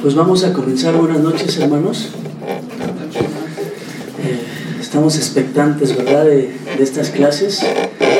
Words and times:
Pues 0.00 0.14
vamos 0.14 0.44
a 0.44 0.52
comenzar. 0.52 0.96
Buenas 0.96 1.18
noches, 1.18 1.58
hermanos. 1.58 2.10
Eh, 4.22 4.80
estamos 4.80 5.16
expectantes, 5.16 5.96
¿verdad?, 5.96 6.24
de, 6.24 6.52
estas 6.78 7.10
clases. 7.10 7.58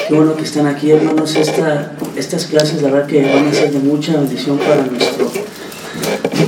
Qué 0.09 0.15
bueno 0.15 0.35
que 0.35 0.43
están 0.43 0.67
aquí, 0.67 0.91
hermanos. 0.91 1.37
Esta, 1.37 1.97
estas 2.17 2.47
clases, 2.47 2.83
la 2.83 2.91
verdad, 2.91 3.07
que 3.07 3.23
van 3.23 3.47
a 3.47 3.55
ser 3.55 3.71
de 3.71 3.79
mucha 3.79 4.17
bendición 4.17 4.59
para 4.59 4.87
nuestro, 4.87 5.31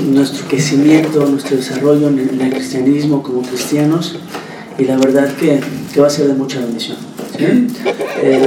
nuestro 0.09 0.49
crecimiento, 0.49 1.25
nuestro 1.27 1.57
desarrollo 1.57 2.09
en 2.09 2.41
el, 2.41 2.51
cristianismo 2.51 3.23
como 3.23 3.43
cristianos. 3.43 4.17
Y 4.79 4.85
la 4.85 4.97
verdad 4.97 5.33
que, 5.37 5.61
que 5.95 6.01
va 6.01 6.09
a 6.09 6.11
ser 6.11 6.27
de 6.27 6.35
mucha 6.35 6.59
bendición. 6.59 6.97
Eh, 7.39 7.69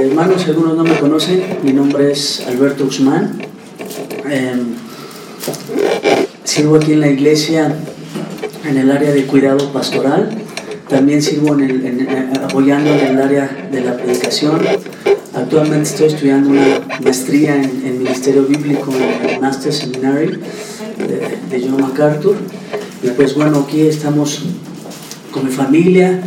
hermanos, 0.04 0.44
algunos 0.44 0.76
no 0.76 0.84
me 0.84 0.98
conocen. 0.98 1.42
Mi 1.62 1.72
nombre 1.72 2.12
es 2.12 2.44
Alberto 2.46 2.84
Guzmán. 2.84 3.38
Em, 4.30 4.83
Sirvo 6.54 6.76
aquí 6.76 6.92
en 6.92 7.00
la 7.00 7.08
iglesia 7.08 7.74
en 8.64 8.76
el 8.76 8.88
área 8.92 9.10
de 9.10 9.26
cuidado 9.26 9.72
pastoral. 9.72 10.30
También 10.88 11.20
sirvo 11.20 11.54
en 11.54 11.62
el, 11.62 12.08
apoyando 12.44 12.94
en 12.94 13.06
el 13.06 13.20
área 13.20 13.68
de 13.72 13.80
la 13.80 13.96
predicación. 13.96 14.60
Actualmente 15.34 15.88
estoy 15.88 16.06
estudiando 16.06 16.50
una 16.50 16.80
maestría 17.02 17.56
en, 17.56 17.98
Ministerio 17.98 18.44
Bíblico 18.44 18.92
en 18.94 19.30
el 19.30 19.40
Master 19.40 19.72
Seminary 19.72 20.38
de, 21.50 21.60
John 21.60 21.82
MacArthur. 21.82 22.36
Y 23.02 23.08
pues 23.08 23.34
bueno, 23.34 23.66
aquí 23.66 23.88
estamos 23.88 24.44
con 25.32 25.46
mi 25.46 25.50
familia. 25.50 26.22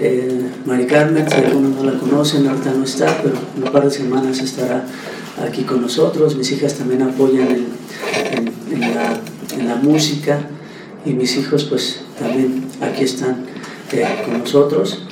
Eh, 0.00 0.42
Mari 0.66 0.86
Carmen, 0.86 1.24
si 1.30 1.36
algunos 1.36 1.76
no 1.76 1.88
la 1.88 1.96
conocen, 2.00 2.48
ahorita 2.48 2.72
no 2.72 2.82
está, 2.82 3.16
pero 3.22 3.36
en 3.56 3.62
un 3.62 3.72
par 3.72 3.84
de 3.84 3.92
semanas 3.92 4.40
estará 4.40 4.84
aquí 5.40 5.62
con 5.62 5.80
nosotros. 5.80 6.34
Mis 6.34 6.50
hijas 6.50 6.74
también 6.74 7.02
apoyan 7.02 7.46
en 8.72 8.80
la 8.80 9.20
en 9.58 9.68
la 9.68 9.76
música 9.76 10.40
y 11.04 11.10
mis 11.10 11.36
hijos 11.36 11.64
pues 11.64 12.00
también 12.18 12.64
aquí 12.80 13.04
están 13.04 13.44
eh, 13.92 14.04
con 14.24 14.38
nosotros. 14.38 15.02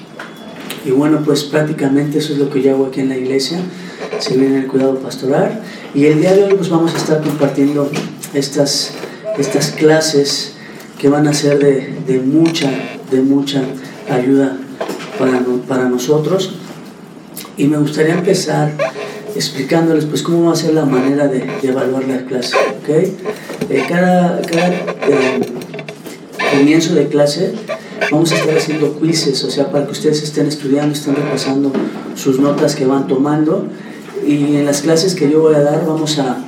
Y 0.85 0.91
bueno, 0.91 1.23
pues 1.25 1.45
prácticamente 1.45 2.19
eso 2.19 2.33
es 2.33 2.39
lo 2.39 2.49
que 2.51 2.63
yo 2.63 2.75
hago 2.75 2.87
aquí 2.87 3.01
en 3.01 3.09
la 3.09 3.17
iglesia, 3.17 3.59
se 4.19 4.37
viene 4.37 4.59
el 4.59 4.67
cuidado 4.67 4.97
pastoral. 5.01 5.63
Y 5.95 6.07
el 6.07 6.21
día 6.21 6.35
de 6.35 6.45
hoy 6.45 6.55
pues 6.55 6.69
vamos 6.69 6.95
a 6.95 6.97
estar 6.97 7.23
compartiendo 7.23 7.91
estas, 8.35 8.93
estas 9.39 9.71
clases 9.71 10.55
que 10.99 11.09
van 11.09 11.27
a 11.27 11.35
ser 11.35 11.59
de, 11.59 11.99
de 12.07 12.21
mucha, 12.21 12.71
de 13.11 13.21
mucha 13.21 13.63
ayuda 14.09 14.57
para, 15.19 15.43
para 15.67 15.89
nosotros. 15.89 16.55
Y 17.57 17.67
me 17.67 17.79
gustaría 17.79 18.15
empezar 18.15 18.77
explicándoles 19.37 20.07
pues 20.07 20.23
cómo 20.23 20.47
va 20.47 20.53
a 20.53 20.57
ser 20.57 20.75
la 20.75 20.85
manera 20.85 21.29
de, 21.29 21.47
evaluar 21.63 22.05
la 22.09 22.25
clase. 22.25 22.57
¿okay? 22.83 23.17
Eh, 23.71 23.85
cada, 23.89 24.41
cada 24.43 24.69
eh, 24.69 25.41
comienzo 26.53 26.95
de 26.95 27.07
clase 27.07 27.55
vamos 28.11 28.33
a 28.33 28.37
estar 28.37 28.57
haciendo 28.57 28.99
quizzes, 28.99 29.45
o 29.45 29.51
sea, 29.51 29.71
para 29.71 29.87
que 29.87 29.93
ustedes 29.93 30.23
estén 30.23 30.47
estudiando, 30.47 30.95
estén 30.95 31.17
repasando 31.17 31.73
sus 32.15 32.41
notas 32.41 32.75
que 32.75 32.87
van 32.87 33.07
tomando. 33.07 33.67
Y 34.27 34.57
en 34.57 34.67
las 34.67 34.83
clases 34.83 35.15
que 35.15 35.31
yo 35.31 35.41
voy 35.41 35.55
a 35.55 35.61
dar 35.61 35.87
vamos 35.87 36.19
a 36.19 36.39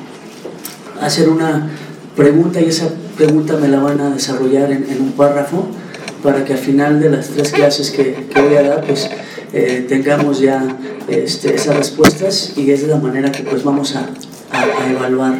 hacer 1.01 1.29
una 1.29 1.71
pregunta 2.17 2.61
y 2.61 2.65
esa 2.65 2.89
pregunta 3.17 3.57
me 3.57 3.69
la 3.69 3.81
van 3.81 4.01
a 4.01 4.11
desarrollar 4.11 4.73
en, 4.73 4.85
un 5.01 5.13
párrafo 5.13 5.69
para 6.23 6.45
que 6.45 6.55
al 6.55 6.59
final 6.59 7.01
de 7.01 7.11
las 7.11 7.29
tres 7.29 7.53
clases 7.53 7.91
que, 7.91 8.27
que 8.33 8.41
voy 8.41 8.57
a 8.57 8.63
dar, 8.63 8.85
pues 8.85 9.09
eh, 9.53 9.87
tengamos 9.89 10.41
ya 10.41 10.67
este, 11.09 11.55
esas 11.55 11.77
respuestas 11.77 12.53
y 12.57 12.71
es 12.71 12.83
de 12.83 12.89
la 12.89 12.97
manera 12.97 13.33
que 13.33 13.43
pues 13.43 13.65
vamos 13.65 13.97
a, 13.97 14.11
a, 14.51 14.91
evaluar 14.91 15.39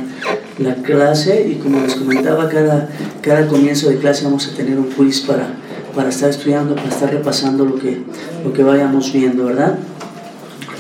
la 0.59 0.75
clase 0.77 1.49
y 1.49 1.57
como 1.57 1.81
les 1.81 1.95
comentaba, 1.95 2.49
cada, 2.49 2.89
cada 3.23 3.47
comienzo 3.47 3.89
de 3.89 3.99
clase 3.99 4.25
vamos 4.25 4.49
a 4.49 4.57
tener 4.57 4.79
un 4.79 4.87
quiz 4.87 5.21
para, 5.21 5.55
para 5.95 6.09
estar 6.09 6.31
estudiando, 6.31 6.75
para 6.75 6.89
estar 6.89 7.13
repasando 7.13 7.65
lo 7.65 7.77
que, 7.77 8.03
lo 8.45 8.53
que 8.53 8.63
vayamos 8.63 9.13
viendo, 9.13 9.45
¿verdad? 9.45 9.79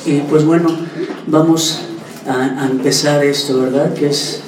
Y 0.06 0.20
pues 0.20 0.44
bueno, 0.44 0.68
vamos 1.26 1.80
a, 2.26 2.62
a 2.62 2.66
empezar 2.66 3.22
esto, 3.24 3.60
¿verdad? 3.60 3.94
Que 3.94 4.08
es 4.08 4.42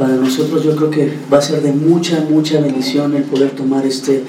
para 0.00 0.14
nosotros 0.14 0.64
yo 0.64 0.74
creo 0.74 0.90
que 0.90 1.12
va 1.30 1.36
a 1.36 1.42
ser 1.42 1.60
de 1.60 1.72
mucha, 1.72 2.20
mucha 2.22 2.58
bendición 2.58 3.14
el 3.14 3.24
poder 3.24 3.50
tomar 3.50 3.84
este, 3.84 4.24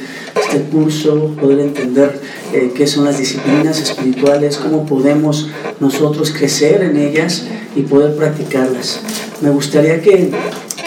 este 0.51 0.69
curso, 0.69 1.33
poder 1.39 1.61
entender 1.61 2.19
eh, 2.51 2.73
qué 2.75 2.85
son 2.85 3.05
las 3.05 3.17
disciplinas 3.17 3.79
espirituales, 3.79 4.57
cómo 4.57 4.85
podemos 4.85 5.47
nosotros 5.79 6.33
crecer 6.37 6.83
en 6.83 6.97
ellas 6.97 7.45
y 7.73 7.83
poder 7.83 8.17
practicarlas. 8.17 8.99
Me 9.39 9.49
gustaría 9.49 10.01
que, 10.01 10.31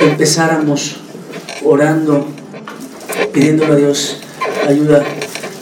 empezáramos 0.01 0.97
orando, 1.65 2.27
pidiéndole 3.33 3.73
a 3.73 3.77
Dios 3.77 4.19
ayuda. 4.69 5.03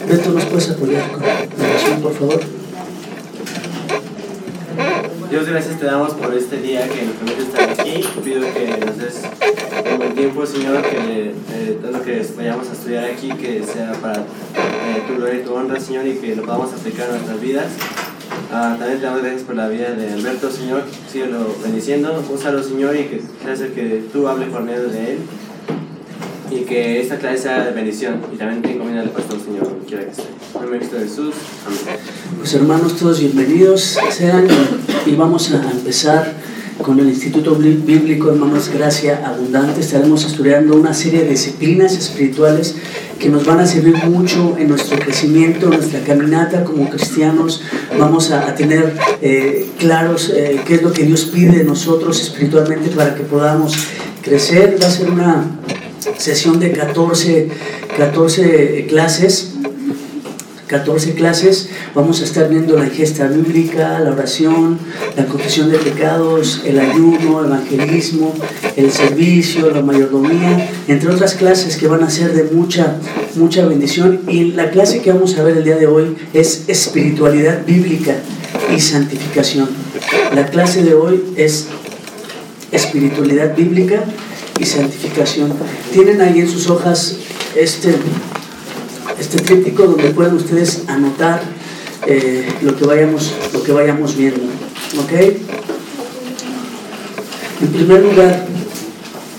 Beto, 0.09 0.31
¿nos 0.31 0.43
puedes 0.45 0.69
apoyar 0.69 1.09
con 1.09 1.21
la 1.21 1.29
oración, 1.69 2.01
por 2.01 2.13
favor? 2.13 2.62
Dios, 5.33 5.47
gracias 5.47 5.79
te 5.79 5.87
damos 5.87 6.13
por 6.13 6.31
este 6.35 6.61
día 6.61 6.87
que 6.87 7.05
nos 7.05 7.15
permite 7.15 7.41
estar 7.41 7.67
aquí. 7.67 8.07
Pido 8.23 8.41
que 8.53 8.85
nos 8.85 8.97
des 8.99 9.23
un 10.07 10.13
tiempo, 10.13 10.45
Señor, 10.45 10.83
que 10.83 11.31
eh, 11.31 11.79
todo 11.81 11.91
lo 11.91 12.03
que 12.03 12.23
vayamos 12.37 12.69
a 12.69 12.73
estudiar 12.73 13.05
aquí, 13.05 13.29
que 13.29 13.63
sea 13.63 13.93
para 13.93 14.19
eh, 14.19 15.03
tu 15.07 15.15
gloria 15.15 15.39
y 15.39 15.43
tu 15.43 15.55
honra, 15.55 15.79
Señor, 15.79 16.05
y 16.05 16.17
que 16.17 16.35
lo 16.35 16.43
podamos 16.43 16.71
aplicar 16.73 17.07
en 17.07 17.15
nuestras 17.15 17.41
vidas. 17.41 17.65
Ah, 18.51 18.75
también 18.77 18.99
te 18.99 19.05
damos 19.07 19.23
gracias 19.23 19.41
por 19.41 19.55
la 19.55 19.67
vida 19.69 19.89
de 19.93 20.13
Alberto, 20.13 20.51
Señor. 20.51 20.83
Síguelo 21.11 21.55
bendiciendo, 21.63 22.23
úsalo, 22.31 22.61
Señor, 22.61 22.95
y 22.95 23.05
que 23.05 23.21
sea 23.55 23.67
que 23.73 24.03
tú 24.13 24.27
hables 24.27 24.49
por 24.49 24.61
medio 24.61 24.87
de 24.87 25.13
él. 25.13 25.17
Y 26.51 26.59
que 26.65 27.01
esta 27.01 27.17
clase 27.17 27.39
sea 27.39 27.65
de 27.65 27.71
bendición. 27.71 28.21
Y 28.31 28.37
también 28.37 28.61
te 28.61 28.73
encomienda 28.73 29.01
al 29.01 29.09
pastor, 29.09 29.39
Señor, 29.39 29.79
quiera 29.87 30.03
que 30.03 30.11
esté. 30.11 30.42
De 30.53 30.99
Jesús. 30.99 31.33
Amén. 31.65 31.99
Pues 32.37 32.53
hermanos, 32.53 32.95
todos 32.95 33.19
bienvenidos 33.19 33.97
sean 34.11 34.47
y 35.03 35.15
vamos 35.15 35.51
a 35.51 35.71
empezar 35.71 36.31
con 36.79 36.99
el 36.99 37.09
Instituto 37.09 37.55
Bíblico 37.55 38.29
Hermanos 38.29 38.69
Gracia 38.71 39.23
Abundante. 39.25 39.81
Estaremos 39.81 40.23
estudiando 40.25 40.75
una 40.75 40.93
serie 40.93 41.23
de 41.23 41.31
disciplinas 41.31 41.97
espirituales 41.97 42.75
que 43.17 43.29
nos 43.29 43.45
van 43.47 43.61
a 43.61 43.65
servir 43.65 43.95
mucho 44.05 44.55
en 44.59 44.69
nuestro 44.69 44.99
crecimiento, 44.99 45.65
en 45.71 45.79
nuestra 45.79 46.01
caminata 46.01 46.63
como 46.63 46.87
cristianos. 46.87 47.63
Vamos 47.97 48.29
a, 48.29 48.53
tener 48.53 48.95
eh, 49.23 49.67
claros 49.79 50.31
eh, 50.35 50.61
qué 50.67 50.75
es 50.75 50.83
lo 50.83 50.93
que 50.93 51.03
Dios 51.03 51.25
pide 51.25 51.57
de 51.57 51.63
nosotros 51.63 52.21
espiritualmente 52.21 52.91
para 52.91 53.15
que 53.15 53.23
podamos 53.23 53.75
crecer. 54.21 54.77
Va 54.79 54.85
a 54.85 54.91
ser 54.91 55.09
una 55.09 55.45
sesión 56.17 56.59
de 56.59 56.71
14, 56.73 57.49
14 57.97 58.85
clases 58.87 59.52
14 60.67 61.13
clases 61.13 61.69
vamos 61.93 62.21
a 62.21 62.23
estar 62.23 62.49
viendo 62.49 62.77
la 62.77 62.85
ingesta 62.85 63.27
bíblica, 63.27 63.99
la 63.99 64.11
oración, 64.11 64.79
la 65.15 65.25
confesión 65.25 65.71
de 65.71 65.77
pecados, 65.77 66.61
el 66.65 66.79
ayuno, 66.79 67.41
el 67.41 67.47
evangelismo, 67.47 68.33
el 68.75 68.91
servicio, 68.91 69.69
la 69.71 69.81
mayordomía, 69.81 70.69
entre 70.87 71.09
otras 71.09 71.33
clases 71.33 71.77
que 71.77 71.87
van 71.87 72.03
a 72.03 72.09
ser 72.09 72.33
de 72.33 72.43
mucha, 72.55 72.97
mucha 73.35 73.65
bendición. 73.65 74.21
Y 74.27 74.51
la 74.53 74.69
clase 74.71 75.01
que 75.01 75.11
vamos 75.11 75.37
a 75.37 75.43
ver 75.43 75.57
el 75.57 75.63
día 75.63 75.75
de 75.75 75.87
hoy 75.87 76.15
es 76.33 76.63
espiritualidad 76.67 77.65
bíblica 77.65 78.15
y 78.75 78.79
santificación. 78.79 79.69
La 80.33 80.47
clase 80.47 80.83
de 80.83 80.93
hoy 80.93 81.23
es 81.35 81.67
espiritualidad 82.71 83.55
bíblica 83.55 84.03
y 84.59 84.65
santificación. 84.65 85.53
Tienen 85.91 86.21
ahí 86.21 86.39
en 86.39 86.49
sus 86.49 86.69
hojas 86.69 87.17
este 87.55 87.93
este 89.19 89.37
tríptico 89.37 89.83
donde 89.83 90.09
pueden 90.09 90.35
ustedes 90.35 90.83
anotar 90.87 91.41
eh, 92.07 92.47
lo, 92.61 92.75
que 92.75 92.85
vayamos, 92.85 93.33
lo 93.53 93.63
que 93.63 93.71
vayamos 93.71 94.17
viendo. 94.17 94.41
¿Ok? 95.01 95.11
En 97.61 97.67
primer 97.69 98.03
lugar, 98.03 98.45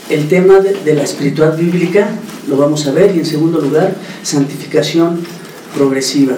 el 0.09 0.29
tema 0.29 0.61
de, 0.61 0.95
la 0.95 1.03
espiritual 1.03 1.57
bíblica 1.57 2.09
lo 2.49 2.57
vamos 2.57 2.87
a 2.87 2.93
ver 2.93 3.15
y 3.15 3.21
en 3.21 3.27
segundo 3.27 3.61
lugar, 3.61 3.95
santificación 4.23 5.21
progresiva. 5.75 6.37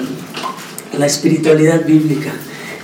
La 0.99 1.07
espiritualidad 1.07 1.85
bíblica. 1.85 2.33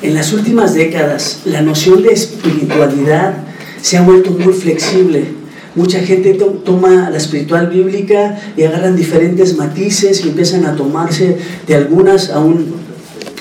En 0.03 0.15
las 0.15 0.33
últimas 0.33 0.75
décadas, 0.75 1.43
la 1.45 1.63
noción 1.63 2.03
de 2.03 2.13
espiritualidad 2.13 3.37
se 3.81 3.97
ha 3.97 4.03
vuelto 4.03 4.33
muy 4.33 4.53
flexible 4.53 5.42
Mucha 5.75 6.01
gente 6.01 6.35
toma 6.65 7.09
la 7.09 7.17
espiritual 7.17 7.69
bíblica 7.69 8.39
y 8.57 8.65
agarran 8.65 8.95
diferentes 8.95 9.57
matices 9.57 10.25
y 10.25 10.29
empiezan 10.29 10.67
a 10.67 10.77
tomarse 10.77 11.39
de 11.67 11.75
algunas, 11.75 12.29
aún, 12.31 12.75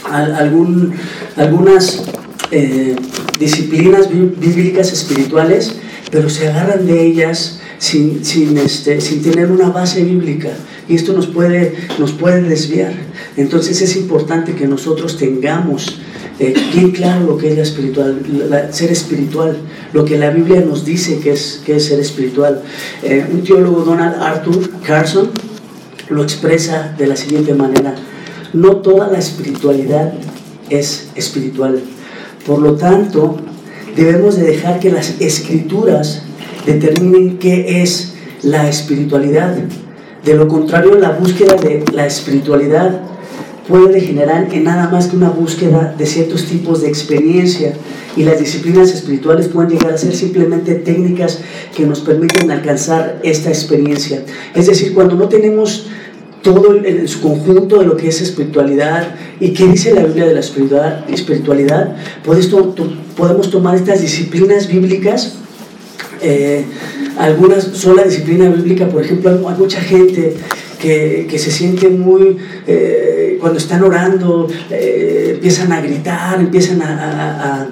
algún, 0.09 0.93
algunas 1.35 2.03
eh, 2.51 2.95
disciplinas 3.37 4.09
bíblicas 4.09 4.93
espirituales, 4.93 5.75
pero 6.09 6.29
se 6.29 6.47
agarran 6.47 6.85
de 6.87 7.05
ellas 7.05 7.59
sin, 7.79 8.23
sin, 8.23 8.57
este, 8.57 9.01
sin 9.01 9.21
tener 9.21 9.51
una 9.51 9.69
base 9.69 10.03
bíblica. 10.03 10.51
Y 10.87 10.95
esto 10.95 11.13
nos 11.13 11.27
puede, 11.27 11.73
nos 11.99 12.13
puede 12.13 12.41
desviar. 12.43 12.93
Entonces 13.35 13.81
es 13.81 13.95
importante 13.95 14.55
que 14.55 14.67
nosotros 14.67 15.17
tengamos 15.17 15.99
eh, 16.43 16.55
bien 16.73 16.89
claro 16.89 17.27
lo 17.27 17.37
que 17.37 17.53
es 17.53 17.57
espiritual, 17.59 18.19
ser 18.71 18.91
espiritual, 18.91 19.57
lo 19.93 20.03
que 20.03 20.17
la 20.17 20.31
Biblia 20.31 20.61
nos 20.61 20.83
dice 20.83 21.19
que 21.19 21.33
es, 21.33 21.61
que 21.63 21.75
es 21.75 21.85
ser 21.85 21.99
espiritual. 21.99 22.63
Eh, 23.03 23.23
un 23.31 23.43
teólogo, 23.43 23.81
Donald 23.81 24.15
Arthur 24.19 24.71
Carson, 24.83 25.29
lo 26.09 26.23
expresa 26.23 26.95
de 26.97 27.05
la 27.05 27.15
siguiente 27.15 27.53
manera, 27.53 27.93
no 28.53 28.77
toda 28.77 29.07
la 29.11 29.19
espiritualidad 29.19 30.13
es 30.71 31.09
espiritual. 31.13 31.79
Por 32.43 32.59
lo 32.59 32.73
tanto, 32.73 33.37
debemos 33.95 34.35
de 34.35 34.47
dejar 34.47 34.79
que 34.79 34.89
las 34.89 35.21
escrituras 35.21 36.23
determinen 36.65 37.37
qué 37.37 37.83
es 37.83 38.15
la 38.41 38.67
espiritualidad. 38.67 39.55
De 40.25 40.33
lo 40.33 40.47
contrario, 40.47 40.95
la 40.95 41.11
búsqueda 41.11 41.53
de 41.57 41.85
la 41.93 42.07
espiritualidad 42.07 43.10
puede 43.67 43.93
degenerar 43.93 44.47
en 44.51 44.63
nada 44.63 44.89
más 44.89 45.07
que 45.07 45.15
una 45.15 45.29
búsqueda 45.29 45.95
de 45.97 46.05
ciertos 46.05 46.45
tipos 46.45 46.81
de 46.81 46.89
experiencia 46.89 47.73
y 48.17 48.23
las 48.23 48.39
disciplinas 48.39 48.91
espirituales 48.91 49.47
pueden 49.47 49.71
llegar 49.71 49.93
a 49.93 49.97
ser 49.97 50.15
simplemente 50.15 50.75
técnicas 50.75 51.39
que 51.75 51.85
nos 51.85 52.01
permiten 52.01 52.51
alcanzar 52.51 53.19
esta 53.23 53.49
experiencia. 53.49 54.23
Es 54.55 54.67
decir, 54.67 54.93
cuando 54.93 55.15
no 55.15 55.29
tenemos 55.29 55.87
todo 56.41 56.75
en 56.75 57.07
su 57.07 57.21
conjunto 57.21 57.79
de 57.79 57.85
lo 57.85 57.95
que 57.95 58.07
es 58.07 58.19
espiritualidad 58.19 59.15
y 59.39 59.53
qué 59.53 59.67
dice 59.67 59.93
la 59.93 60.03
Biblia 60.03 60.25
de 60.25 60.33
la 60.33 60.39
espiritualidad, 60.39 61.95
podemos 63.15 63.51
tomar 63.51 63.75
estas 63.75 64.01
disciplinas 64.01 64.67
bíblicas 64.67 65.37
eh, 66.21 66.65
algunas 67.17 67.63
sola 67.63 68.03
disciplina 68.03 68.47
bíblica, 68.49 68.87
por 68.87 69.03
ejemplo, 69.03 69.31
hay 69.47 69.55
mucha 69.57 69.81
gente 69.81 70.35
que, 70.79 71.27
que 71.29 71.39
se 71.39 71.51
siente 71.51 71.89
muy, 71.89 72.37
eh, 72.67 73.20
cuando 73.41 73.57
están 73.57 73.83
orando, 73.83 74.47
eh, 74.69 75.31
empiezan 75.33 75.73
a 75.73 75.81
gritar, 75.81 76.39
empiezan 76.39 76.81
a, 76.83 77.67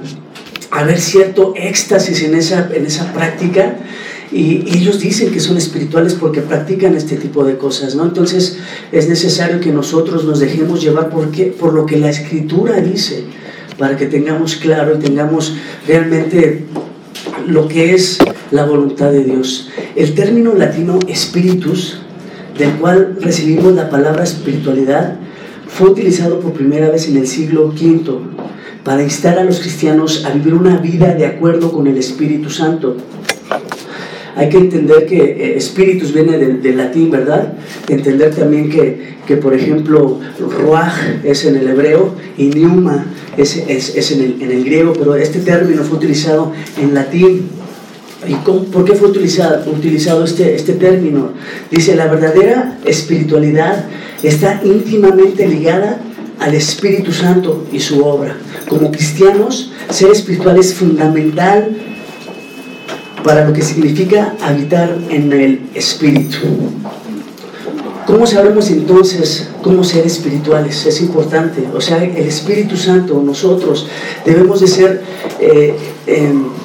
a, 0.72 0.80
a, 0.80 0.84
ver 0.84 1.00
cierto 1.00 1.54
éxtasis 1.56 2.24
en 2.24 2.34
esa, 2.34 2.70
en 2.74 2.88
esa 2.88 3.14
práctica. 3.14 3.78
Y, 4.32 4.64
ellos 4.76 5.00
dicen 5.00 5.32
que 5.32 5.40
son 5.40 5.58
espirituales 5.58 6.16
porque 6.16 6.42
practican 6.42 6.96
este 6.96 7.18
tipo 7.18 7.44
de 7.44 7.58
cosas, 7.58 7.96
¿no? 7.96 8.04
Entonces 8.04 8.58
es 8.92 9.08
necesario 9.08 9.60
que 9.60 9.72
nosotros 9.72 10.26
nos 10.26 10.40
dejemos 10.40 10.82
llevar 10.82 11.10
por, 11.10 11.30
por 11.54 11.74
lo 11.74 11.86
que 11.86 11.98
la 11.98 12.10
escritura 12.10 12.82
dice, 12.82 13.26
para 13.78 13.96
que 13.96 14.08
tengamos 14.08 14.56
claro 14.56 14.96
y 14.96 15.00
tengamos 15.00 15.56
realmente 15.88 16.66
lo 17.48 17.68
que 17.68 17.94
es 17.94 18.18
la 18.52 18.66
voluntad 18.66 19.12
de 19.12 19.24
Dios. 19.24 19.70
El 19.96 20.16
término 20.16 20.56
latino 20.56 21.00
espíritus, 21.08 22.00
del 22.58 22.72
cual 22.74 23.18
recibimos 23.22 23.74
la 23.74 23.90
palabra 23.90 24.24
espiritualidad, 24.24 25.18
fue 25.70 25.90
utilizado 25.90 26.40
por 26.40 26.54
primera 26.54 26.90
vez 26.90 27.08
en 27.08 27.18
el 27.18 27.28
siglo 27.28 27.68
V 27.68 28.02
para 28.84 29.04
instar 29.04 29.38
a 29.38 29.44
los 29.44 29.60
cristianos 29.60 30.26
a 30.26 30.32
vivir 30.32 30.54
una 30.54 30.78
vida 30.78 31.14
de 31.14 31.26
acuerdo 31.26 31.72
con 31.72 31.88
el 31.88 31.98
Espíritu 31.98 32.50
Santo. 32.50 32.98
Hay 34.36 34.50
que 34.50 34.58
entender 34.58 35.06
que 35.06 35.18
eh, 35.18 35.58
espíritus 35.58 36.14
viene 36.14 36.38
del, 36.38 36.78
latín, 36.78 37.12
¿verdad? 37.12 37.54
Entender 37.88 38.34
también 38.34 38.70
que, 38.70 39.18
que, 39.28 39.36
por 39.36 39.54
ejemplo, 39.54 40.20
ruach 40.40 40.94
es 41.24 41.46
en 41.46 41.58
el 41.58 41.68
hebreo 41.68 42.16
y 42.38 42.50
pneuma 42.50 43.06
es, 43.36 43.58
es, 43.68 43.96
es 43.96 44.12
en, 44.12 44.22
el, 44.22 44.42
en 44.42 44.52
el 44.52 44.64
griego, 44.64 44.94
pero 44.94 45.16
este 45.16 45.40
término 45.40 45.84
fue 45.84 45.98
utilizado 45.98 46.54
en 46.82 46.94
latín 46.94 47.50
¿Y 48.28 48.34
por 48.36 48.84
qué 48.84 48.94
fue 48.96 49.10
utilizado, 49.10 49.72
utilizado 49.72 50.26
este, 50.26 50.54
este 50.54 50.74
término? 50.74 51.32
Dice, 51.72 51.96
la 51.96 52.08
verdadera 52.08 52.78
espiritualidad 52.86 53.86
está 54.24 54.62
íntimamente 54.64 55.48
ligada 55.48 56.02
al 56.40 56.54
Espíritu 56.54 57.12
Santo 57.12 57.68
y 57.72 57.80
su 57.80 58.04
obra. 58.04 58.38
Como 58.68 58.92
cristianos, 58.92 59.72
ser 59.90 60.12
espiritual 60.12 60.58
es 60.58 60.74
fundamental 60.74 61.76
para 63.24 63.46
lo 63.46 63.54
que 63.54 63.62
significa 63.62 64.36
habitar 64.42 64.98
en 65.10 65.34
el 65.34 65.62
Espíritu. 65.74 66.38
¿Cómo 68.08 68.26
sabremos 68.26 68.72
entonces 68.72 69.50
cómo 69.62 69.84
ser 69.84 70.06
espirituales? 70.06 70.86
Es 70.86 71.00
importante. 71.02 71.68
O 71.76 71.82
sea, 71.82 72.04
el 72.04 72.28
Espíritu 72.28 72.76
Santo, 72.76 73.22
nosotros 73.24 73.88
debemos 74.26 74.62
de 74.62 74.68
ser... 74.68 75.04
Eh, 75.40 75.76
em, 76.08 76.59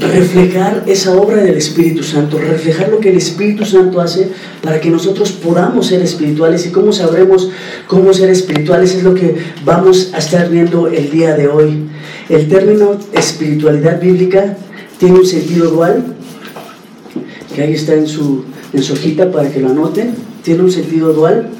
reflejar 0.00 0.84
esa 0.86 1.14
obra 1.14 1.42
del 1.42 1.56
Espíritu 1.56 2.02
Santo, 2.02 2.38
reflejar 2.38 2.88
lo 2.88 3.00
que 3.00 3.10
el 3.10 3.16
Espíritu 3.16 3.64
Santo 3.64 4.00
hace 4.00 4.28
para 4.62 4.80
que 4.80 4.90
nosotros 4.90 5.32
podamos 5.32 5.86
ser 5.86 6.02
espirituales. 6.02 6.66
¿Y 6.66 6.70
cómo 6.70 6.92
sabremos 6.92 7.50
cómo 7.86 8.12
ser 8.12 8.30
espirituales? 8.30 8.94
Es 8.94 9.02
lo 9.02 9.14
que 9.14 9.36
vamos 9.64 10.10
a 10.12 10.18
estar 10.18 10.50
viendo 10.50 10.88
el 10.88 11.10
día 11.10 11.36
de 11.36 11.48
hoy. 11.48 11.88
El 12.28 12.48
término 12.48 12.98
espiritualidad 13.12 14.00
bíblica 14.00 14.56
tiene 14.98 15.18
un 15.18 15.26
sentido 15.26 15.70
dual, 15.70 16.04
que 17.54 17.62
ahí 17.62 17.74
está 17.74 17.94
en 17.94 18.06
su, 18.06 18.44
en 18.72 18.82
su 18.82 18.94
hojita 18.94 19.30
para 19.30 19.50
que 19.50 19.60
lo 19.60 19.70
anoten. 19.70 20.14
Tiene 20.42 20.62
un 20.62 20.72
sentido 20.72 21.12
dual. 21.12 21.50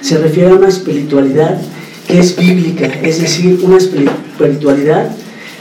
Se 0.00 0.18
refiere 0.18 0.50
a 0.50 0.54
una 0.54 0.68
espiritualidad 0.68 1.60
que 2.06 2.18
es 2.18 2.36
bíblica, 2.36 2.86
es 2.86 3.20
decir, 3.20 3.60
una 3.62 3.76
espiritualidad 3.78 5.10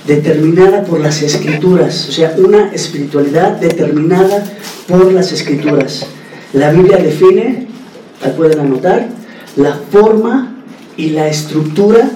determinada 0.07 0.83
por 0.83 1.00
las 1.00 1.21
escrituras, 1.21 2.07
o 2.09 2.12
sea, 2.12 2.36
una 2.38 2.71
espiritualidad 2.74 3.59
determinada 3.59 4.44
por 4.88 5.12
las 5.12 5.31
escrituras. 5.31 6.06
La 6.53 6.71
Biblia 6.71 6.98
define, 6.98 7.68
la 8.21 8.33
pueden 8.33 8.59
anotar, 8.59 9.07
la 9.56 9.80
forma 9.92 10.56
y 10.98 11.09
la 11.12 11.27
estructura 11.27 12.09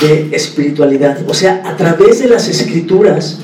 de 0.00 0.28
espiritualidad. 0.32 1.18
O 1.28 1.34
sea, 1.34 1.62
a 1.64 1.76
través 1.76 2.20
de 2.20 2.28
las 2.28 2.48
escrituras 2.48 3.40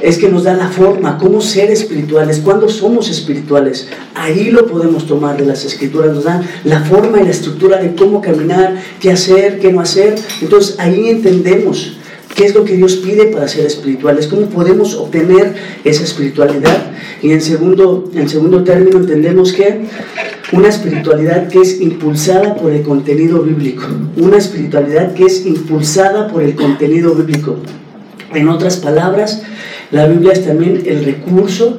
es 0.00 0.18
que 0.18 0.28
nos 0.28 0.44
da 0.44 0.54
la 0.54 0.68
forma, 0.68 1.16
cómo 1.18 1.40
ser 1.40 1.70
espirituales, 1.70 2.40
cuándo 2.40 2.68
somos 2.68 3.08
espirituales. 3.08 3.88
Ahí 4.14 4.50
lo 4.50 4.66
podemos 4.66 5.06
tomar 5.06 5.36
de 5.36 5.46
las 5.46 5.64
escrituras, 5.64 6.14
nos 6.14 6.24
dan 6.24 6.42
la 6.64 6.80
forma 6.80 7.20
y 7.20 7.24
la 7.24 7.30
estructura 7.30 7.78
de 7.78 7.94
cómo 7.94 8.20
caminar, 8.20 8.82
qué 9.00 9.12
hacer, 9.12 9.60
qué 9.60 9.72
no 9.72 9.80
hacer. 9.80 10.16
Entonces 10.42 10.76
ahí 10.78 11.08
entendemos 11.08 11.96
¿Qué 12.34 12.46
es 12.46 12.54
lo 12.54 12.64
que 12.64 12.76
Dios 12.76 12.96
pide 12.96 13.26
para 13.26 13.46
ser 13.46 13.64
espirituales? 13.64 14.26
¿Cómo 14.26 14.46
podemos 14.46 14.94
obtener 14.94 15.54
esa 15.84 16.02
espiritualidad? 16.02 16.92
Y 17.22 17.30
en 17.30 17.40
segundo, 17.40 18.10
en 18.14 18.28
segundo 18.28 18.64
término 18.64 18.98
entendemos 18.98 19.52
que 19.52 19.82
una 20.52 20.68
espiritualidad 20.68 21.48
que 21.48 21.60
es 21.60 21.80
impulsada 21.80 22.56
por 22.56 22.72
el 22.72 22.82
contenido 22.82 23.40
bíblico. 23.42 23.84
Una 24.16 24.36
espiritualidad 24.36 25.14
que 25.14 25.24
es 25.24 25.46
impulsada 25.46 26.28
por 26.28 26.42
el 26.42 26.56
contenido 26.56 27.14
bíblico. 27.14 27.56
En 28.34 28.48
otras 28.48 28.78
palabras, 28.78 29.42
la 29.92 30.06
Biblia 30.08 30.32
es 30.32 30.44
también 30.44 30.82
el 30.86 31.04
recurso 31.04 31.78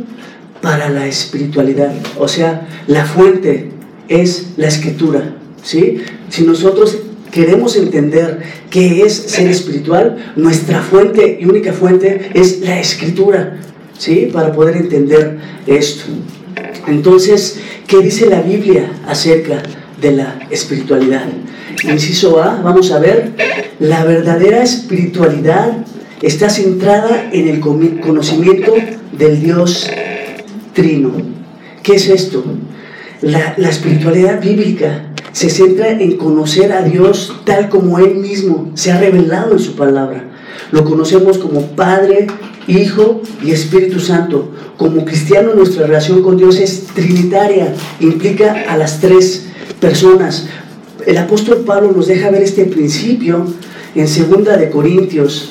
para 0.61 0.89
la 0.89 1.05
espiritualidad. 1.05 1.93
O 2.17 2.29
sea, 2.29 2.67
la 2.87 3.05
fuente 3.05 3.71
es 4.07 4.53
la 4.55 4.67
escritura. 4.67 5.35
¿sí? 5.61 5.97
Si 6.29 6.43
nosotros 6.43 6.97
queremos 7.35 7.75
entender 7.75 8.41
qué 8.69 9.01
es 9.01 9.13
ser 9.13 9.49
espiritual, 9.49 10.15
nuestra 10.37 10.81
fuente 10.81 11.37
y 11.41 11.45
única 11.45 11.73
fuente 11.73 12.31
es 12.33 12.61
la 12.61 12.79
escritura, 12.79 13.57
¿sí? 13.97 14.29
Para 14.31 14.53
poder 14.53 14.77
entender 14.77 15.37
esto. 15.67 16.05
Entonces, 16.87 17.59
¿qué 17.87 17.97
dice 17.97 18.27
la 18.27 18.41
Biblia 18.41 18.89
acerca 19.05 19.61
de 19.99 20.13
la 20.13 20.39
espiritualidad? 20.49 21.25
Inciso 21.83 22.41
A, 22.41 22.61
vamos 22.61 22.93
a 22.93 22.99
ver, 22.99 23.33
la 23.79 24.05
verdadera 24.05 24.63
espiritualidad 24.63 25.73
está 26.21 26.49
centrada 26.49 27.31
en 27.33 27.49
el 27.49 27.59
conocimiento 27.59 28.73
del 29.11 29.41
Dios 29.41 29.89
Trino. 30.71 31.11
¿Qué 31.83 31.95
es 31.95 32.07
esto? 32.07 32.45
La, 33.21 33.55
la 33.57 33.69
espiritualidad 33.69 34.41
bíblica 34.41 35.11
se 35.35 35.49
centra 35.49 35.89
en 35.89 36.15
conocer 36.15 36.71
a 36.71 36.81
Dios 36.81 37.35
tal 37.43 37.67
como 37.67 37.99
Él 37.99 38.15
mismo 38.15 38.71
se 38.73 38.93
ha 38.93 39.01
revelado 39.01 39.51
en 39.51 39.59
su 39.59 39.75
palabra. 39.75 40.29
Lo 40.71 40.85
conocemos 40.85 41.39
como 41.39 41.75
Padre, 41.75 42.27
Hijo 42.69 43.21
y 43.43 43.51
Espíritu 43.51 43.99
Santo. 43.99 44.53
Como 44.77 45.03
cristiano 45.03 45.53
nuestra 45.53 45.87
relación 45.87 46.23
con 46.23 46.37
Dios 46.37 46.57
es 46.57 46.85
trinitaria, 46.95 47.73
implica 47.99 48.63
a 48.69 48.77
las 48.77 49.01
tres 49.01 49.47
personas. 49.81 50.47
El 51.05 51.17
apóstol 51.17 51.65
Pablo 51.65 51.91
nos 51.91 52.07
deja 52.07 52.31
ver 52.31 52.41
este 52.41 52.63
principio 52.63 53.45
en 53.93 54.05
2 54.05 54.57
de 54.57 54.69
Corintios 54.69 55.49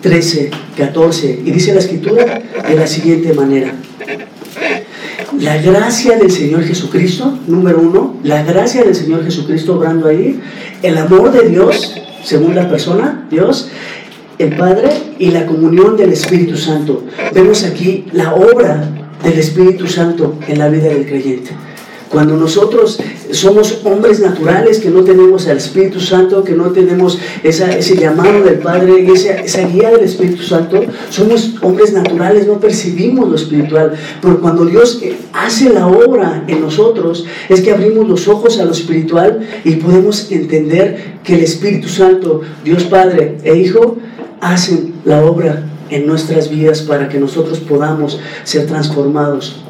13, 0.00 0.50
14 0.76 1.42
y 1.44 1.50
dice 1.52 1.72
la 1.72 1.78
escritura 1.78 2.42
de 2.68 2.74
la 2.74 2.88
siguiente 2.88 3.32
manera. 3.34 3.72
La 5.42 5.60
gracia 5.60 6.16
del 6.16 6.30
Señor 6.30 6.62
Jesucristo, 6.62 7.36
número 7.48 7.80
uno, 7.80 8.14
la 8.22 8.44
gracia 8.44 8.84
del 8.84 8.94
Señor 8.94 9.24
Jesucristo 9.24 9.74
obrando 9.74 10.06
ahí, 10.06 10.40
el 10.84 10.96
amor 10.96 11.32
de 11.32 11.48
Dios, 11.48 11.96
según 12.22 12.54
la 12.54 12.68
persona, 12.68 13.26
Dios, 13.28 13.68
el 14.38 14.54
Padre 14.54 14.92
y 15.18 15.32
la 15.32 15.44
comunión 15.46 15.96
del 15.96 16.12
Espíritu 16.12 16.56
Santo. 16.56 17.04
Vemos 17.34 17.64
aquí 17.64 18.04
la 18.12 18.36
obra 18.36 18.88
del 19.24 19.36
Espíritu 19.36 19.88
Santo 19.88 20.38
en 20.46 20.60
la 20.60 20.68
vida 20.68 20.84
del 20.84 21.06
creyente. 21.06 21.50
Cuando 22.12 22.36
nosotros 22.36 22.98
somos 23.30 23.80
hombres 23.84 24.20
naturales 24.20 24.80
que 24.80 24.90
no 24.90 25.02
tenemos 25.02 25.48
al 25.48 25.56
Espíritu 25.56 25.98
Santo, 25.98 26.44
que 26.44 26.52
no 26.52 26.66
tenemos 26.66 27.18
ese 27.42 27.96
llamado 27.96 28.44
del 28.44 28.58
Padre 28.58 29.06
esa, 29.10 29.32
esa 29.36 29.66
guía 29.66 29.92
del 29.92 30.02
Espíritu 30.04 30.42
Santo, 30.42 30.82
somos 31.08 31.54
hombres 31.62 31.94
naturales, 31.94 32.46
no 32.46 32.60
percibimos 32.60 33.30
lo 33.30 33.34
espiritual. 33.34 33.94
Pero 34.20 34.42
cuando 34.42 34.66
Dios 34.66 35.00
hace 35.32 35.70
la 35.70 35.86
obra 35.86 36.44
en 36.48 36.60
nosotros, 36.60 37.24
es 37.48 37.62
que 37.62 37.72
abrimos 37.72 38.06
los 38.06 38.28
ojos 38.28 38.58
a 38.58 38.66
lo 38.66 38.72
espiritual 38.72 39.40
y 39.64 39.76
podemos 39.76 40.30
entender 40.30 41.14
que 41.24 41.36
el 41.36 41.40
Espíritu 41.40 41.88
Santo, 41.88 42.42
Dios 42.62 42.84
Padre 42.84 43.38
e 43.42 43.56
Hijo, 43.56 43.96
hacen 44.42 44.96
la 45.06 45.24
obra 45.24 45.64
en 45.88 46.06
nuestras 46.06 46.50
vidas 46.50 46.82
para 46.82 47.08
que 47.08 47.18
nosotros 47.18 47.58
podamos 47.60 48.20
ser 48.44 48.66
transformados 48.66 49.61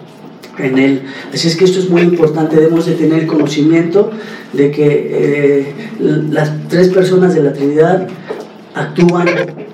en 0.58 0.78
Él. 0.78 1.02
Así 1.32 1.48
es 1.48 1.56
que 1.56 1.64
esto 1.64 1.78
es 1.78 1.88
muy 1.88 2.02
importante, 2.02 2.56
debemos 2.56 2.86
de 2.86 2.94
tener 2.94 3.26
conocimiento 3.26 4.10
de 4.52 4.70
que 4.70 5.10
eh, 5.12 5.74
las 6.30 6.50
tres 6.68 6.88
personas 6.88 7.34
de 7.34 7.42
la 7.42 7.52
Trinidad 7.52 8.08
actúan 8.74 9.28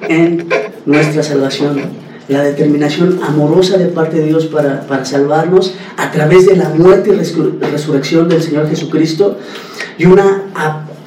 en 0.08 0.48
nuestra 0.86 1.22
salvación. 1.22 2.08
La 2.28 2.42
determinación 2.42 3.20
amorosa 3.26 3.78
de 3.78 3.86
parte 3.86 4.18
de 4.18 4.26
Dios 4.26 4.46
para, 4.46 4.86
para 4.86 5.04
salvarnos 5.04 5.74
a 5.96 6.10
través 6.10 6.46
de 6.46 6.56
la 6.56 6.68
muerte 6.68 7.10
y 7.10 7.66
resurrección 7.66 8.28
del 8.28 8.42
Señor 8.42 8.68
Jesucristo 8.68 9.38
y 9.96 10.04
una 10.04 10.42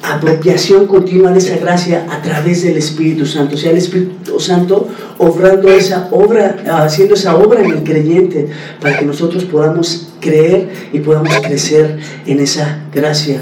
apropiación 0.02 0.86
continua 0.86 1.30
de 1.30 1.38
esa 1.38 1.56
gracia 1.56 2.06
a 2.10 2.20
través 2.22 2.64
del 2.64 2.76
Espíritu 2.76 3.24
Santo. 3.24 3.54
O 3.54 3.58
sea, 3.58 3.70
el 3.70 3.78
Espíritu 3.78 4.40
Santo 4.40 4.88
obrando 5.22 5.68
esa 5.68 6.08
obra, 6.10 6.56
haciendo 6.82 7.14
esa 7.14 7.36
obra 7.36 7.60
en 7.60 7.70
el 7.70 7.84
creyente 7.84 8.48
para 8.80 8.98
que 8.98 9.04
nosotros 9.04 9.44
podamos 9.44 10.08
creer 10.20 10.68
y 10.92 10.98
podamos 10.98 11.32
crecer 11.46 11.98
en 12.26 12.40
esa 12.40 12.80
gracia 12.92 13.40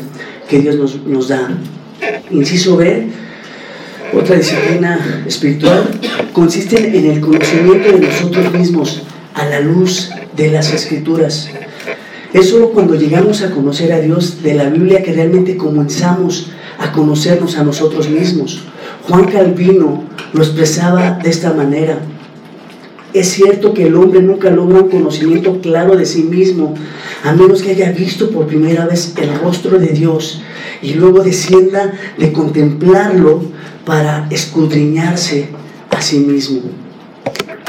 que 0.49 0.59
Dios 0.59 0.77
nos, 0.77 1.07
nos 1.07 1.29
da. 1.29 1.49
Inciso 2.31 2.77
B, 2.77 3.07
otra 4.13 4.37
disciplina 4.37 5.25
espiritual, 5.27 5.85
consiste 6.35 6.99
en 6.99 7.13
el 7.13 7.21
conocimiento 7.21 7.93
de 7.93 8.07
nosotros 8.07 8.53
mismos 8.53 9.03
a 9.33 9.47
la 9.47 9.61
luz 9.61 10.11
de 10.37 10.51
las 10.51 10.73
escrituras. 10.75 11.49
Es 12.35 12.51
solo 12.51 12.73
cuando 12.73 12.95
llegamos 12.95 13.41
a 13.43 13.51
conocer 13.51 13.91
a 13.93 14.01
Dios 14.01 14.43
de 14.43 14.55
la 14.55 14.69
Biblia 14.69 15.03
que 15.03 15.15
realmente 15.15 15.57
comenzamos 15.57 16.51
a 16.79 16.93
conocernos 16.93 17.57
a 17.57 17.65
nosotros 17.65 18.11
mismos. 18.11 18.65
Juan 19.11 19.25
Calvino 19.25 20.05
lo 20.33 20.41
expresaba 20.41 21.19
de 21.21 21.31
esta 21.31 21.53
manera. 21.53 21.99
Es 23.13 23.31
cierto 23.31 23.75
que 23.75 23.89
el 23.89 23.97
hombre 23.97 24.23
nunca 24.23 24.51
logra 24.51 24.83
un 24.83 24.89
conocimiento 24.89 25.61
claro 25.61 25.97
de 25.97 26.07
sí 26.07 26.23
mismo, 26.23 26.77
a 27.25 27.33
menos 27.33 27.61
que 27.61 27.73
haya 27.73 27.91
visto 27.91 28.31
por 28.31 28.47
primera 28.47 28.87
vez 28.87 29.15
el 29.21 29.37
rostro 29.41 29.81
de 29.81 29.89
Dios 29.89 30.43
y 30.81 30.95
luego 30.95 31.25
descienda 31.25 31.93
de 32.19 32.33
contemplarlo 32.33 33.43
para 33.85 34.29
escudriñarse 34.31 35.49
a 35.91 36.01
sí 36.01 36.21
mismo 36.21 36.61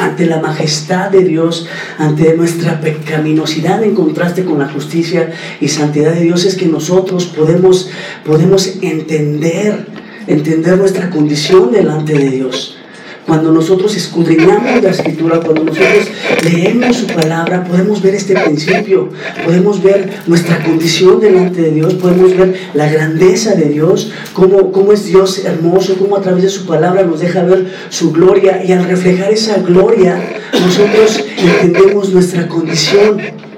ante 0.02 0.26
la 0.26 0.40
majestad 0.40 1.12
de 1.12 1.24
Dios, 1.24 1.68
ante 1.98 2.36
nuestra 2.36 2.82
pecaminosidad 2.82 3.84
en 3.84 3.94
contraste 3.94 4.44
con 4.44 4.60
la 4.60 4.68
justicia 4.68 5.32
y 5.60 5.68
santidad 5.68 6.14
de 6.14 6.22
Dios, 6.22 6.46
es 6.46 6.56
que 6.56 6.66
nosotros 6.66 7.26
podemos, 7.26 7.90
podemos 8.26 8.78
entender, 8.82 9.88
entender 10.34 10.78
nuestra 10.78 11.10
condición 11.10 11.72
delante 11.72 12.14
de 12.14 12.30
Dios. 12.30 12.78
Cuando 13.26 13.52
nosotros 13.52 13.96
escudriñamos 13.96 14.82
la 14.82 14.90
escritura, 14.90 15.40
cuando 15.40 15.64
nosotros 15.64 16.08
leemos 16.44 16.98
su 16.98 17.08
palabra, 17.08 17.64
podemos 17.64 18.02
ver 18.02 18.16
este 18.16 18.34
principio, 18.34 19.10
podemos 19.46 19.82
ver 19.84 20.10
nuestra 20.26 20.64
condición 20.64 21.20
delante 21.20 21.62
de 21.62 21.72
Dios, 21.72 21.94
podemos 21.94 22.36
ver 22.36 22.56
la 22.74 22.92
grandeza 22.92 23.54
de 23.54 23.66
Dios, 23.66 24.12
cómo, 24.34 24.72
cómo 24.72 24.92
es 24.92 25.06
Dios 25.06 25.46
hermoso, 25.46 25.98
cómo 26.00 26.18
a 26.18 26.22
través 26.22 26.44
de 26.44 26.50
su 26.50 26.66
palabra 26.66 27.04
nos 27.04 27.20
deja 27.20 27.44
ver 27.44 27.72
su 27.90 28.12
gloria 28.12 28.64
y 28.66 28.72
al 28.72 28.86
reflejar 28.86 29.32
esa 29.32 29.60
gloria, 29.60 30.20
nosotros 30.54 31.24
entendemos 31.38 32.10
nuestra 32.10 32.48
condición. 32.48 33.51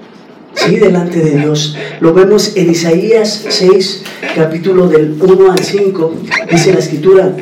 Sí, 0.55 0.77
delante 0.77 1.19
de 1.19 1.39
Dios. 1.39 1.75
Lo 1.99 2.13
vemos 2.13 2.55
en 2.55 2.71
Isaías 2.71 3.45
6, 3.49 4.03
capítulo 4.35 4.87
del 4.87 5.15
1 5.19 5.51
al 5.51 5.59
5, 5.59 6.13
dice 6.49 6.73
la 6.73 6.79
escritura. 6.79 7.35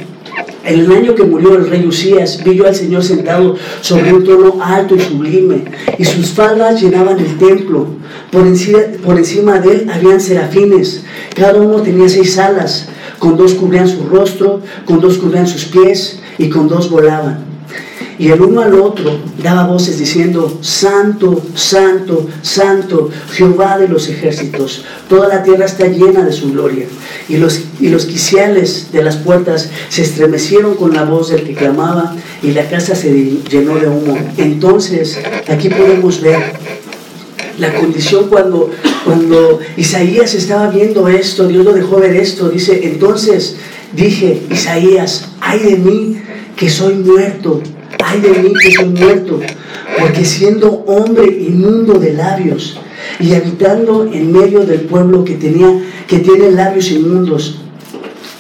En 0.64 0.80
el 0.80 0.92
año 0.92 1.16
que 1.16 1.24
murió 1.24 1.56
el 1.56 1.70
rey 1.70 1.86
Usías, 1.86 2.44
vi 2.44 2.56
yo 2.56 2.68
al 2.68 2.76
Señor 2.76 3.04
sentado 3.04 3.56
sobre 3.82 4.14
un 4.14 4.24
trono 4.24 4.60
alto 4.64 4.96
y 4.96 5.00
sublime, 5.00 5.66
y 5.98 6.06
sus 6.06 6.30
faldas 6.30 6.82
llenaban 6.82 7.20
el 7.20 7.38
templo. 7.38 7.88
Por 8.32 8.48
encima, 8.48 8.80
por 9.04 9.18
encima 9.18 9.60
de 9.60 9.74
él 9.74 9.90
habían 9.90 10.22
serafines, 10.22 11.04
cada 11.36 11.60
uno 11.60 11.82
tenía 11.82 12.08
seis 12.08 12.38
alas, 12.38 12.90
con 13.20 13.38
dos 13.38 13.54
cubrían 13.56 13.88
su 13.88 14.08
rostro, 14.08 14.62
con 14.86 15.00
dos 15.00 15.18
cubrían 15.18 15.48
sus 15.48 15.66
pies, 15.66 16.20
y 16.38 16.50
con 16.50 16.68
dos 16.68 16.90
volaban. 16.90 17.51
Y 18.22 18.30
el 18.30 18.40
uno 18.40 18.62
al 18.62 18.76
otro 18.76 19.18
daba 19.42 19.66
voces 19.66 19.98
diciendo, 19.98 20.60
Santo, 20.62 21.42
Santo, 21.56 22.28
Santo, 22.44 23.10
Jehová 23.32 23.80
de 23.80 23.88
los 23.88 24.10
ejércitos, 24.10 24.86
toda 25.10 25.28
la 25.28 25.42
tierra 25.42 25.66
está 25.66 25.88
llena 25.88 26.24
de 26.24 26.32
su 26.32 26.52
gloria. 26.52 26.86
Y 27.28 27.38
los, 27.38 27.62
y 27.80 27.90
los 27.90 28.06
quiciales 28.06 28.92
de 28.92 29.04
las 29.04 29.16
puertas 29.16 29.72
se 29.90 30.04
estremecieron 30.04 30.76
con 30.76 30.94
la 30.94 31.04
voz 31.04 31.32
del 31.32 31.42
que 31.42 31.56
clamaba 31.56 32.16
y 32.44 32.52
la 32.52 32.70
casa 32.70 32.94
se 32.94 33.12
llenó 33.50 33.80
de 33.80 33.88
humo. 33.88 34.16
Entonces, 34.38 35.18
aquí 35.48 35.70
podemos 35.70 36.22
ver 36.22 36.38
la 37.58 37.74
condición 37.74 38.30
cuando, 38.30 38.70
cuando 39.04 39.62
Isaías 39.78 40.36
estaba 40.36 40.68
viendo 40.68 41.08
esto, 41.08 41.48
Dios 41.48 41.66
lo 41.66 41.74
dejó 41.74 41.98
ver 42.00 42.16
esto, 42.16 42.50
dice, 42.50 42.82
entonces 42.84 43.56
dije, 43.94 44.44
Isaías, 44.52 45.30
ay 45.40 45.58
de 45.58 45.78
mí 45.78 46.18
que 46.56 46.70
soy 46.70 46.94
muerto 46.94 47.64
ay 48.04 48.22
de 48.22 48.30
mí 48.30 48.54
que 48.64 48.72
soy 48.72 48.90
muerto, 48.90 49.40
porque 50.00 50.26
siendo 50.26 50.70
hombre 50.88 51.26
inmundo 51.26 51.94
de 52.00 52.14
labios 52.14 52.80
y 53.20 53.34
habitando 53.34 54.10
en 54.12 54.32
medio 54.32 54.62
del 54.66 54.82
pueblo 54.82 55.24
que, 55.24 55.36
tenía, 55.36 55.82
que 56.08 56.20
tiene 56.20 56.52
labios 56.52 56.92
inmundos, 56.92 57.60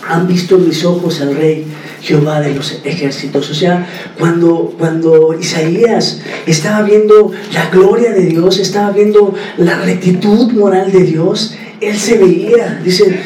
han 0.07 0.27
visto 0.27 0.57
mis 0.57 0.83
ojos 0.83 1.21
al 1.21 1.35
rey 1.35 1.65
Jehová 2.01 2.41
de 2.41 2.55
los 2.55 2.79
ejércitos. 2.83 3.49
O 3.49 3.53
sea, 3.53 3.87
cuando, 4.17 4.73
cuando 4.77 5.35
Isaías 5.39 6.21
estaba 6.45 6.81
viendo 6.83 7.31
la 7.53 7.69
gloria 7.69 8.11
de 8.11 8.25
Dios, 8.25 8.59
estaba 8.59 8.91
viendo 8.91 9.33
la 9.57 9.79
rectitud 9.81 10.51
moral 10.51 10.91
de 10.91 11.03
Dios, 11.03 11.55
él 11.79 11.97
se 11.97 12.17
veía, 12.17 12.81
dice, 12.83 13.19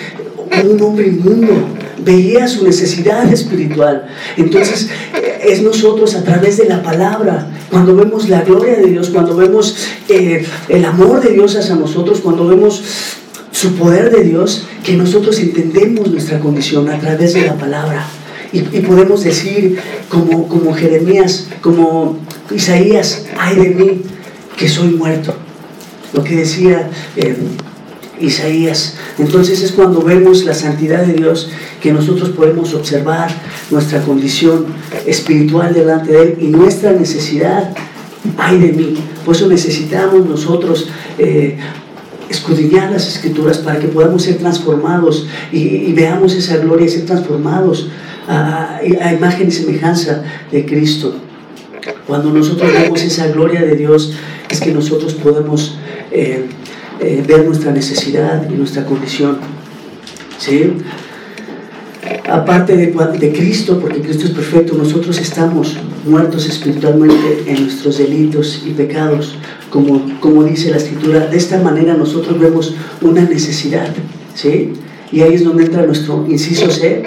un 0.64 0.82
hombre 0.82 1.08
inmundo, 1.08 1.54
veía 2.06 2.48
su 2.48 2.64
necesidad 2.64 3.32
espiritual. 3.34 4.06
Entonces, 4.38 4.90
es 5.42 5.62
nosotros 5.62 6.16
a 6.16 6.24
través 6.24 6.58
de 6.58 6.66
la 6.66 6.82
palabra, 6.82 7.48
cuando 7.70 7.96
vemos 7.96 8.30
la 8.30 8.42
gloria 8.42 8.78
de 8.78 8.88
Dios, 8.88 9.10
cuando 9.10 9.36
vemos 9.36 9.76
eh, 10.08 10.46
el 10.70 10.86
amor 10.86 11.22
de 11.22 11.34
Dios 11.34 11.56
hacia 11.56 11.76
nosotros, 11.76 12.22
cuando 12.22 12.48
vemos 12.48 12.82
su 13.52 13.76
poder 13.76 14.12
de 14.12 14.24
Dios, 14.24 14.66
que 14.84 14.94
nosotros 14.94 15.40
entendemos 15.40 16.12
nuestra 16.12 16.40
condición 16.40 16.90
a 16.90 17.00
través 17.00 17.34
de 17.34 17.42
la 17.42 17.56
palabra. 17.56 18.06
Y, 18.52 18.62
podemos 18.62 19.24
decir, 19.24 19.80
como, 20.08 20.48
como 20.48 20.74
Jeremías, 20.74 21.48
como 21.60 22.20
Isaías, 22.56 23.26
ay 23.38 23.58
de 23.58 23.70
mí, 23.72 24.02
que 24.56 24.70
soy 24.70 24.90
muerto. 24.90 25.36
Lo 26.14 26.24
que 26.24 26.38
decía 26.38 26.90
eh, 27.18 27.36
Isaías. 28.20 28.96
Entonces 29.18 29.62
es 29.62 29.72
cuando 29.72 30.02
vemos 30.02 30.44
la 30.46 30.54
santidad 30.54 31.06
de 31.06 31.14
Dios 31.14 31.50
que 31.86 31.94
nosotros 31.94 32.30
podemos 32.30 32.74
observar 32.74 33.30
nuestra 33.70 34.02
condición 34.02 34.66
espiritual 35.06 35.72
delante 35.72 36.12
de 36.14 36.22
Él 36.24 36.38
y 36.42 36.48
nuestra 36.48 36.92
necesidad. 36.94 37.76
Ay 38.40 38.58
de 38.58 38.74
mí. 38.74 38.96
Por 39.24 39.36
eso 39.36 39.48
necesitamos 39.48 40.26
nosotros 40.26 40.90
eh, 41.20 41.58
escudriñar 42.28 42.92
las 42.92 43.08
escrituras 43.08 43.60
para 43.60 43.78
que 43.78 43.88
podamos 43.88 44.24
ser 44.24 44.40
transformados 44.40 45.28
y, 45.52 45.94
veamos 45.94 46.34
esa 46.34 46.58
gloria 46.58 46.88
y 46.88 46.90
ser 46.90 47.06
transformados 47.06 47.92
a, 48.28 48.80
imagen 49.14 49.50
y 49.50 49.52
semejanza 49.52 50.24
de 50.52 50.66
Cristo. 50.66 51.14
Cuando 52.08 52.34
nosotros 52.34 52.68
vemos 52.74 53.04
esa 53.04 53.28
gloria 53.28 53.62
de 53.62 53.76
Dios, 53.76 54.12
es 54.50 54.60
que 54.60 54.72
nosotros 54.72 55.14
podemos 55.14 55.78
eh, 56.12 56.48
eh, 57.00 57.24
ver 57.28 57.46
nuestra 57.46 57.72
necesidad 57.72 58.50
y 58.50 58.56
nuestra 58.56 58.88
condición. 58.88 59.38
¿Sí? 60.40 60.74
Aparte 62.30 62.76
de, 62.76 62.88
de, 62.88 63.34
Cristo, 63.34 63.80
porque 63.80 64.02
Cristo 64.02 64.26
es 64.26 64.32
perfecto, 64.32 64.76
nosotros 64.76 65.18
estamos 65.20 65.78
muertos 66.06 66.48
espiritualmente 66.48 67.44
en 67.48 67.64
nuestros 67.64 67.98
delitos 67.98 68.64
y 68.66 68.72
pecados, 68.72 69.38
como, 69.70 70.20
como 70.20 70.44
dice 70.44 70.72
la 70.72 70.78
Escritura. 70.78 71.28
De 71.28 71.38
esta 71.38 71.60
manera 71.60 71.96
nosotros 71.96 72.40
vemos 72.40 72.76
una 73.02 73.22
necesidad, 73.22 73.90
¿sí? 74.34 74.74
Y 75.12 75.22
ahí 75.22 75.34
es 75.34 75.44
donde 75.44 75.66
entra 75.66 75.86
nuestro 75.86 76.26
inciso 76.30 76.70
C, 76.70 77.04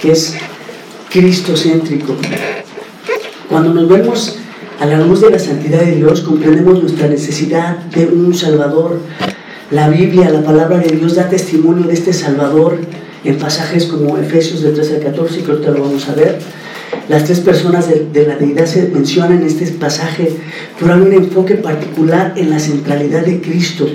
que 0.00 0.12
es 0.12 0.34
cristocéntrico. 1.10 2.14
Cuando 3.48 3.72
nos 3.72 3.88
vemos 3.88 4.38
a 4.80 4.86
la 4.86 4.98
luz 5.00 5.22
de 5.22 5.30
la 5.30 5.38
santidad 5.38 5.80
de 5.80 5.96
Dios 5.96 6.20
comprendemos 6.20 6.80
nuestra 6.80 7.08
necesidad 7.08 7.78
de 7.86 8.06
un 8.06 8.32
Salvador. 8.34 9.00
La 9.70 9.90
Biblia, 9.90 10.30
la 10.30 10.42
palabra 10.42 10.78
de 10.78 10.96
Dios 10.96 11.16
da 11.16 11.28
testimonio 11.28 11.86
de 11.86 11.92
este 11.92 12.14
Salvador 12.14 12.78
en 13.22 13.36
pasajes 13.36 13.84
como 13.84 14.16
Efesios 14.16 14.62
del 14.62 14.72
13 14.72 14.96
al 14.96 15.02
14, 15.02 15.42
que 15.42 15.50
ahorita 15.50 15.70
lo 15.72 15.82
vamos 15.82 16.08
a 16.08 16.14
ver. 16.14 16.38
Las 17.08 17.24
tres 17.24 17.40
personas 17.40 17.86
de, 17.86 18.06
de, 18.10 18.26
la 18.26 18.36
deidad 18.36 18.64
se 18.64 18.88
mencionan 18.88 19.42
en 19.42 19.46
este 19.46 19.66
pasaje, 19.72 20.32
pero 20.80 20.94
hay 20.94 21.00
un 21.02 21.12
enfoque 21.12 21.56
particular 21.56 22.32
en 22.36 22.48
la 22.48 22.58
centralidad 22.58 23.26
de 23.26 23.42
Cristo 23.42 23.86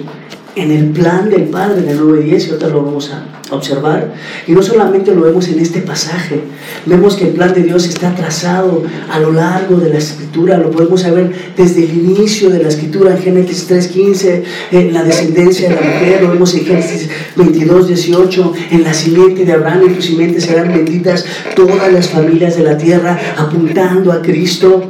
en 0.55 0.71
el 0.71 0.85
plan 0.91 1.29
del 1.29 1.43
Padre 1.43 1.81
de 1.81 1.95
9 1.95 2.21
y 2.21 2.29
10, 2.29 2.45
y 2.45 2.49
ahorita 2.49 2.67
lo 2.69 2.83
vamos 2.83 3.11
a 3.11 3.25
observar. 3.53 4.13
Y 4.47 4.51
no 4.51 4.61
solamente 4.61 5.13
lo 5.13 5.21
vemos 5.21 5.47
en 5.47 5.59
este 5.59 5.81
pasaje, 5.81 6.41
vemos 6.85 7.15
que 7.15 7.25
el 7.25 7.31
plan 7.31 7.53
de 7.53 7.63
Dios 7.63 7.87
está 7.87 8.13
trazado 8.15 8.83
a 9.11 9.19
lo 9.19 9.31
largo 9.31 9.77
de 9.77 9.89
la 9.89 9.97
escritura, 9.97 10.57
lo 10.57 10.71
podemos 10.71 11.01
saber 11.01 11.31
desde 11.57 11.83
el 11.83 11.93
inicio 11.93 12.49
de 12.49 12.61
la 12.61 12.69
escritura, 12.69 13.15
en 13.15 13.21
Génesis 13.21 13.69
3.15, 13.69 14.43
en 14.71 14.93
la 14.93 15.03
descendencia 15.03 15.69
de 15.69 15.75
la 15.75 15.81
mujer, 15.81 16.21
lo 16.21 16.29
vemos 16.29 16.53
en 16.53 16.65
Génesis 16.65 17.09
22.18, 17.35 18.53
en 18.71 18.83
la 18.83 18.93
simiente 18.93 19.45
de 19.45 19.53
Abraham 19.53 19.83
y 19.89 19.93
tu 19.93 20.01
simiente 20.01 20.39
serán 20.39 20.69
benditas 20.69 21.25
todas 21.55 21.91
las 21.91 22.09
familias 22.09 22.57
de 22.57 22.63
la 22.63 22.77
tierra, 22.77 23.19
apuntando 23.37 24.11
a 24.11 24.21
Cristo 24.21 24.89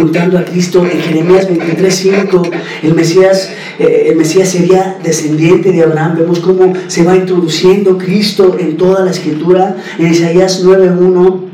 apuntando 0.00 0.38
a 0.38 0.44
Cristo 0.44 0.86
en 0.86 0.98
Jeremías 0.98 1.46
23:5 1.48 2.50
el 2.82 2.94
Mesías 2.94 3.50
eh, 3.80 4.08
el 4.08 4.16
Mesías 4.16 4.50
sería 4.50 4.98
descendiente 5.02 5.72
de 5.72 5.82
Abraham 5.82 6.16
vemos 6.18 6.40
cómo 6.40 6.74
se 6.86 7.02
va 7.02 7.16
introduciendo 7.16 7.96
Cristo 7.96 8.56
en 8.58 8.76
toda 8.76 9.04
la 9.04 9.10
escritura 9.10 9.76
en 9.98 10.10
Isaías 10.12 10.62
9:1 10.64 11.50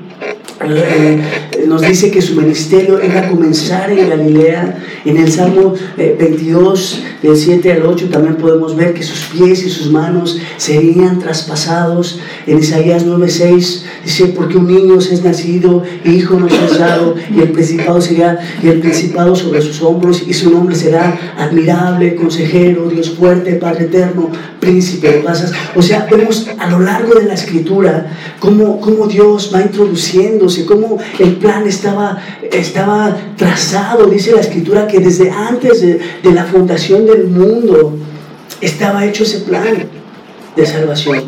eh, 0.65 1.21
nos 1.67 1.83
dice 1.83 2.11
que 2.11 2.23
su 2.23 2.35
ministerio 2.35 2.99
iba 3.05 3.21
a 3.21 3.29
comenzar 3.29 3.91
en 3.91 4.09
Galilea. 4.09 4.79
En 5.07 5.17
el 5.19 5.31
Salmo 5.31 5.75
22, 5.97 7.03
eh, 7.23 7.27
del 7.29 7.37
7 7.37 7.73
al 7.73 7.87
8, 7.87 8.09
también 8.11 8.35
podemos 8.35 8.75
ver 8.75 8.93
que 8.93 9.05
sus 9.05 9.21
pies 9.27 9.65
y 9.65 9.71
sus 9.71 9.89
manos 9.89 10.41
serían 10.57 11.21
traspasados. 11.21 12.19
En 12.45 12.59
Isaías 12.59 13.07
9:6 13.07 13.85
dice, 14.05 14.27
porque 14.37 14.57
un 14.57 14.67
niño 14.67 15.01
se 15.01 15.15
es 15.15 15.23
nacido, 15.23 15.85
hijo 16.05 16.41
nos 16.41 16.53
es 16.53 16.79
dado, 16.79 17.15
y 17.33 17.41
el 17.41 17.53
principado 17.53 18.01
sería, 18.01 18.39
y 18.61 18.67
el 18.67 18.81
principado 18.81 19.37
sobre 19.37 19.63
sus 19.63 19.81
hombros, 19.81 20.25
y 20.27 20.35
su 20.35 20.51
nombre 20.51 20.75
será 20.75 21.35
admirable, 21.39 22.17
consejero, 22.17 22.89
Dios 22.89 23.11
fuerte, 23.11 23.55
Padre 23.55 23.85
eterno, 23.85 24.31
príncipe 24.59 25.09
de 25.13 25.19
pasas. 25.21 25.53
O 25.77 25.83
sea, 25.83 26.09
vemos 26.11 26.49
a 26.59 26.69
lo 26.69 26.81
largo 26.81 27.15
de 27.15 27.27
la 27.27 27.35
escritura 27.35 28.13
cómo, 28.41 28.81
cómo 28.81 29.07
Dios 29.07 29.53
va 29.55 29.63
introduciéndose, 29.63 30.67
cómo 30.67 30.99
el 31.21 31.37
plan 31.37 31.65
estaba, 31.67 32.19
estaba 32.51 33.17
trazado. 33.37 34.07
Dice 34.07 34.33
la 34.33 34.41
escritura 34.41 34.89
que 34.89 34.96
desde 35.01 35.31
antes 35.31 35.81
de, 35.81 36.01
la 36.33 36.45
fundación 36.45 37.07
del 37.07 37.27
mundo 37.27 37.97
estaba 38.61 39.05
hecho 39.05 39.25
ese 39.25 39.41
plan 39.41 39.89
de 40.55 40.67
salvación. 40.67 41.25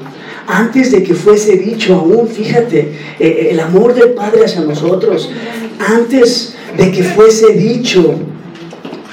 Antes 0.46 0.92
de 0.92 1.02
que 1.02 1.14
fuese 1.14 1.56
dicho 1.56 1.94
aún, 1.94 2.28
fíjate, 2.28 2.92
eh, 3.18 3.48
el 3.50 3.60
amor 3.60 3.94
del 3.94 4.10
Padre 4.10 4.46
hacia 4.46 4.62
nosotros, 4.62 5.30
antes 5.78 6.54
de 6.76 6.90
que 6.90 7.02
fuese 7.02 7.52
dicho, 7.52 8.14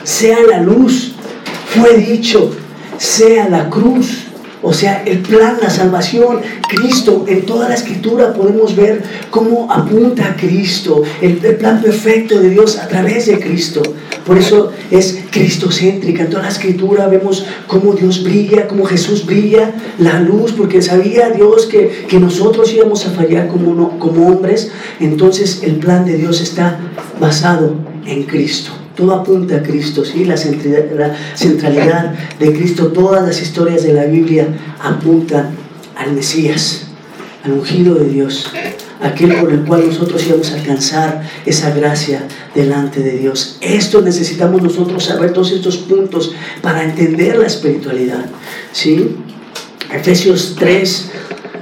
sea 0.03 0.37
la 0.49 0.61
luz, 0.61 1.13
fue 1.67 1.97
dicho, 1.97 2.51
sea 2.97 3.49
la 3.49 3.69
cruz. 3.69 4.24
O 4.67 4.73
sea, 4.73 5.03
el 5.05 5.19
plan, 5.19 5.57
la 5.61 5.69
salvación, 5.69 6.41
Cristo, 6.67 7.23
en 7.27 7.45
toda 7.45 7.69
la 7.69 7.75
escritura 7.75 8.33
podemos 8.33 8.75
ver 8.75 9.03
cómo 9.29 9.71
apunta 9.71 10.25
a 10.25 10.35
Cristo, 10.35 11.03
el, 11.21 11.35
plan 11.37 11.83
perfecto 11.83 12.39
de 12.39 12.49
Dios 12.49 12.79
a 12.79 12.87
través 12.87 13.27
de 13.27 13.39
Cristo. 13.39 13.83
Por 14.25 14.39
eso 14.39 14.71
es 14.89 15.19
cristocéntrica. 15.29 16.23
En 16.23 16.31
toda 16.31 16.41
la 16.41 16.49
escritura 16.49 17.07
vemos 17.07 17.45
cómo 17.67 17.93
Dios 17.93 18.23
brilla, 18.23 18.67
cómo 18.67 18.85
Jesús 18.85 19.27
brilla, 19.27 19.71
la 19.99 20.19
luz, 20.19 20.53
porque 20.53 20.81
sabía 20.81 21.29
Dios 21.29 21.67
que, 21.67 22.07
que 22.09 22.19
nosotros 22.19 22.73
íbamos 22.73 23.05
a 23.05 23.11
fallar 23.11 23.47
como, 23.47 23.99
como 23.99 24.29
hombres. 24.29 24.71
Entonces 24.99 25.61
el 25.61 25.75
plan 25.75 26.05
de 26.05 26.17
Dios 26.17 26.41
está 26.41 26.79
basado 27.19 27.75
en 28.07 28.23
Cristo. 28.23 28.71
Todo 28.95 29.13
apunta 29.13 29.57
a 29.57 29.63
Cristo, 29.63 30.05
¿sí? 30.05 30.25
La 30.25 30.37
centralidad, 30.37 32.13
de 32.39 32.53
Cristo, 32.53 32.87
todas 32.87 33.27
las 33.27 33.41
historias 33.41 33.83
de 33.83 33.93
la 33.93 34.05
Biblia 34.05 34.47
apuntan 34.81 35.49
al 35.95 36.13
Mesías, 36.13 36.83
al 37.43 37.51
ungido 37.53 37.95
de 37.95 38.09
Dios, 38.09 38.49
aquel 39.01 39.35
por 39.35 39.51
el 39.51 39.61
cual 39.61 39.87
nosotros 39.87 40.25
íbamos 40.25 40.51
a 40.51 40.55
alcanzar 40.55 41.23
esa 41.45 41.71
gracia 41.71 42.23
delante 42.53 43.01
de 43.01 43.17
Dios. 43.17 43.57
Esto 43.61 44.01
necesitamos 44.01 44.61
nosotros 44.61 45.03
saber 45.03 45.33
todos 45.33 45.51
estos 45.51 45.77
puntos 45.77 46.33
para 46.61 46.83
entender 46.83 47.37
la 47.37 47.47
espiritualidad, 47.47 48.25
¿sí? 48.71 49.17
Efesios 49.93 50.55
3, 50.57 51.11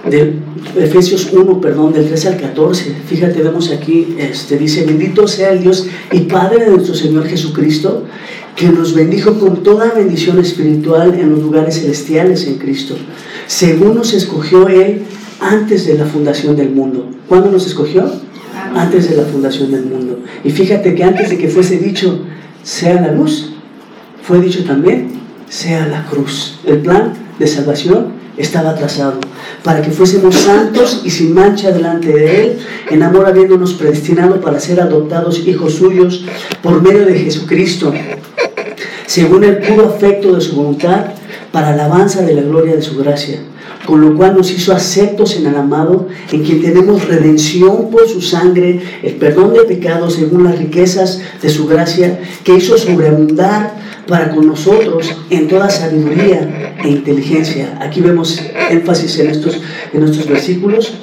del 0.09 0.39
Efesios 0.75 1.31
1, 1.31 1.61
perdón, 1.61 1.93
del 1.93 2.07
13 2.07 2.27
al 2.29 2.37
14. 2.37 2.95
Fíjate, 3.07 3.41
vemos 3.41 3.71
aquí, 3.71 4.15
este, 4.17 4.57
dice, 4.57 4.85
bendito 4.85 5.27
sea 5.27 5.51
el 5.51 5.61
Dios 5.61 5.87
y 6.11 6.21
Padre 6.21 6.65
de 6.65 6.71
nuestro 6.71 6.93
Señor 6.93 7.25
Jesucristo, 7.25 8.03
que 8.55 8.67
nos 8.67 8.93
bendijo 8.93 9.39
con 9.39 9.63
toda 9.63 9.93
bendición 9.93 10.39
espiritual 10.39 11.13
en 11.15 11.31
los 11.31 11.39
lugares 11.39 11.79
celestiales 11.79 12.45
en 12.47 12.57
Cristo, 12.57 12.95
según 13.47 13.95
nos 13.95 14.13
escogió 14.13 14.67
Él 14.67 15.03
antes 15.39 15.87
de 15.87 15.97
la 15.97 16.05
fundación 16.05 16.55
del 16.55 16.69
mundo. 16.69 17.09
¿Cuándo 17.27 17.51
nos 17.51 17.65
escogió? 17.65 18.11
Antes 18.75 19.09
de 19.09 19.15
la 19.15 19.23
fundación 19.23 19.71
del 19.71 19.85
mundo. 19.85 20.19
Y 20.43 20.51
fíjate 20.51 20.93
que 20.95 21.03
antes 21.03 21.29
de 21.29 21.37
que 21.37 21.47
fuese 21.47 21.77
dicho, 21.77 22.19
sea 22.63 23.01
la 23.01 23.11
luz, 23.11 23.53
fue 24.21 24.39
dicho 24.39 24.63
también, 24.63 25.11
sea 25.49 25.87
la 25.87 26.05
cruz. 26.05 26.59
El 26.65 26.79
plan 26.79 27.13
de 27.39 27.47
salvación 27.47 28.22
estaba 28.37 28.75
trazado 28.75 29.19
para 29.63 29.81
que 29.81 29.91
fuésemos 29.91 30.35
santos 30.35 31.01
y 31.03 31.09
sin 31.09 31.33
mancha 31.33 31.71
delante 31.71 32.09
de 32.09 32.43
Él, 32.43 32.59
en 32.89 33.03
amor 33.03 33.25
habiéndonos 33.25 33.73
predestinado 33.73 34.41
para 34.41 34.59
ser 34.59 34.81
adoptados 34.81 35.45
hijos 35.47 35.75
suyos 35.75 36.25
por 36.61 36.81
medio 36.81 37.05
de 37.05 37.19
Jesucristo, 37.19 37.93
según 39.05 39.43
el 39.43 39.57
puro 39.57 39.87
afecto 39.87 40.33
de 40.33 40.41
su 40.41 40.55
voluntad, 40.55 41.05
para 41.53 41.69
alabanza 41.69 42.23
de 42.23 42.33
la 42.33 42.41
gloria 42.41 42.75
de 42.75 42.81
su 42.81 42.97
gracia, 42.97 43.37
con 43.85 44.01
lo 44.01 44.17
cual 44.17 44.35
nos 44.35 44.49
hizo 44.49 44.73
aceptos 44.73 45.35
en 45.35 45.45
el 45.45 45.55
amado, 45.55 46.07
en 46.31 46.43
quien 46.43 46.63
tenemos 46.63 47.07
redención 47.07 47.91
por 47.91 48.09
su 48.09 48.21
sangre, 48.21 48.81
el 49.03 49.13
perdón 49.17 49.53
de 49.53 49.61
pecados 49.61 50.15
según 50.15 50.45
las 50.45 50.57
riquezas 50.57 51.21
de 51.43 51.49
su 51.49 51.67
gracia, 51.67 52.19
que 52.43 52.55
hizo 52.55 52.75
sobreabundar 52.75 53.75
para 54.07 54.31
con 54.31 54.47
nosotros 54.47 55.15
en 55.29 55.47
toda 55.47 55.69
sabiduría 55.69 56.73
e 56.83 56.89
inteligencia. 56.89 57.77
Aquí 57.79 58.01
vemos 58.01 58.41
énfasis 58.71 59.19
en 59.19 59.29
estos, 59.29 59.61
en 59.93 60.03
estos 60.05 60.27
versículos, 60.27 60.95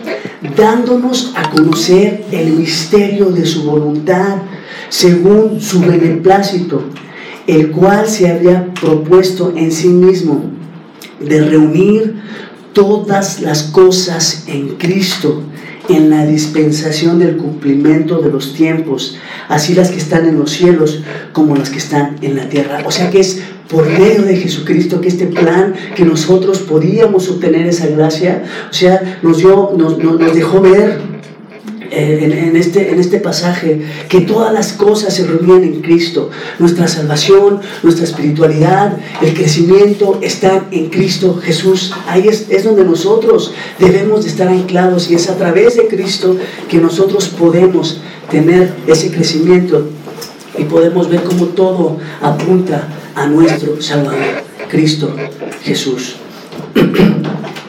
dándonos 0.56 1.32
a 1.36 1.48
conocer 1.48 2.24
el 2.32 2.54
misterio 2.54 3.26
de 3.26 3.46
su 3.46 3.62
voluntad 3.62 4.38
según 4.88 5.60
su 5.60 5.80
beneplácito, 5.80 6.82
el 7.46 7.70
cual 7.70 8.09
se 8.09 8.31
había 8.31 8.72
propuesto 8.74 9.53
en 9.57 9.72
sí 9.72 9.88
mismo 9.88 10.44
de 11.20 11.42
reunir 11.42 12.20
todas 12.72 13.40
las 13.40 13.64
cosas 13.64 14.44
en 14.46 14.76
Cristo 14.76 15.42
en 15.88 16.11
la 16.11 16.24
dispensación 16.24 17.18
del 17.18 17.37
cumplimiento 17.37 18.20
de 18.20 18.31
los 18.31 18.55
tiempos, 18.55 19.18
así 19.48 19.74
las 19.74 19.90
que 19.90 19.98
están 19.98 20.29
en 20.29 20.38
los 20.38 20.53
cielos 20.53 21.03
como 21.33 21.57
las 21.57 21.70
que 21.70 21.79
están 21.79 22.16
en 22.22 22.37
la 22.37 22.48
tierra. 22.48 22.83
O 22.87 22.92
sea 22.92 23.11
que 23.11 23.20
es 23.20 23.40
por 23.68 23.88
medio 23.88 24.22
de 24.22 24.37
Jesucristo 24.37 25.00
que 25.00 25.09
este 25.09 25.26
plan 25.26 25.74
que 25.96 26.05
nosotros 26.05 26.61
podíamos 26.61 27.29
obtener 27.29 27.66
esa 27.66 27.87
gracia, 27.88 28.44
o 28.70 28.72
sea, 28.72 29.18
nos, 29.22 29.38
dio, 29.38 29.72
nos, 29.76 29.98
nos, 29.98 30.18
nos 30.18 30.35
dejó 30.35 30.61
ver 30.61 31.00
en, 31.90 32.33
en, 32.33 32.57
este, 32.57 32.90
en 32.90 33.00
este 33.00 33.18
pasaje 33.18 33.81
que 34.09 34.20
todas 34.20 34.53
las 34.53 34.72
cosas 34.72 35.14
se 35.14 35.26
reunían 35.26 35.64
en 35.64 35.81
Cristo. 35.81 36.31
Nuestra 36.59 36.88
salvación, 36.88 37.61
nuestra 37.83 38.05
espiritualidad, 38.05 38.98
el 39.20 39.35
crecimiento 39.35 40.18
están 40.22 40.68
en 40.70 40.90
Cristo 40.90 41.40
Jesús. 41.42 41.92
Ahí 42.07 42.29
es, 42.29 42.46
es 42.50 42.64
donde 42.64 42.85
nosotros 42.85 43.53
debemos 43.79 44.24
de 44.24 44.31
estar 44.31 44.48
anclados 44.48 45.11
y 45.11 45.14
es 45.14 45.29
a 45.29 45.37
través 45.37 45.76
de 45.76 45.88
Cristo 45.88 46.37
que 46.68 46.79
nosotros 46.79 47.29
podemos 47.29 48.00
tener 48.31 48.72
ese 48.87 49.11
crecimiento 49.11 49.88
y 50.57 50.64
podemos 50.64 51.09
ver 51.09 51.22
cómo 51.22 51.46
todo 51.46 51.98
apunta 52.20 52.88
a 53.14 53.26
nuestro 53.26 53.81
Salvador, 53.81 54.42
Cristo 54.68 55.14
Jesús. 55.62 56.16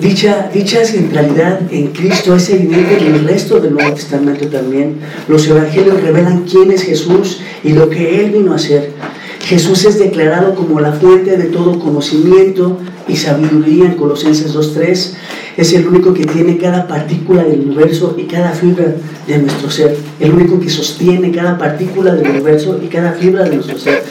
Dicha, 0.00 0.48
dicha 0.52 0.84
centralidad 0.84 1.60
en 1.70 1.88
Cristo 1.88 2.34
es 2.34 2.48
evidente 2.48 2.98
en 2.98 3.14
el 3.16 3.24
resto 3.24 3.60
del 3.60 3.74
Nuevo 3.74 3.92
Testamento 3.92 4.48
también. 4.48 4.96
Los 5.28 5.46
evangelios 5.46 6.02
revelan 6.02 6.44
quién 6.44 6.70
es 6.70 6.82
Jesús 6.82 7.40
y 7.62 7.74
lo 7.74 7.90
que 7.90 8.20
Él 8.20 8.30
vino 8.30 8.52
a 8.52 8.56
hacer. 8.56 8.92
Jesús 9.40 9.84
es 9.84 9.98
declarado 9.98 10.54
como 10.54 10.80
la 10.80 10.92
fuente 10.92 11.36
de 11.36 11.44
todo 11.44 11.78
conocimiento 11.78 12.78
y 13.08 13.16
sabiduría 13.16 13.86
en 13.86 13.96
Colosenses 13.96 14.54
2.3 14.54 15.14
es 15.56 15.72
el 15.74 15.86
único 15.86 16.14
que 16.14 16.24
tiene 16.24 16.56
cada 16.56 16.86
partícula 16.86 17.44
del 17.44 17.60
universo 17.60 18.14
y 18.16 18.24
cada 18.24 18.52
fibra 18.52 18.94
de 19.26 19.38
nuestro 19.38 19.70
ser. 19.70 19.96
El 20.18 20.32
único 20.32 20.58
que 20.58 20.70
sostiene 20.70 21.30
cada 21.30 21.58
partícula 21.58 22.14
del 22.14 22.30
universo 22.30 22.80
y 22.82 22.86
cada 22.86 23.12
fibra 23.12 23.44
de 23.44 23.56
nuestro 23.56 23.78
ser. 23.78 24.02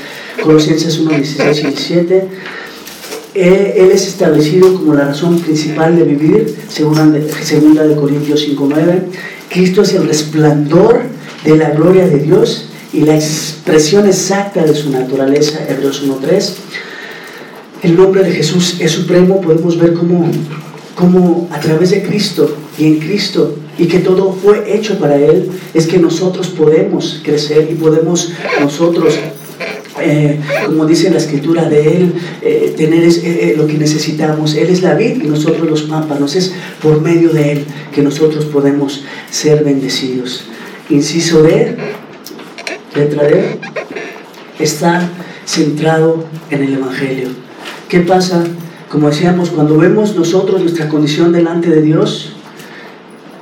Colosenses 0.43 0.99
1, 0.99 1.09
16 1.09 1.59
y 1.59 1.61
17. 1.67 2.27
Él 3.41 3.91
es 3.91 4.07
establecido 4.07 4.73
como 4.73 4.93
la 4.93 5.05
razón 5.05 5.39
principal 5.39 5.95
de 5.95 6.03
vivir, 6.03 6.55
según 6.67 7.23
segunda 7.41 7.83
de 7.83 7.95
Corintios 7.95 8.47
5.9. 8.47 9.03
Cristo 9.49 9.81
es 9.81 9.93
el 9.93 10.07
resplandor 10.07 11.01
de 11.45 11.55
la 11.55 11.69
gloria 11.69 12.05
de 12.05 12.19
Dios 12.19 12.69
y 12.91 13.01
la 13.01 13.15
expresión 13.15 14.07
exacta 14.07 14.63
de 14.63 14.75
su 14.75 14.89
naturaleza, 14.89 15.59
Hebreos 15.69 16.05
1.3. 16.05 16.53
El 17.83 17.95
nombre 17.95 18.23
de 18.23 18.31
Jesús 18.31 18.75
es 18.79 18.91
supremo, 18.91 19.39
podemos 19.39 19.79
ver 19.79 19.93
cómo, 19.93 20.29
cómo 20.95 21.47
a 21.51 21.59
través 21.61 21.91
de 21.91 22.03
Cristo 22.03 22.57
y 22.77 22.87
en 22.87 22.99
Cristo 22.99 23.55
y 23.77 23.85
que 23.85 23.99
todo 23.99 24.33
fue 24.33 24.75
hecho 24.75 24.99
para 24.99 25.15
Él, 25.15 25.49
es 25.73 25.87
que 25.87 25.97
nosotros 25.97 26.49
podemos 26.49 27.21
crecer 27.23 27.69
y 27.71 27.75
podemos 27.75 28.33
nosotros 28.59 29.17
eh, 30.01 30.39
como 30.65 30.85
dice 30.85 31.09
la 31.09 31.17
escritura 31.17 31.67
de 31.69 31.97
Él, 31.97 32.13
eh, 32.41 32.73
tener 32.75 33.03
eh, 33.03 33.53
lo 33.57 33.67
que 33.67 33.77
necesitamos. 33.77 34.55
Él 34.55 34.69
es 34.69 34.81
la 34.81 34.95
vid 34.95 35.21
y 35.23 35.27
nosotros 35.27 35.69
los 35.69 35.83
pámpanos. 35.83 36.35
Es 36.35 36.53
por 36.81 37.01
medio 37.01 37.29
de 37.29 37.51
Él 37.51 37.65
que 37.93 38.01
nosotros 38.01 38.45
podemos 38.45 39.03
ser 39.29 39.63
bendecidos. 39.63 40.45
Inciso 40.89 41.43
D, 41.43 41.75
letra 42.95 43.23
D, 43.23 43.59
está 44.59 45.09
centrado 45.45 46.25
en 46.49 46.63
el 46.63 46.73
Evangelio. 46.73 47.29
¿Qué 47.87 48.01
pasa? 48.01 48.45
Como 48.89 49.09
decíamos, 49.09 49.49
cuando 49.49 49.77
vemos 49.77 50.15
nosotros 50.15 50.61
nuestra 50.61 50.89
condición 50.89 51.31
delante 51.31 51.69
de 51.69 51.81
Dios 51.81 52.33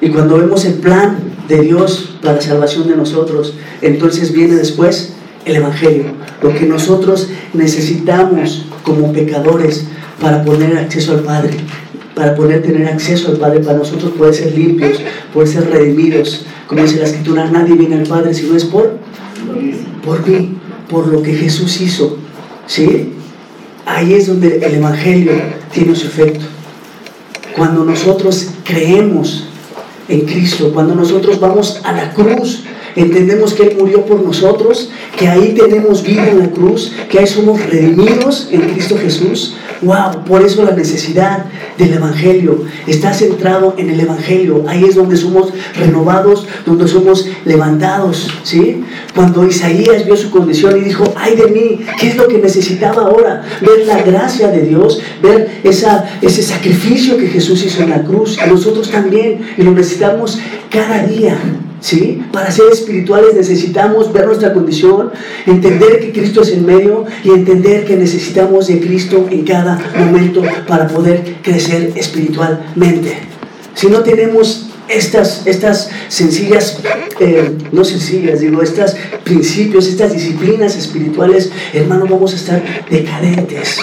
y 0.01 0.09
cuando 0.09 0.37
vemos 0.37 0.65
el 0.65 0.75
plan 0.75 1.17
de 1.47 1.61
Dios 1.61 2.15
para 2.21 2.35
la 2.35 2.41
salvación 2.41 2.87
de 2.87 2.97
nosotros, 2.97 3.53
entonces 3.81 4.33
viene 4.33 4.55
después 4.55 5.13
el 5.47 5.55
Evangelio, 5.55 6.05
lo 6.41 6.53
que 6.53 6.65
nosotros 6.65 7.29
necesitamos 7.53 8.65
como 8.83 9.13
pecadores 9.13 9.87
para 10.21 10.43
poner 10.43 10.77
acceso 10.77 11.13
al 11.13 11.21
Padre, 11.21 11.51
para 12.13 12.35
poder 12.35 12.61
tener 12.61 12.87
acceso 12.87 13.29
al 13.29 13.37
Padre, 13.37 13.61
para 13.61 13.77
nosotros 13.77 14.11
poder 14.17 14.33
ser 14.33 14.57
limpios, 14.57 14.99
poder 15.33 15.47
ser 15.47 15.69
redimidos. 15.69 16.45
Como 16.67 16.81
dice 16.81 16.97
la 16.97 17.05
Escritura, 17.05 17.49
nadie 17.49 17.75
viene 17.75 17.95
al 17.95 18.07
Padre 18.07 18.33
si 18.33 18.47
no 18.47 18.55
es 18.55 18.65
por, 18.65 18.97
por 20.03 20.27
mí, 20.27 20.57
por 20.89 21.07
lo 21.07 21.21
que 21.21 21.33
Jesús 21.33 21.79
hizo. 21.81 22.17
¿Sí? 22.65 23.13
Ahí 23.85 24.13
es 24.13 24.27
donde 24.27 24.57
el 24.57 24.75
Evangelio 24.75 25.31
tiene 25.71 25.95
su 25.95 26.07
efecto. 26.07 26.45
Cuando 27.55 27.85
nosotros 27.85 28.49
creemos 28.63 29.47
en 30.09 30.21
Cristo, 30.21 30.71
cuando 30.73 30.93
nosotros 30.93 31.39
vamos 31.39 31.79
a 31.83 31.93
la 31.93 32.13
cruz 32.13 32.63
entendemos 32.97 33.53
que 33.53 33.63
Él 33.63 33.77
murió 33.77 34.05
por 34.05 34.21
nosotros, 34.23 34.89
que 35.17 35.27
ahí 35.27 35.53
tenemos 35.53 36.03
vida 36.03 36.27
en 36.27 36.39
la 36.39 36.49
cruz, 36.49 36.91
que 37.09 37.19
ahí 37.19 37.27
somos 37.27 37.63
redimidos 37.65 38.49
en 38.51 38.61
Cristo 38.61 38.97
Jesús. 38.97 39.55
Wow, 39.81 40.23
por 40.25 40.41
eso 40.41 40.63
la 40.63 40.71
necesidad 40.71 41.45
del 41.77 41.93
Evangelio 41.93 42.63
está 42.87 43.13
centrado 43.13 43.75
en 43.77 43.91
el 43.91 43.99
Evangelio. 43.99 44.65
Ahí 44.67 44.83
es 44.83 44.95
donde 44.95 45.15
somos 45.15 45.53
renovados, 45.75 46.47
donde 46.65 46.87
somos 46.87 47.27
levantados. 47.45 48.27
¿sí? 48.43 48.83
Cuando 49.13 49.45
Isaías 49.45 50.05
vio 50.05 50.17
su 50.17 50.31
condición 50.31 50.77
y 50.77 50.85
dijo, 50.85 51.13
ay 51.15 51.35
de 51.35 51.47
mí, 51.47 51.85
¿qué 51.99 52.09
es 52.09 52.15
lo 52.15 52.27
que 52.27 52.39
necesitaba 52.39 53.03
ahora? 53.03 53.43
Ver 53.61 53.85
la 53.85 54.01
gracia 54.01 54.47
de 54.47 54.61
Dios, 54.61 54.99
ver 55.21 55.61
ese 55.63 56.41
sacrificio 56.41 57.17
que 57.17 57.27
Jesús 57.27 57.63
hizo 57.63 57.83
en 57.83 57.91
la 57.91 58.03
cruz. 58.03 58.39
Y 58.43 58.49
nosotros 58.49 58.89
también, 58.89 59.41
y 59.57 59.61
lo 59.61 59.71
necesitamos 59.71 60.39
cada 60.71 61.05
día. 61.05 61.37
¿Sí? 61.79 62.23
Para 62.31 62.51
ser 62.51 62.71
espirituales 62.71 63.35
necesitamos 63.35 64.11
ver 64.11 64.25
nuestra 64.25 64.51
condición, 64.51 65.11
entender 65.45 65.99
que 65.99 66.11
Cristo 66.11 66.41
es 66.41 66.49
en 66.49 66.65
medio 66.65 67.05
y 67.23 67.29
entender 67.29 67.85
que 67.85 67.95
necesitamos 67.95 68.67
de 68.67 68.79
Cristo 68.79 69.27
en 69.29 69.43
cada 69.43 69.79
momento 69.95 70.41
para 70.67 70.87
poder 70.87 71.35
crecer 71.43 71.93
espiritualmente. 71.95 73.13
Si 73.75 73.87
no 73.87 74.01
tenemos 74.01 74.67
estas, 74.89 75.45
estas 75.45 75.89
sencillas, 76.07 76.79
eh, 77.19 77.51
no 77.71 77.83
sencillas, 77.83 78.39
digo, 78.39 78.61
estos 78.61 78.95
principios, 79.23 79.87
estas 79.87 80.13
disciplinas 80.13 80.75
espirituales, 80.75 81.51
hermano, 81.73 82.05
vamos 82.09 82.33
a 82.33 82.37
estar 82.37 82.63
decadentes. 82.89 83.79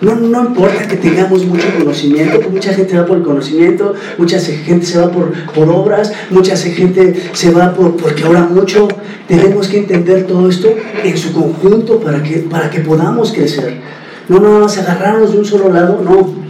No, 0.00 0.16
no 0.16 0.46
importa 0.46 0.86
que 0.88 0.96
tengamos 0.96 1.44
mucho 1.46 1.66
conocimiento, 1.78 2.50
mucha 2.50 2.74
gente 2.74 2.98
va 2.98 3.06
por 3.06 3.18
el 3.18 3.22
conocimiento, 3.22 3.94
mucha 4.18 4.38
gente 4.38 4.84
se 4.84 4.98
va 4.98 5.10
por, 5.10 5.32
por 5.52 5.68
obras, 5.68 6.12
mucha 6.30 6.56
gente 6.56 7.30
se 7.32 7.50
va 7.50 7.72
por, 7.72 7.96
porque 7.96 8.24
ora 8.24 8.42
mucho. 8.42 8.88
Tenemos 9.28 9.68
que 9.68 9.78
entender 9.78 10.26
todo 10.26 10.48
esto 10.48 10.74
en 11.02 11.16
su 11.16 11.32
conjunto 11.32 11.98
para 12.00 12.22
que, 12.22 12.38
para 12.40 12.68
que 12.70 12.80
podamos 12.80 13.32
crecer. 13.32 13.80
No 14.28 14.40
nada 14.40 14.58
más 14.60 14.76
agarrarnos 14.78 15.32
de 15.32 15.38
un 15.38 15.44
solo 15.44 15.72
lado, 15.72 16.00
no 16.02 16.44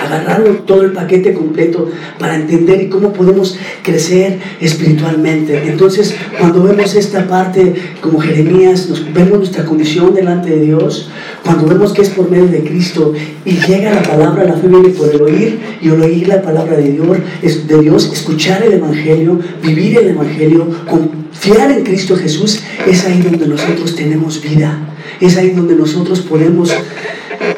agarrarlo 0.00 0.54
todo 0.66 0.82
el 0.82 0.92
paquete 0.92 1.34
completo 1.34 1.90
para 2.18 2.36
entender 2.36 2.88
cómo 2.88 3.12
podemos 3.12 3.58
crecer 3.82 4.38
espiritualmente. 4.60 5.68
Entonces, 5.68 6.14
cuando 6.38 6.62
vemos 6.62 6.94
esta 6.94 7.26
parte 7.26 7.74
como 8.00 8.20
Jeremías, 8.20 8.88
nos, 8.88 9.12
vemos 9.12 9.38
nuestra 9.38 9.64
condición 9.64 10.14
delante 10.14 10.50
de 10.50 10.60
Dios, 10.60 11.10
cuando 11.44 11.66
vemos 11.66 11.92
que 11.92 12.02
es 12.02 12.10
por 12.10 12.30
medio 12.30 12.46
de 12.46 12.62
Cristo 12.62 13.12
y 13.44 13.52
llega 13.52 13.92
la 13.92 14.02
palabra, 14.02 14.44
la 14.44 14.54
fe 14.54 14.68
viene 14.68 14.90
por 14.90 15.12
el 15.12 15.20
oír 15.20 15.58
y 15.80 15.88
al 15.88 16.00
oír 16.00 16.28
la 16.28 16.40
palabra 16.42 16.76
de 16.76 16.92
Dios, 16.92 17.18
de 17.66 17.80
Dios, 17.80 18.10
escuchar 18.12 18.62
el 18.62 18.74
Evangelio, 18.74 19.38
vivir 19.62 19.98
el 19.98 20.08
Evangelio, 20.08 20.68
confiar 20.88 21.70
en 21.72 21.84
Cristo 21.84 22.16
Jesús, 22.16 22.60
es 22.86 23.04
ahí 23.04 23.20
donde 23.20 23.46
nosotros 23.46 23.94
tenemos 23.96 24.42
vida, 24.42 24.94
es 25.20 25.36
ahí 25.36 25.50
donde 25.50 25.74
nosotros 25.74 26.20
podemos 26.20 26.72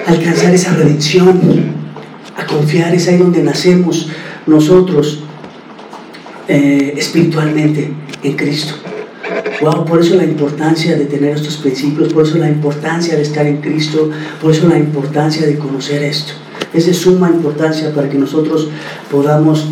alcanzar 0.07 0.55
esa 0.55 0.75
redención 0.75 1.64
confiar, 2.47 2.95
es 2.95 3.09
ahí 3.09 3.17
donde 3.17 3.43
nacemos 3.43 4.09
nosotros 4.47 5.25
eh, 6.49 6.95
espiritualmente 6.97 7.91
en 8.23 8.37
Cristo. 8.37 8.75
Wow, 9.61 9.85
por 9.85 10.01
eso 10.01 10.17
la 10.17 10.25
importancia 10.25 10.97
de 10.97 11.07
tener 11.07 11.37
estos 11.37 11.57
principios, 11.57 12.13
por 12.13 12.27
eso 12.27 12.37
la 12.37 12.49
importancia 12.49 13.17
de 13.17 13.23
estar 13.23 13.47
en 13.47 13.59
Cristo, 13.59 14.11
por 14.41 14.51
eso 14.51 14.69
la 14.69 14.79
importancia 14.79 15.47
de 15.47 15.57
conocer 15.57 16.03
esto. 16.03 16.35
Es 16.75 16.87
de 16.87 16.95
suma 16.95 17.31
importancia 17.31 17.95
para 17.95 18.09
que 18.09 18.19
nosotros 18.19 18.69
podamos, 19.11 19.67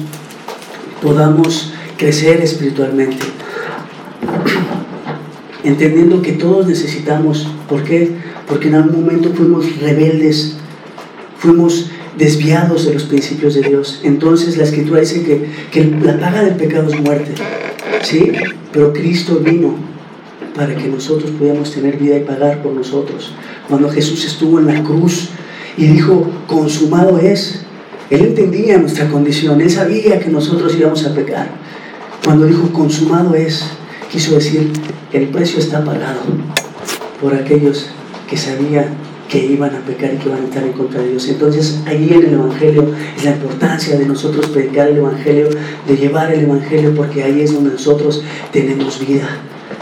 podamos 1.03 1.75
crecer 1.99 2.41
espiritualmente. 2.41 3.27
Entendiendo 5.65 6.23
que 6.23 6.33
todos 6.33 6.67
necesitamos, 6.67 7.47
¿por 7.69 7.85
qué? 7.85 8.13
Porque 8.49 8.69
en 8.69 8.77
algún 8.77 9.05
momento 9.05 9.31
fuimos 9.35 9.79
rebeldes, 9.81 10.57
fuimos 11.39 11.91
desviados 12.23 12.87
de 12.87 12.95
los 12.95 13.03
principios 13.03 13.55
de 13.55 13.63
Dios. 13.63 14.01
Entonces 14.05 14.57
la 14.57 14.63
escritura 14.63 15.01
dice 15.01 15.25
que, 15.25 15.45
que 15.73 15.85
la 16.05 16.21
paga 16.21 16.45
del 16.45 16.55
pecado 16.55 16.89
es 16.89 17.01
muerte. 17.01 17.33
¿Sí? 18.03 18.31
Pero 18.73 18.93
Cristo 18.93 19.41
vino 19.45 19.75
para 20.55 20.77
que 20.77 20.87
nosotros 20.87 21.33
pudiéramos 21.33 21.73
tener 21.73 21.97
vida 21.97 22.17
y 22.17 22.21
pagar 22.21 22.63
por 22.63 22.75
nosotros. 22.75 23.33
Cuando 23.69 23.91
Jesús 23.91 24.25
estuvo 24.25 24.61
en 24.61 24.67
la 24.67 24.85
cruz 24.85 25.31
y 25.77 25.87
dijo, 25.87 26.31
consumado 26.47 27.19
es, 27.19 27.63
Él 28.09 28.21
entendía 28.21 28.79
nuestra 28.79 29.09
condición, 29.09 29.61
Él 29.61 29.71
sabía 29.71 30.21
que 30.21 30.31
nosotros 30.31 30.77
íbamos 30.79 31.05
a 31.05 31.15
pecar. 31.15 31.49
Cuando 32.25 32.47
dijo, 32.47 32.73
consumado 32.73 33.35
es, 33.35 33.65
quiso 34.13 34.37
decir, 34.37 34.71
el 35.13 35.27
precio 35.29 35.59
está 35.59 35.85
pagado 35.85 36.21
por 37.21 37.35
aquellos 37.35 37.89
que 38.31 38.37
sabían 38.37 39.12
que 39.33 39.47
iban 39.47 39.75
a 39.75 39.81
pecar 39.81 40.13
y 40.13 40.19
que 40.19 40.29
iban 40.29 40.43
a 40.43 40.45
estar 40.45 40.63
en 40.63 40.73
contra 40.73 41.01
de 41.01 41.09
Dios. 41.09 41.27
Entonces, 41.27 41.81
ahí 41.87 42.11
en 42.13 42.27
el 42.27 42.35
Evangelio 42.35 42.85
es 43.17 43.25
la 43.25 43.31
importancia 43.31 43.99
de 43.99 44.05
nosotros 44.05 44.49
predicar 44.49 44.89
el 44.89 44.99
Evangelio, 44.99 45.49
de 45.89 45.97
llevar 45.97 46.35
el 46.35 46.41
Evangelio, 46.43 46.95
porque 46.95 47.23
ahí 47.23 47.41
es 47.41 47.55
donde 47.55 47.71
nosotros 47.71 48.23
tenemos 48.53 49.01
vida. 49.01 49.27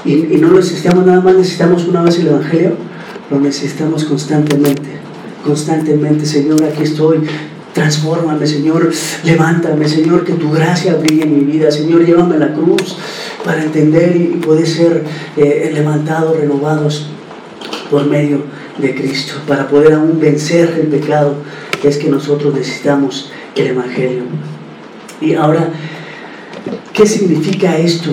Y, 0.05 0.15
no 0.39 0.53
necesitamos 0.53 1.05
nada 1.05 1.21
más, 1.21 1.35
necesitamos 1.35 1.85
una 1.89 2.01
vez 2.03 2.21
el 2.21 2.29
Evangelio, 2.29 2.75
lo 3.29 3.41
necesitamos 3.41 4.05
constantemente, 4.05 4.89
constantemente. 5.45 6.27
Señor, 6.27 6.63
aquí 6.63 6.85
estoy, 6.85 7.19
transfórmame, 7.75 8.47
Señor, 8.47 8.89
levántame, 9.25 9.89
Señor, 9.89 10.25
que 10.25 10.35
tu 10.35 10.53
gracia 10.53 10.95
brille 10.95 11.25
en 11.25 11.35
mi 11.35 11.45
vida, 11.45 11.73
Señor, 11.73 12.07
llévame 12.07 12.37
a 12.37 12.39
la 12.39 12.53
cruz 12.55 12.97
para 13.45 13.65
entender 13.65 14.15
y 14.15 14.37
poder 14.37 14.65
ser 14.65 15.03
eh, 15.37 15.73
levantados, 15.75 16.37
renovados 16.37 17.11
por 17.91 18.07
medio 18.07 18.43
de 18.79 18.95
Cristo, 18.95 19.35
para 19.47 19.69
poder 19.69 19.95
aún 19.95 20.21
vencer 20.21 20.79
el 20.81 20.87
pecado, 20.87 21.35
es 21.83 21.97
que 21.97 22.09
nosotros 22.09 22.55
necesitamos 22.55 23.31
el 23.57 23.69
Evangelio. 23.69 24.23
Y 25.21 25.35
ahora, 25.35 25.71
¿qué 26.93 27.07
significa 27.07 27.77
esto 27.79 28.11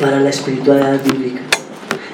para 0.00 0.20
la 0.20 0.30
espiritualidad 0.30 1.02
bíblica? 1.04 1.40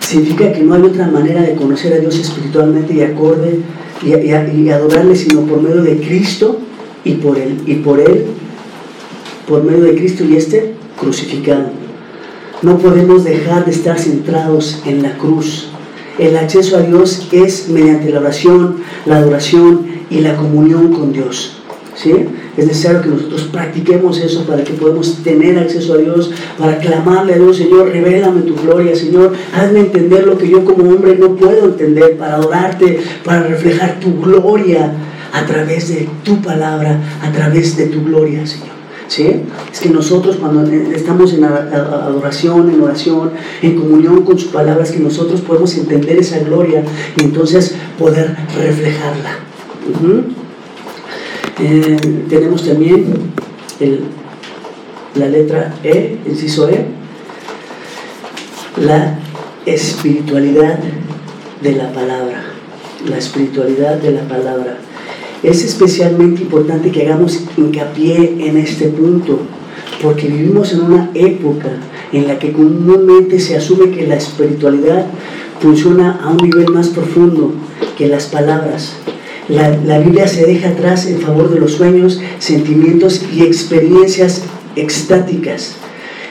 Significa 0.00 0.52
que 0.52 0.62
no 0.62 0.74
hay 0.74 0.82
otra 0.82 1.08
manera 1.08 1.42
de 1.42 1.54
conocer 1.54 1.92
a 1.94 1.98
Dios 1.98 2.18
espiritualmente 2.18 2.94
y 2.94 3.02
acorde 3.02 3.60
y, 4.02 4.14
y 4.14 4.70
adorarle 4.70 5.16
sino 5.16 5.42
por 5.42 5.62
medio 5.62 5.82
de 5.82 5.98
Cristo 5.98 6.60
y 7.04 7.14
por 7.14 7.38
él, 7.38 7.62
y 7.66 7.76
por 7.76 8.00
él, 8.00 8.26
por 9.48 9.62
medio 9.62 9.84
de 9.84 9.94
Cristo 9.94 10.24
y 10.24 10.36
este 10.36 10.74
crucificado. 10.98 11.70
No 12.62 12.78
podemos 12.78 13.24
dejar 13.24 13.66
de 13.66 13.72
estar 13.72 13.98
centrados 13.98 14.82
en 14.86 15.02
la 15.02 15.18
cruz. 15.18 15.68
El 16.18 16.36
acceso 16.36 16.76
a 16.76 16.80
Dios 16.80 17.28
es 17.32 17.68
mediante 17.68 18.10
la 18.10 18.20
oración, 18.20 18.76
la 19.04 19.16
adoración 19.16 19.86
y 20.10 20.20
la 20.20 20.36
comunión 20.36 20.92
con 20.92 21.12
Dios. 21.12 21.58
¿Sí? 21.96 22.12
Es 22.56 22.66
necesario 22.66 23.02
que 23.02 23.08
nosotros 23.08 23.48
practiquemos 23.52 24.18
eso 24.18 24.44
para 24.46 24.62
que 24.62 24.74
podamos 24.74 25.22
tener 25.24 25.58
acceso 25.58 25.94
a 25.94 25.98
Dios, 25.98 26.30
para 26.56 26.78
clamarle 26.78 27.34
a 27.34 27.38
Dios, 27.38 27.56
Señor, 27.56 27.88
revélame 27.88 28.42
tu 28.42 28.54
gloria, 28.54 28.94
Señor, 28.94 29.32
hazme 29.54 29.80
entender 29.80 30.26
lo 30.26 30.38
que 30.38 30.48
yo 30.48 30.64
como 30.64 30.88
hombre 30.88 31.16
no 31.16 31.34
puedo 31.34 31.64
entender, 31.64 32.16
para 32.16 32.36
adorarte, 32.36 33.00
para 33.24 33.44
reflejar 33.44 33.98
tu 33.98 34.20
gloria 34.20 34.92
a 35.32 35.46
través 35.46 35.88
de 35.88 36.08
tu 36.22 36.40
palabra, 36.42 37.00
a 37.22 37.32
través 37.32 37.76
de 37.76 37.86
tu 37.86 38.04
gloria, 38.04 38.46
Señor. 38.46 38.73
¿Sí? 39.08 39.42
Es 39.72 39.80
que 39.80 39.90
nosotros 39.90 40.36
cuando 40.36 40.64
estamos 40.72 41.32
en 41.34 41.44
adoración, 41.44 42.70
en 42.70 42.80
oración, 42.80 43.32
en 43.62 43.76
comunión 43.76 44.24
con 44.24 44.38
sus 44.38 44.50
palabras, 44.50 44.90
que 44.90 44.98
nosotros 44.98 45.40
podemos 45.42 45.76
entender 45.76 46.18
esa 46.18 46.38
gloria 46.38 46.82
y 47.16 47.24
entonces 47.24 47.74
poder 47.98 48.36
reflejarla. 48.56 49.38
Eh, 51.60 51.96
tenemos 52.28 52.66
también 52.66 53.04
la 55.14 55.26
letra 55.28 55.74
E, 55.84 56.18
inciso 56.26 56.68
E, 56.68 56.86
la 58.80 59.18
espiritualidad 59.66 60.78
de 61.62 61.72
la 61.72 61.92
palabra. 61.92 62.44
La 63.06 63.18
espiritualidad 63.18 63.96
de 63.96 64.12
la 64.12 64.22
palabra. 64.22 64.78
Es 65.44 65.62
especialmente 65.62 66.42
importante 66.42 66.90
que 66.90 67.02
hagamos 67.02 67.38
hincapié 67.58 68.34
en 68.40 68.56
este 68.56 68.88
punto, 68.88 69.40
porque 70.02 70.26
vivimos 70.26 70.72
en 70.72 70.80
una 70.80 71.10
época 71.12 71.68
en 72.12 72.26
la 72.26 72.38
que 72.38 72.50
comúnmente 72.52 73.38
se 73.38 73.54
asume 73.54 73.90
que 73.90 74.06
la 74.06 74.16
espiritualidad 74.16 75.04
funciona 75.60 76.18
a 76.22 76.30
un 76.30 76.38
nivel 76.38 76.70
más 76.70 76.88
profundo 76.88 77.52
que 77.98 78.08
las 78.08 78.24
palabras. 78.24 78.94
La, 79.48 79.98
Biblia 79.98 80.26
se 80.26 80.46
deja 80.46 80.70
atrás 80.70 81.06
en 81.06 81.20
favor 81.20 81.50
de 81.50 81.60
los 81.60 81.72
sueños, 81.72 82.22
sentimientos 82.38 83.22
y 83.30 83.42
experiencias 83.42 84.44
extáticas. 84.76 85.74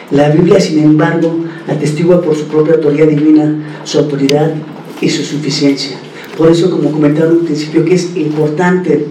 La 0.09 0.29
Biblia, 0.29 0.59
sin 0.59 0.79
embargo, 0.79 1.45
atestigua 1.67 2.19
por 2.23 2.35
su 2.35 2.47
propia 2.47 2.73
autoridad 2.73 3.07
divina 3.07 3.79
su 3.83 3.99
autoridad 3.99 4.55
y 5.01 5.09
su 5.09 5.23
suficiencia. 5.23 5.97
Por 6.37 6.49
eso, 6.49 6.71
como 6.71 6.91
comentaba 6.91 7.27
en 7.27 7.37
un 7.37 7.45
principio, 7.45 7.85
que 7.85 7.95
es 7.95 8.15
importante 8.15 9.05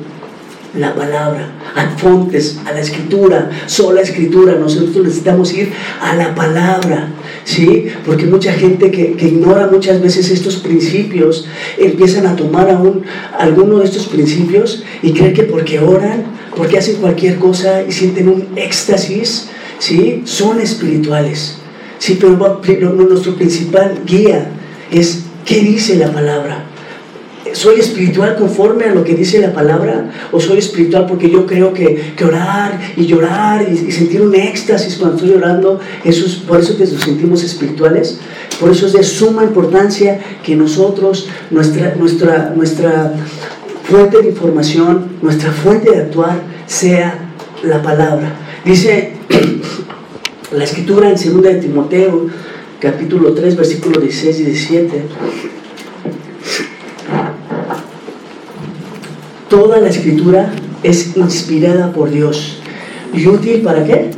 la 0.74 0.94
palabra, 0.94 1.50
a 1.74 1.90
fontes, 1.98 2.58
a 2.64 2.72
la 2.72 2.80
escritura, 2.80 3.50
sola 3.66 4.00
escritura. 4.00 4.54
Nosotros 4.54 5.04
necesitamos 5.04 5.52
ir 5.52 5.70
a 6.00 6.14
la 6.16 6.34
palabra, 6.34 7.10
¿sí? 7.44 7.88
Porque 8.06 8.26
mucha 8.26 8.52
gente 8.52 8.90
que, 8.90 9.14
ignora 9.20 9.68
muchas 9.70 10.00
veces 10.00 10.30
estos 10.30 10.56
principios 10.56 11.46
empiezan 11.78 12.26
a 12.26 12.36
tomar 12.36 12.70
aún 12.70 13.02
alguno 13.38 13.78
de 13.78 13.84
estos 13.84 14.06
principios 14.06 14.82
y 15.02 15.12
creen 15.12 15.34
que 15.34 15.42
porque 15.42 15.78
oran, 15.78 16.24
porque 16.56 16.78
hacen 16.78 16.96
cualquier 16.96 17.38
cosa 17.38 17.82
y 17.86 17.92
sienten 17.92 18.28
un 18.28 18.48
éxtasis, 18.56 19.48
¿sí? 19.78 20.22
Son 20.24 20.60
espirituales. 20.60 21.58
Sí, 21.98 22.18
pero 22.20 22.92
nuestro 22.92 23.36
principal 23.36 24.00
guía 24.06 24.50
es 24.90 25.24
qué 25.44 25.60
dice 25.60 25.96
la 25.96 26.10
palabra. 26.10 26.71
¿Soy 27.52 27.80
espiritual 27.80 28.36
conforme 28.36 28.86
a 28.86 28.94
lo 28.94 29.04
que 29.04 29.14
dice 29.14 29.38
la 29.38 29.52
palabra? 29.52 30.10
¿O 30.32 30.40
soy 30.40 30.58
espiritual 30.58 31.06
porque 31.06 31.30
yo 31.30 31.46
creo 31.46 31.74
que, 31.74 32.14
orar 32.24 32.80
y 32.96 33.06
llorar 33.06 33.66
y, 33.70 33.92
sentir 33.92 34.22
un 34.22 34.34
éxtasis 34.34 34.96
cuando 34.96 35.16
estoy 35.16 35.32
llorando, 35.32 35.80
eso 36.04 36.26
es, 36.26 36.36
por 36.36 36.60
eso 36.60 36.76
que 36.76 36.84
nos 36.84 37.02
sentimos 37.02 37.42
espirituales? 37.42 38.18
Por 38.58 38.70
eso 38.70 38.86
es 38.86 38.94
de 38.94 39.02
suma 39.02 39.44
importancia 39.44 40.20
que 40.42 40.56
nosotros, 40.56 41.28
nuestra, 41.50 41.94
nuestra, 41.96 42.52
nuestra 42.56 43.12
fuente 43.84 44.22
de 44.22 44.28
información, 44.28 45.08
nuestra 45.20 45.52
fuente 45.52 45.90
de 45.90 45.98
actuar 45.98 46.40
sea 46.66 47.32
la 47.62 47.82
palabra. 47.82 48.34
Dice 48.64 49.12
la 50.52 50.64
escritura 50.64 51.10
en 51.10 51.16
2 51.16 51.42
de 51.42 51.54
Timoteo, 51.56 52.28
capítulo 52.80 53.34
3, 53.34 53.56
versículos 53.56 54.00
16 54.00 54.40
y 54.40 54.44
17 54.44 55.02
Toda 59.52 59.80
la 59.80 59.90
escritura 59.90 60.50
es 60.82 61.14
inspirada 61.14 61.92
por 61.92 62.10
Dios. 62.10 62.56
¿Y 63.12 63.26
útil 63.26 63.60
para 63.60 63.84
qué? 63.84 64.10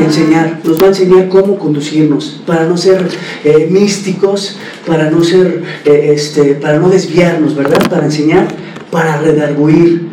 Enseñar. 0.00 0.60
Nos 0.62 0.80
va 0.80 0.84
a 0.84 0.88
enseñar 0.90 1.28
cómo 1.28 1.58
conducirnos, 1.58 2.40
para 2.46 2.64
no 2.64 2.76
ser 2.76 3.04
eh, 3.42 3.66
místicos, 3.68 4.56
para 4.86 5.10
no 5.10 5.24
ser, 5.24 5.64
eh, 5.84 6.12
este, 6.14 6.54
para 6.54 6.78
no 6.78 6.88
desviarnos, 6.88 7.56
¿verdad? 7.56 7.90
Para 7.90 8.04
enseñar, 8.04 8.46
para 8.92 9.16
redarguir. 9.16 10.10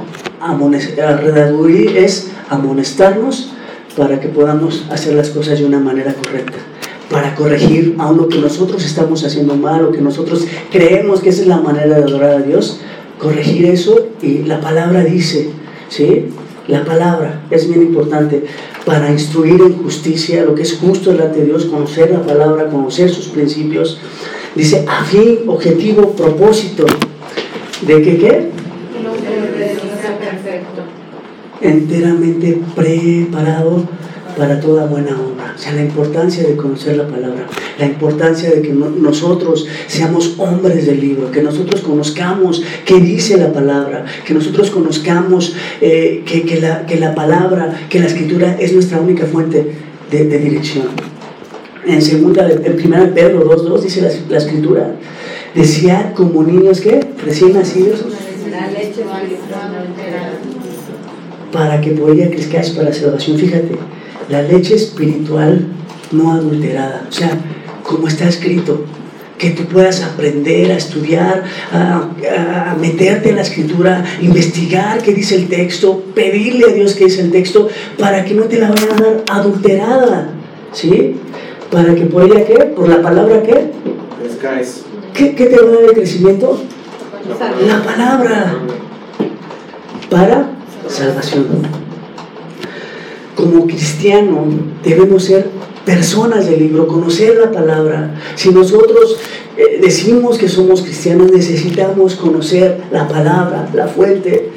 Redarguir 0.98 1.98
es 1.98 2.32
amonestarnos 2.50 3.54
para 3.96 4.20
que 4.20 4.28
podamos 4.28 4.88
hacer 4.90 5.14
las 5.14 5.30
cosas 5.30 5.60
de 5.60 5.66
una 5.66 5.80
manera 5.80 6.16
correcta 6.16 6.58
para 7.12 7.36
corregir 7.36 7.96
a 8.00 8.10
lo 8.12 8.30
que 8.30 8.40
nosotros 8.40 8.86
estamos 8.86 9.24
haciendo 9.26 9.56
mal 9.56 9.84
o 9.84 9.92
que 9.92 10.00
nosotros 10.00 10.48
creemos 10.72 11.20
que 11.20 11.30
esa 11.30 11.42
es 11.42 11.48
la 11.48 11.58
manera 11.58 11.98
de 11.98 12.04
adorar 12.06 12.32
a 12.32 12.40
Dios, 12.40 12.80
corregir 13.22 13.66
eso 13.66 14.08
y 14.22 14.40
la 14.40 14.60
palabra 14.60 15.04
dice, 15.04 15.50
¿sí? 15.90 16.26
La 16.68 16.84
palabra 16.84 17.42
es 17.52 17.68
bien 17.68 17.82
importante 17.84 18.44
para 18.86 19.12
instruir 19.12 19.62
en 19.62 19.78
justicia 19.84 20.44
lo 20.44 20.56
que 20.56 20.64
es 20.64 20.78
justo 20.78 21.12
delante 21.12 21.40
de 21.40 21.46
Dios, 21.46 21.66
conocer 21.66 22.12
la 22.12 22.24
palabra, 22.24 22.70
conocer 22.70 23.10
sus 23.10 23.28
principios. 23.28 24.00
Dice, 24.56 24.86
a 24.88 25.04
fin, 25.04 25.40
objetivo, 25.48 26.12
propósito. 26.12 26.86
¿De 27.82 28.02
qué 28.02 28.18
qué? 28.18 28.50
Enteramente 31.62 32.62
preparado 32.76 33.84
para 34.38 34.60
toda 34.60 34.86
buena 34.86 35.12
obra. 35.12 35.41
O 35.56 35.58
sea, 35.58 35.74
la 35.74 35.82
importancia 35.82 36.44
de 36.48 36.56
conocer 36.56 36.98
la 36.98 37.08
palabra, 37.08 37.48
la 37.78 37.86
importancia 37.86 38.50
de 38.50 38.62
que 38.62 38.72
nosotros 38.72 39.68
seamos 39.88 40.36
hombres 40.38 40.86
del 40.86 41.00
libro, 41.00 41.32
que 41.32 41.42
nosotros 41.42 41.82
conozcamos 41.82 42.64
qué 42.86 43.00
dice 43.00 43.38
la 43.38 43.52
palabra, 43.52 44.06
que 44.26 44.34
nosotros 44.34 44.72
conozcamos 44.72 45.56
eh, 45.82 46.24
que, 46.26 46.60
la, 46.60 46.86
que, 46.86 46.98
la, 46.98 47.14
palabra, 47.14 47.88
que 47.90 48.00
la 48.00 48.08
escritura 48.08 48.58
es 48.60 48.74
nuestra 48.74 49.00
única 49.00 49.26
fuente 49.26 49.72
de, 50.10 50.26
dirección. 50.26 50.88
En 51.86 52.02
segunda, 52.02 52.50
en 52.50 52.76
primera 52.76 53.12
Pedro 53.14 53.44
2.2 53.50 53.82
dice 53.82 54.02
la, 54.02 54.10
la, 54.30 54.38
escritura, 54.38 54.96
decía 55.56 56.14
como 56.16 56.44
niños 56.44 56.80
que 56.80 57.00
recién 57.24 57.54
nacidos 57.54 58.06
para 61.52 61.82
que 61.82 61.92
por 61.92 62.12
ella 62.12 62.30
crezcáis 62.30 62.70
para 62.72 62.94
salvación. 62.94 63.38
Fíjate, 63.38 63.76
la 64.30 64.42
leche 64.42 64.76
espiritual 64.76 65.68
no 66.12 66.32
adulterada. 66.32 67.08
O 67.10 67.12
sea, 67.12 67.38
como 67.84 68.08
está 68.08 68.28
escrito, 68.28 68.86
que 69.42 69.50
tú 69.50 69.66
puedas 69.66 70.04
aprender 70.04 70.72
a 70.72 70.78
estudiar, 70.78 71.44
a, 71.72 72.76
meterte 72.80 73.30
en 73.30 73.38
la 73.38 73.42
escritura, 73.42 74.06
investigar 74.22 75.02
qué 75.02 75.14
dice 75.14 75.36
el 75.36 75.48
texto, 75.48 76.04
pedirle 76.14 76.66
a 76.66 76.74
Dios 76.74 76.94
qué 76.94 77.06
dice 77.06 77.22
el 77.22 77.32
texto, 77.32 77.68
para 77.98 78.24
que 78.24 78.36
no 78.36 78.44
te 78.44 78.60
la 78.60 78.70
vayan 78.70 78.92
a 78.92 79.02
dar 79.02 79.24
adulterada, 79.32 80.30
¿sí? 80.72 81.16
Para 81.72 81.96
que 81.96 82.02
por 82.02 82.24
ella, 82.24 82.46
¿qué? 82.46 82.54
Por 82.76 82.88
la 82.88 83.02
palabra, 83.02 83.42
¿qué? 83.42 83.72
¿Qué, 85.14 85.34
qué 85.34 85.46
te 85.48 85.60
va 85.60 85.70
a 85.70 85.74
dar 85.74 85.84
el 85.86 85.94
crecimiento? 85.94 86.62
La 87.68 87.84
palabra. 87.84 88.56
Para 90.10 90.52
salvación 90.88 91.81
como 93.36 93.65
cristiano 93.65 94.46
debemos 94.84 95.24
ser 95.24 95.50
personas 95.86 96.48
del 96.48 96.60
libro, 96.60 96.88
conocer 96.88 97.38
la 97.38 97.52
palabra. 97.52 98.20
Si 98.36 98.50
nosotros 98.50 99.17
eh, 99.58 99.80
decimos 99.82 100.38
que 100.38 100.48
somos 100.48 100.82
cristianos, 100.82 101.32
necesitamos 101.32 102.15
conocer 102.15 102.82
la 102.91 103.08
palabra, 103.08 103.70
la 103.74 103.88
fuente. 103.88 104.50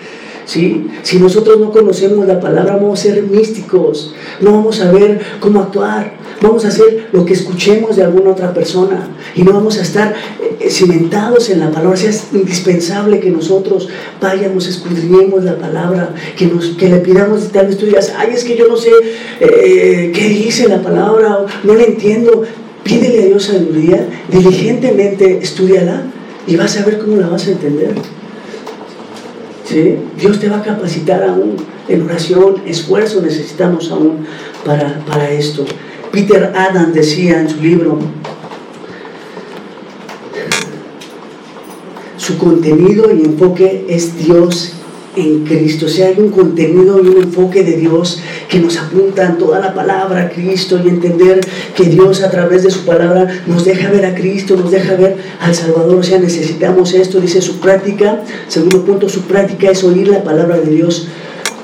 ¿Sí? 0.44 0.86
Si 1.02 1.18
nosotros 1.18 1.58
no 1.58 1.70
conocemos 1.70 2.26
la 2.26 2.40
palabra, 2.40 2.76
vamos 2.76 3.00
a 3.00 3.02
ser 3.02 3.22
místicos, 3.22 4.14
no 4.40 4.52
vamos 4.52 4.80
a 4.80 4.90
ver 4.90 5.20
cómo 5.40 5.60
actuar, 5.60 6.14
vamos 6.40 6.64
a 6.64 6.68
hacer 6.68 7.08
lo 7.12 7.24
que 7.24 7.32
escuchemos 7.32 7.96
de 7.96 8.04
alguna 8.04 8.30
otra 8.30 8.52
persona 8.52 9.08
y 9.34 9.42
no 9.42 9.52
vamos 9.52 9.78
a 9.78 9.82
estar 9.82 10.14
eh, 10.60 10.70
cimentados 10.70 11.50
en 11.50 11.60
la 11.60 11.70
palabra. 11.70 11.98
es 11.98 12.28
indispensable 12.32 13.20
que 13.20 13.30
nosotros 13.30 13.88
vayamos, 14.20 14.66
escudriñemos 14.66 15.44
la 15.44 15.56
palabra, 15.56 16.14
que, 16.36 16.46
nos, 16.46 16.68
que 16.70 16.88
le 16.88 16.98
pidamos, 16.98 17.50
tal 17.52 17.66
vez 17.66 17.78
tú 17.78 17.86
digas, 17.86 18.12
ay, 18.16 18.30
es 18.34 18.44
que 18.44 18.56
yo 18.56 18.68
no 18.68 18.76
sé 18.76 18.90
eh, 19.40 20.12
qué 20.14 20.28
dice 20.28 20.68
la 20.68 20.82
palabra, 20.82 21.46
no 21.62 21.74
la 21.74 21.84
entiendo. 21.84 22.42
Pídele 22.82 23.22
a 23.22 23.26
Dios 23.26 23.44
sabiduría, 23.44 24.06
diligentemente 24.30 25.38
estudiala 25.38 26.02
y 26.46 26.56
vas 26.56 26.76
a 26.76 26.84
ver 26.84 26.98
cómo 26.98 27.16
la 27.16 27.28
vas 27.28 27.46
a 27.46 27.52
entender. 27.52 27.94
Dios 29.70 30.38
te 30.40 30.48
va 30.48 30.58
a 30.58 30.62
capacitar 30.62 31.22
aún 31.22 31.56
en 31.88 32.02
oración, 32.02 32.62
esfuerzo 32.66 33.22
necesitamos 33.22 33.90
aún 33.90 34.26
para, 34.64 35.00
para 35.06 35.30
esto. 35.30 35.64
Peter 36.12 36.52
Adam 36.54 36.92
decía 36.92 37.40
en 37.40 37.48
su 37.48 37.60
libro, 37.60 37.98
su 42.16 42.38
contenido 42.38 43.12
y 43.12 43.22
enfoque 43.24 43.86
es 43.88 44.16
Dios 44.16 44.74
en 45.16 45.44
Cristo. 45.44 45.86
O 45.86 45.88
sea, 45.88 46.08
hay 46.08 46.16
un 46.18 46.30
contenido 46.30 47.02
y 47.02 47.08
un 47.08 47.22
enfoque 47.22 47.62
de 47.62 47.76
Dios 47.76 48.20
que 48.48 48.58
nos 48.58 48.76
apunta 48.78 49.24
en 49.26 49.38
toda 49.38 49.60
la 49.60 49.74
palabra 49.74 50.22
a 50.22 50.28
Cristo 50.30 50.80
y 50.82 50.88
entender 50.88 51.40
que 51.76 51.84
Dios 51.84 52.22
a 52.22 52.30
través 52.30 52.62
de 52.62 52.70
su 52.70 52.84
palabra 52.84 53.42
nos 53.46 53.64
deja 53.64 53.90
ver 53.90 54.06
a 54.06 54.14
Cristo, 54.14 54.56
nos 54.56 54.70
deja 54.70 54.94
ver 54.96 55.16
al 55.40 55.54
Salvador. 55.54 55.96
O 55.96 56.02
sea, 56.02 56.18
necesitamos 56.18 56.92
esto, 56.94 57.20
dice 57.20 57.40
su 57.40 57.60
práctica. 57.60 58.22
Segundo 58.48 58.84
punto, 58.84 59.08
su 59.08 59.22
práctica 59.22 59.70
es 59.70 59.84
oír 59.84 60.08
la 60.08 60.22
palabra 60.22 60.58
de 60.58 60.70
Dios 60.70 61.08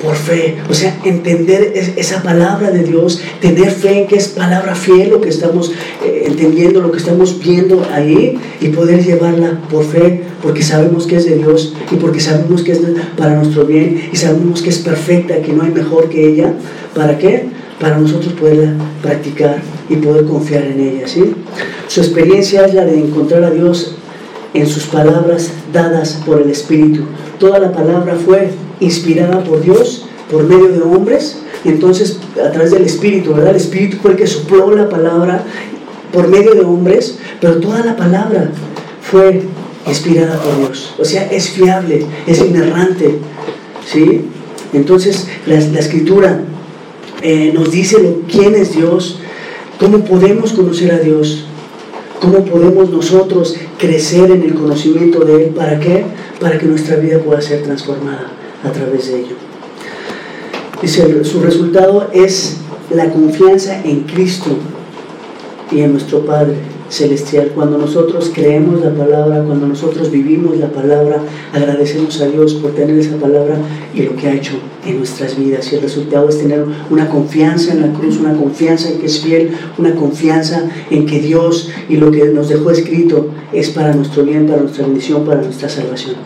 por 0.02 0.16
fe. 0.16 0.56
O 0.68 0.74
sea, 0.74 0.98
entender 1.04 1.72
esa 1.96 2.22
palabra 2.22 2.70
de 2.70 2.82
Dios, 2.82 3.20
tener 3.40 3.70
fe 3.70 4.00
en 4.00 4.06
que 4.06 4.16
es 4.16 4.28
palabra 4.28 4.74
fiel 4.74 5.10
lo 5.10 5.20
que 5.20 5.28
estamos 5.28 5.72
eh, 6.04 6.24
entendiendo, 6.26 6.80
lo 6.80 6.90
que 6.90 6.98
estamos 6.98 7.38
viendo 7.38 7.86
ahí 7.92 8.38
y 8.60 8.68
poder 8.68 9.04
llevarla 9.04 9.60
por 9.70 9.84
fe, 9.84 10.22
porque 10.42 10.62
sabemos 10.62 11.06
que 11.06 11.16
es 11.16 11.26
de 11.26 11.36
Dios 11.36 11.74
y 11.90 11.96
porque 11.96 12.20
sabemos 12.20 12.62
que 12.62 12.72
es 12.72 12.80
para 13.16 13.34
nuestro 13.34 13.66
bien 13.66 14.08
y 14.12 14.16
sabemos 14.16 14.62
que 14.62 14.70
es 14.70 14.78
perfecta, 14.78 15.42
que 15.42 15.52
no 15.52 15.62
hay 15.62 15.70
mejor 15.70 16.08
que 16.08 16.26
ella. 16.26 16.54
¿Para 16.94 17.18
qué? 17.18 17.46
Para 17.78 17.98
nosotros 17.98 18.32
poderla 18.34 18.74
practicar 19.02 19.60
y 19.88 19.96
poder 19.96 20.24
confiar 20.24 20.64
en 20.64 20.80
ella. 20.80 21.08
¿sí? 21.08 21.34
Su 21.88 22.00
experiencia 22.00 22.64
es 22.64 22.74
la 22.74 22.84
de 22.84 22.98
encontrar 22.98 23.44
a 23.44 23.50
Dios 23.50 23.96
en 24.54 24.66
sus 24.66 24.84
palabras 24.84 25.50
dadas 25.72 26.20
por 26.26 26.40
el 26.40 26.50
Espíritu. 26.50 27.02
Toda 27.38 27.58
la 27.58 27.72
palabra 27.72 28.16
fue 28.16 28.50
inspirada 28.80 29.44
por 29.44 29.62
Dios, 29.62 30.06
por 30.30 30.44
medio 30.44 30.68
de 30.68 30.82
hombres, 30.82 31.38
y 31.64 31.68
entonces 31.68 32.18
a 32.42 32.50
través 32.50 32.70
del 32.70 32.84
Espíritu, 32.84 33.34
¿verdad? 33.34 33.50
El 33.50 33.56
Espíritu 33.56 33.98
fue 34.00 34.12
el 34.12 34.16
que 34.16 34.26
sopló 34.26 34.74
la 34.74 34.88
palabra 34.88 35.44
por 36.12 36.28
medio 36.28 36.54
de 36.54 36.62
hombres, 36.62 37.18
pero 37.40 37.56
toda 37.60 37.84
la 37.84 37.96
palabra 37.96 38.50
fue 39.02 39.42
inspirada 39.86 40.40
por 40.40 40.56
Dios. 40.58 40.94
O 40.98 41.04
sea, 41.04 41.30
es 41.30 41.50
fiable, 41.50 42.06
es 42.26 42.40
inerrante, 42.40 43.18
¿sí? 43.84 44.24
Entonces 44.72 45.26
la, 45.46 45.56
escritura 45.56 46.42
eh, 47.22 47.52
nos 47.52 47.70
dice 47.70 48.18
quién 48.30 48.54
es 48.54 48.74
Dios, 48.74 49.18
cómo 49.78 50.04
podemos 50.04 50.52
conocer 50.52 50.92
a 50.92 50.98
Dios, 50.98 51.44
cómo 52.20 52.44
podemos 52.44 52.90
nosotros 52.90 53.56
crecer 53.78 54.30
en 54.30 54.42
el 54.42 54.54
conocimiento 54.54 55.20
de 55.20 55.44
Él. 55.44 55.50
¿Para 55.50 55.80
qué? 55.80 56.04
Para 56.40 56.58
que 56.58 56.66
nuestra 56.66 56.96
vida 56.96 57.18
pueda 57.18 57.40
ser 57.40 57.62
transformada 57.62 58.39
a 58.64 58.70
través 58.70 59.08
de 59.08 59.20
ello. 59.20 59.36
Dice, 60.82 61.24
su 61.24 61.40
resultado 61.40 62.08
es 62.12 62.58
la 62.90 63.10
confianza 63.10 63.80
en 63.84 64.00
Cristo 64.00 64.50
y 65.70 65.80
en 65.80 65.92
nuestro 65.92 66.24
Padre 66.24 66.56
celestial. 66.90 67.52
Cuando 67.54 67.78
nosotros 67.78 68.30
creemos 68.34 68.80
la 68.80 68.90
palabra, 68.90 69.42
cuando 69.44 69.66
nosotros 69.66 70.10
vivimos 70.10 70.56
la 70.56 70.68
palabra, 70.68 71.22
agradecemos 71.52 72.20
a 72.20 72.26
Dios 72.26 72.54
por 72.54 72.72
tener 72.72 72.98
esa 72.98 73.16
palabra 73.16 73.58
y 73.94 74.02
lo 74.02 74.16
que 74.16 74.28
ha 74.28 74.34
hecho 74.34 74.54
en 74.84 74.98
nuestras 74.98 75.38
vidas. 75.38 75.72
Y 75.72 75.76
el 75.76 75.82
resultado 75.82 76.28
es 76.28 76.38
tener 76.38 76.64
una 76.90 77.08
confianza 77.08 77.72
en 77.72 77.82
la 77.82 77.92
cruz, 77.92 78.18
una 78.18 78.34
confianza 78.34 78.90
en 78.90 78.98
que 78.98 79.06
es 79.06 79.20
fiel, 79.20 79.52
una 79.78 79.94
confianza 79.94 80.68
en 80.90 81.06
que 81.06 81.20
Dios 81.20 81.70
y 81.88 81.96
lo 81.96 82.10
que 82.10 82.24
nos 82.26 82.48
dejó 82.48 82.70
escrito 82.70 83.28
es 83.52 83.70
para 83.70 83.94
nuestro 83.94 84.24
bien, 84.24 84.46
para 84.46 84.62
nuestra 84.62 84.84
bendición, 84.84 85.24
para 85.24 85.40
nuestra 85.40 85.68
salvación. 85.68 86.16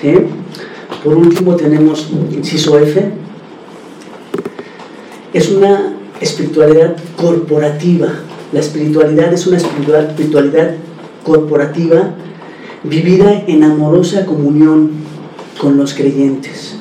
¿Sí? 0.00 0.14
Por 1.08 1.16
último 1.16 1.56
tenemos 1.56 2.06
inciso 2.32 2.78
F. 2.78 3.02
Es 5.32 5.48
una 5.48 5.94
espiritualidad 6.20 6.98
corporativa. 7.16 8.08
La 8.52 8.60
espiritualidad 8.60 9.32
es 9.32 9.46
una 9.46 9.56
espiritualidad 9.56 10.74
corporativa 11.24 12.10
vivida 12.84 13.42
en 13.46 13.64
amorosa 13.64 14.26
comunión 14.26 14.90
con 15.58 15.78
los 15.78 15.94
creyentes. 15.94 16.76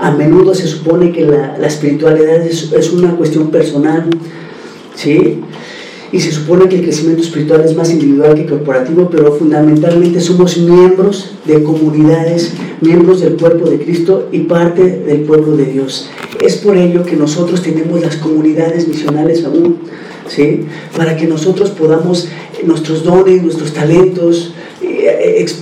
A 0.00 0.10
menudo 0.10 0.54
se 0.54 0.66
supone 0.66 1.12
que 1.12 1.26
la, 1.26 1.58
espiritualidad 1.58 2.40
es, 2.40 2.72
es, 2.72 2.90
una 2.94 3.14
cuestión 3.16 3.50
personal, 3.50 4.08
¿sí? 4.94 5.42
Y 6.12 6.20
se 6.20 6.32
supone 6.32 6.68
que 6.68 6.76
el 6.76 6.82
crecimiento 6.82 7.22
espiritual 7.22 7.62
es 7.64 7.76
más 7.76 7.90
individual 7.90 8.34
que 8.34 8.46
corporativo, 8.46 9.08
pero 9.10 9.32
fundamentalmente 9.32 10.20
somos 10.20 10.56
miembros 10.58 11.32
de 11.44 11.62
comunidades, 11.62 12.52
miembros 12.80 13.20
del 13.20 13.36
cuerpo 13.36 13.70
de 13.70 13.78
Cristo 13.78 14.28
y 14.32 14.40
parte 14.40 14.82
del 14.82 15.20
pueblo 15.20 15.56
de 15.56 15.66
Dios. 15.66 16.10
Es 16.40 16.56
por 16.56 16.76
ello 16.76 17.04
que 17.04 17.16
nosotros 17.16 17.62
tenemos 17.62 18.00
las 18.00 18.16
comunidades 18.16 18.88
misionales 18.88 19.44
aún, 19.44 19.78
¿sí? 20.26 20.66
Para 20.96 21.16
que 21.16 21.26
nosotros 21.26 21.70
podamos 21.70 22.28
nuestros 22.64 23.04
dones, 23.04 23.42
nuestros 23.42 23.72
talentos, 23.72 24.54
eh, 24.82 24.89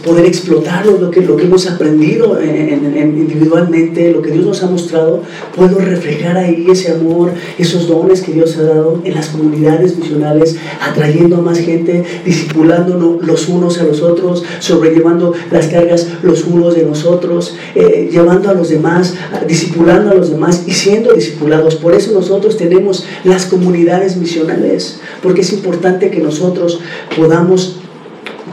poder 0.05 0.27
explotarlo, 0.27 0.99
lo 0.99 1.11
que, 1.11 1.21
lo 1.21 1.37
que 1.37 1.45
hemos 1.45 1.67
aprendido 1.67 2.39
individualmente, 2.43 4.13
lo 4.13 4.23
que 4.23 4.31
Dios 4.31 4.47
nos 4.47 4.63
ha 4.63 4.67
mostrado, 4.67 5.23
puedo 5.55 5.79
reflejar 5.79 6.37
ahí 6.37 6.67
ese 6.71 6.93
amor, 6.93 7.33
esos 7.59 7.89
dones 7.89 8.23
que 8.23 8.33
Dios 8.33 8.57
ha 8.57 8.63
dado 8.63 9.01
en 9.05 9.15
las 9.15 9.29
comunidades 9.29 9.97
misionales, 9.97 10.57
atrayendo 10.81 11.37
a 11.37 11.41
más 11.41 11.59
gente, 11.59 12.05
discipulándonos 12.25 13.27
los 13.27 13.49
unos 13.49 13.79
a 13.79 13.85
los 13.85 14.03
otros, 14.03 14.45
sobrellevando 14.61 15.35
las 15.51 15.67
cargas 15.67 16.09
los 16.23 16.45
unos 16.45 16.75
de 16.75 16.85
nosotros, 16.85 17.57
eh, 17.75 18.09
llevando 18.11 18.51
a 18.51 18.55
los 18.55 18.69
demás, 18.69 19.15
discipulando 19.47 20.11
a 20.11 20.15
los 20.15 20.31
demás 20.31 20.65
y 20.67 20.73
siendo 20.73 21.13
discipulados. 21.13 21.77
Por 21.77 21.95
eso 21.95 22.13
nosotros 22.13 22.57
tenemos 22.57 23.05
las 23.25 23.47
comunidades 23.47 24.17
misionales, 24.17 25.01
porque 25.23 25.43
es 25.43 25.53
importante 25.53 26.11
que 26.11 26.21
nosotros 26.21 26.81
podamos 27.17 27.77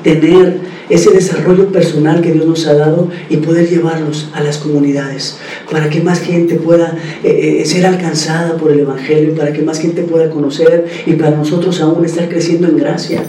tener 0.04 0.75
ese 0.90 1.12
desarrollo 1.12 1.68
personal 1.68 2.22
que 2.22 2.32
Dios 2.32 2.46
nos 2.46 2.68
ha 2.68 2.74
dado 2.74 3.10
y 3.30 3.38
poder 3.38 3.70
llevarlos 3.70 4.30
a 4.34 4.42
las 4.42 4.58
comunidades, 4.58 5.38
para 5.72 5.90
que 5.90 6.02
más 6.02 6.20
gente 6.20 6.56
pueda 6.56 6.98
eh, 7.24 7.62
eh, 7.62 7.66
ser 7.66 7.86
alcanzada 7.86 8.58
por 8.58 8.72
el 8.72 8.80
Evangelio, 8.80 9.36
para 9.36 9.54
que 9.54 9.62
más 9.62 9.80
gente 9.80 10.04
pueda 10.04 10.30
conocer 10.30 10.86
y 11.06 11.14
para 11.14 11.36
nosotros 11.36 11.82
aún 11.82 12.06
estar 12.06 12.30
creciendo 12.30 12.68
en 12.68 12.78
gracia. 12.78 13.24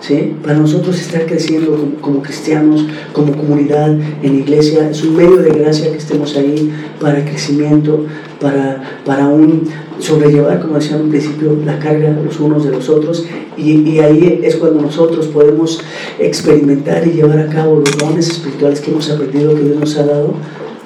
¿Sí? 0.00 0.34
Para 0.42 0.58
nosotros 0.58 1.00
estar 1.00 1.26
creciendo 1.26 1.76
como, 1.76 1.94
como, 2.00 2.22
cristianos, 2.22 2.86
como 3.12 3.36
comunidad 3.36 3.96
en 4.20 4.34
iglesia, 4.36 4.90
es 4.90 5.04
un 5.04 5.14
medio 5.14 5.36
de 5.36 5.50
gracia 5.50 5.92
que 5.92 5.98
estemos 5.98 6.36
ahí 6.36 6.72
para 7.00 7.24
crecimiento, 7.24 8.04
para, 8.42 9.00
para 9.06 9.28
un 9.28 9.62
sobrellevar, 10.00 10.60
como 10.60 10.74
decía 10.74 10.96
en 10.96 11.02
un 11.02 11.10
principio, 11.10 11.56
la 11.64 11.78
carga 11.78 12.10
los 12.10 12.38
unos 12.40 12.64
de 12.64 12.72
los 12.72 12.88
otros 12.88 13.24
y, 13.56 13.98
ahí 14.00 14.40
es 14.42 14.56
cuando 14.56 14.82
nosotros 14.82 15.28
podemos 15.28 15.80
experimentar 16.18 17.06
y 17.06 17.12
llevar 17.12 17.38
a 17.38 17.48
cabo 17.48 17.80
los 17.80 17.96
dones 17.96 18.28
espirituales 18.28 18.80
que 18.80 18.90
hemos 18.90 19.08
aprendido, 19.10 19.54
que 19.54 19.62
Dios 19.62 19.76
nos 19.78 19.96
ha 19.96 20.06
dado, 20.06 20.34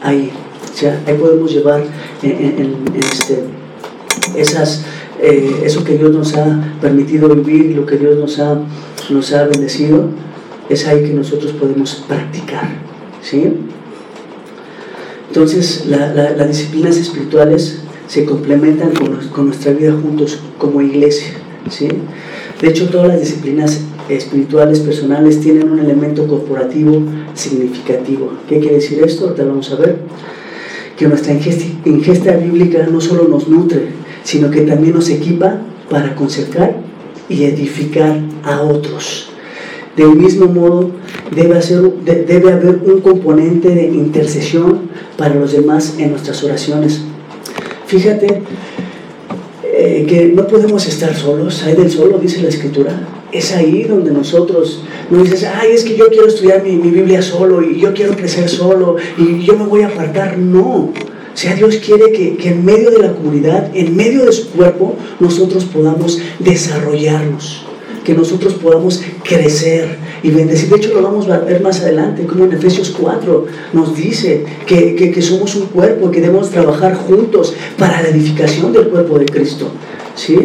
ahí. 0.03 0.31
O 0.73 0.77
sea, 0.77 1.01
ahí 1.07 1.15
podemos 1.15 1.51
llevar 1.53 1.85
en, 2.23 2.75
este, 2.95 3.45
esas, 4.37 4.85
eh, 5.23 5.63
eso 5.65 5.83
que 5.85 5.97
Dios 5.97 6.13
nos 6.13 6.37
ha 6.37 6.77
permitido 6.81 7.29
vivir, 7.35 7.75
lo 7.75 7.87
que 7.87 7.97
Dios 7.97 8.17
nos 8.19 8.39
ha, 8.39 8.59
nos 9.09 9.33
ha 9.33 9.45
bendecido, 9.45 10.05
es 10.69 10.87
ahí 10.87 11.03
que 11.05 11.15
nosotros 11.15 11.53
podemos 11.53 12.05
practicar. 12.07 12.69
¿sí? 13.23 13.55
Entonces, 15.37 15.85
las 15.85 16.49
disciplinas 16.49 16.97
espirituales 16.97 17.81
se 18.09 18.25
complementan 18.25 18.93
con, 18.95 19.47
nuestra 19.47 19.73
vida 19.73 19.93
juntos 19.93 20.41
como 20.57 20.81
iglesia. 20.81 21.35
¿sí? 21.69 21.89
De 22.59 22.69
hecho, 22.69 22.89
todas 22.89 23.09
las 23.09 23.21
disciplinas 23.21 23.83
espirituales 24.09 24.81
personales 24.81 25.39
tienen 25.43 25.71
un 25.71 25.79
elemento 25.79 26.27
corporativo 26.27 27.03
significativo. 27.35 28.33
¿Qué 28.49 28.61
quiere 28.61 28.77
decir 28.77 29.03
esto? 29.05 29.25
Ahorita 29.25 29.45
vamos 29.45 29.71
a 29.73 29.77
ver. 29.77 29.99
Que 30.97 31.07
nuestra 31.07 31.35
ingesta, 31.35 32.35
bíblica 32.37 32.87
no 32.91 33.03
solo 33.03 33.29
nos 33.29 33.47
nutre, 33.47 33.89
sino 34.25 34.51
que 34.51 34.63
también 34.63 34.95
nos 34.95 35.11
equipa 35.11 35.61
para 35.91 36.15
concertar 36.15 36.81
y 37.29 37.45
edificar 37.45 38.23
a 38.43 38.63
otros. 38.63 39.36
Del 39.97 40.15
mismo 40.15 40.47
modo, 40.47 40.91
debe, 41.35 42.53
haber 42.53 42.81
un 42.85 43.01
componente 43.01 43.71
de 43.71 43.87
intercesión 43.87 44.91
para 45.17 45.35
los 45.35 45.53
demás 45.53 45.95
en 45.99 46.11
nuestras 46.11 46.45
oraciones. 46.45 47.01
Fíjate 47.87 48.43
eh, 49.65 50.05
que 50.07 50.27
no 50.27 50.47
podemos 50.47 50.87
estar 50.87 51.15
solos, 51.15 51.63
hay 51.63 51.77
del 51.77 51.91
solo, 51.91 52.19
dice 52.19 52.43
la 52.43 52.51
escritura. 52.51 53.09
Es 53.33 53.55
ahí 53.55 53.85
donde 53.85 54.11
nosotros 54.11 54.83
no 55.11 55.23
dices, 55.23 55.45
ay, 55.45 55.71
es 55.73 55.83
que 55.83 55.97
yo 55.97 56.09
quiero 56.09 56.29
estudiar 56.29 56.63
mi, 56.63 56.77
Biblia 56.77 57.23
solo 57.23 57.63
y 57.63 57.81
yo 57.81 57.95
quiero 57.95 58.15
crecer 58.15 58.51
solo 58.51 58.97
y 59.17 59.45
yo 59.45 59.57
me 59.57 59.65
voy 59.65 59.81
a 59.81 59.89
apartar. 59.89 60.37
No. 60.37 60.67
O 60.67 61.39
sea, 61.39 61.55
Dios 61.55 61.77
quiere 61.77 62.13
que 62.13 62.49
en 62.49 62.65
medio 62.65 62.91
de 62.91 62.99
la 62.99 63.13
comunidad, 63.13 63.71
en 63.75 63.97
medio 63.97 64.27
de 64.27 64.33
su 64.33 64.51
cuerpo, 64.51 64.95
nosotros 65.21 65.65
podamos 65.65 66.19
desarrollarnos 66.39 67.67
que 68.07 68.15
nosotros 68.15 68.55
podamos 68.55 69.03
crecer 69.25 69.99
y 70.23 70.31
bendecir. 70.31 70.71
De 70.71 70.77
hecho, 70.77 70.95
lo 70.95 71.03
vamos 71.03 71.29
a 71.29 71.41
ver 71.41 71.61
más 71.61 71.81
adelante, 71.81 72.25
como 72.25 72.45
en 72.45 72.53
Efesios 72.53 72.95
4 72.97 73.47
nos 73.73 73.97
dice 73.97 74.45
que, 74.65 74.95
que, 74.95 75.21
somos 75.21 75.57
un 75.57 75.67
cuerpo, 75.67 76.13
que 76.13 76.21
debemos 76.21 76.51
trabajar 76.51 76.95
juntos 76.95 77.55
para 77.77 78.01
la 78.03 78.09
edificación 78.11 78.73
del 78.73 78.89
cuerpo 78.91 79.19
de 79.19 79.27
Cristo. 79.27 79.69
¿sí? 80.15 80.39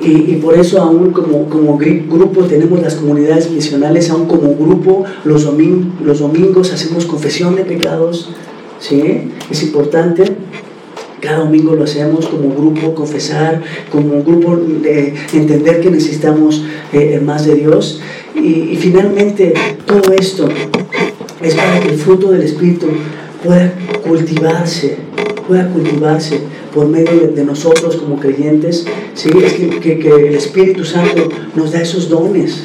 Y, 0.00 0.36
por 0.36 0.58
eso 0.58 0.82
aún 0.82 1.12
como, 1.12 1.48
como 1.48 1.78
grupo 1.78 2.42
tenemos 2.42 2.82
las 2.82 2.96
comunidades 2.96 3.50
misionales, 3.50 4.10
aún 4.10 4.26
como 4.26 4.54
grupo 4.54 5.04
los, 5.24 5.48
los 6.04 6.18
domingos 6.18 6.72
hacemos 6.74 7.06
confesión 7.06 7.56
de 7.56 7.64
pecados, 7.64 8.28
¿sí? 8.78 9.30
Es 9.50 9.62
importante. 9.62 10.24
Cada 11.24 11.38
domingo 11.38 11.74
lo 11.74 11.84
hacemos 11.84 12.26
como 12.26 12.54
grupo, 12.54 12.94
confesar, 12.94 13.62
como 13.90 14.22
grupo 14.22 14.56
de 14.56 15.14
entender 15.32 15.80
que 15.80 15.90
necesitamos 15.90 16.62
eh, 16.92 17.18
más 17.24 17.46
de 17.46 17.54
Dios. 17.54 18.02
Y, 18.34 18.76
finalmente 18.76 19.54
todo 19.86 20.12
esto 20.12 20.46
es 21.40 21.54
para 21.54 21.80
que 21.80 21.88
el 21.88 21.96
fruto 21.96 22.30
del 22.30 22.42
Espíritu 22.42 22.88
pueda 23.42 23.72
cultivarse, 24.06 24.98
pueda 25.48 25.66
cultivarse 25.70 26.40
por 26.74 26.88
medio 26.88 27.28
de, 27.28 27.42
nosotros 27.42 27.96
como 27.96 28.18
creyentes. 28.18 28.84
¿sí? 29.14 29.30
Es 29.42 29.54
que, 29.54 29.98
que 29.98 30.28
el 30.28 30.34
Espíritu 30.34 30.84
Santo 30.84 31.30
nos 31.54 31.72
da 31.72 31.80
esos 31.80 32.10
dones 32.10 32.64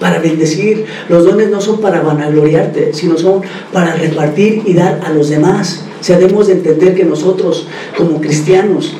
para 0.00 0.18
bendecir. 0.18 0.86
Los 1.08 1.24
dones 1.24 1.50
no 1.50 1.60
son 1.60 1.80
para 1.80 2.00
vanagloriarte, 2.00 2.92
sino 2.92 3.16
son 3.16 3.42
para 3.72 3.94
repartir 3.94 4.62
y 4.64 4.74
dar 4.74 5.00
a 5.04 5.10
los 5.10 5.28
demás. 5.28 5.85
O 6.00 6.04
sea, 6.04 6.18
debemos 6.18 6.46
de 6.46 6.54
entender 6.54 6.94
que 6.94 7.04
nosotros 7.04 7.66
como 7.96 8.20
cristianos 8.20 8.92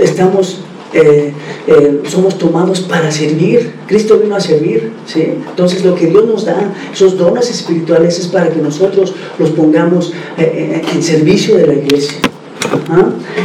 estamos, 0.00 0.60
eh, 0.92 1.32
eh, 1.66 2.02
somos 2.08 2.36
tomados 2.38 2.80
para 2.80 3.10
servir. 3.10 3.74
Cristo 3.86 4.18
vino 4.18 4.36
a 4.36 4.40
servir. 4.40 4.92
¿sí? 5.06 5.34
Entonces 5.48 5.84
lo 5.84 5.94
que 5.94 6.06
Dios 6.06 6.26
nos 6.26 6.44
da, 6.44 6.74
esos 6.92 7.16
dones 7.16 7.48
espirituales, 7.50 8.18
es 8.18 8.26
para 8.28 8.50
que 8.50 8.60
nosotros 8.60 9.14
los 9.38 9.50
pongamos 9.50 10.12
eh, 10.36 10.82
en 10.92 11.02
servicio 11.02 11.56
de 11.56 11.66
la 11.66 11.74
iglesia. 11.74 12.18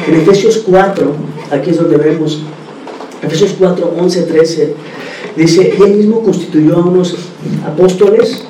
En 0.07 0.16
Efesios 0.16 0.63
4, 0.68 1.16
aquí 1.51 1.70
es 1.72 1.78
donde 1.78 1.97
vemos, 1.97 2.41
Efesios 3.22 3.55
4, 3.57 3.95
11, 3.97 4.22
13 4.24 4.76
Dice, 5.36 5.76
y 5.78 5.84
él 5.84 5.95
mismo 5.95 6.22
constituyó 6.22 6.78
a 6.78 6.86
unos 6.86 7.16
apóstoles, 7.66 8.43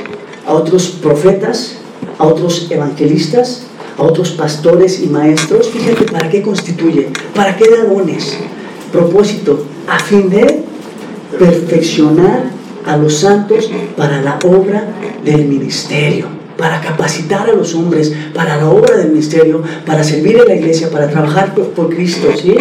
a 0.46 0.54
otros 0.54 0.90
profetas, 1.02 1.78
a 2.20 2.28
otros 2.28 2.68
evangelistas, 2.70 3.64
a 3.98 4.04
otros 4.04 4.32
pastores 4.32 5.02
y 5.02 5.08
maestros. 5.08 5.70
Fíjate, 5.70 6.06
¿para 6.06 6.30
qué 6.30 6.42
constituye? 6.42 7.10
¿Para 7.34 7.56
qué 7.56 7.66
da 7.70 7.86
dones? 7.86 8.38
Propósito, 8.92 9.66
a 9.88 10.00
fin 10.00 10.30
de 10.30 10.64
perfeccionar 11.38 12.52
a 12.86 12.98
los 12.98 13.18
santos 13.18 13.70
para 13.98 14.22
la 14.22 14.40
obra 14.46 14.88
del 15.24 15.46
ministerio, 15.46 16.28
para 16.58 16.82
capacitar 16.82 17.50
a 17.50 17.54
los 17.54 17.74
hombres 17.76 18.14
para 18.34 18.58
la 18.58 18.70
obra 18.70 18.98
del 18.98 19.10
ministerio, 19.10 19.64
para 19.86 20.04
servir 20.04 20.40
a 20.40 20.46
la 20.46 20.56
iglesia, 20.56 20.90
para 20.90 21.10
trabajar 21.10 21.54
por, 21.54 21.90
Cristo, 21.90 22.28
¿sí? 22.40 22.56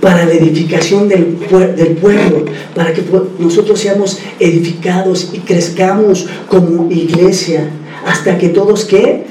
para 0.00 0.24
la 0.24 0.32
edificación 0.32 1.08
del, 1.08 1.38
del 1.76 1.96
pueblo, 1.96 2.44
para 2.74 2.92
que 2.92 3.04
nosotros 3.38 3.80
seamos 3.80 4.18
edificados 4.40 5.30
y 5.32 5.38
crezcamos 5.38 6.26
como 6.48 6.90
iglesia, 6.90 7.68
hasta 8.06 8.38
que 8.38 8.48
todos 8.48 8.84
que 8.84 9.24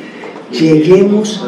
lleguemos 0.52 1.43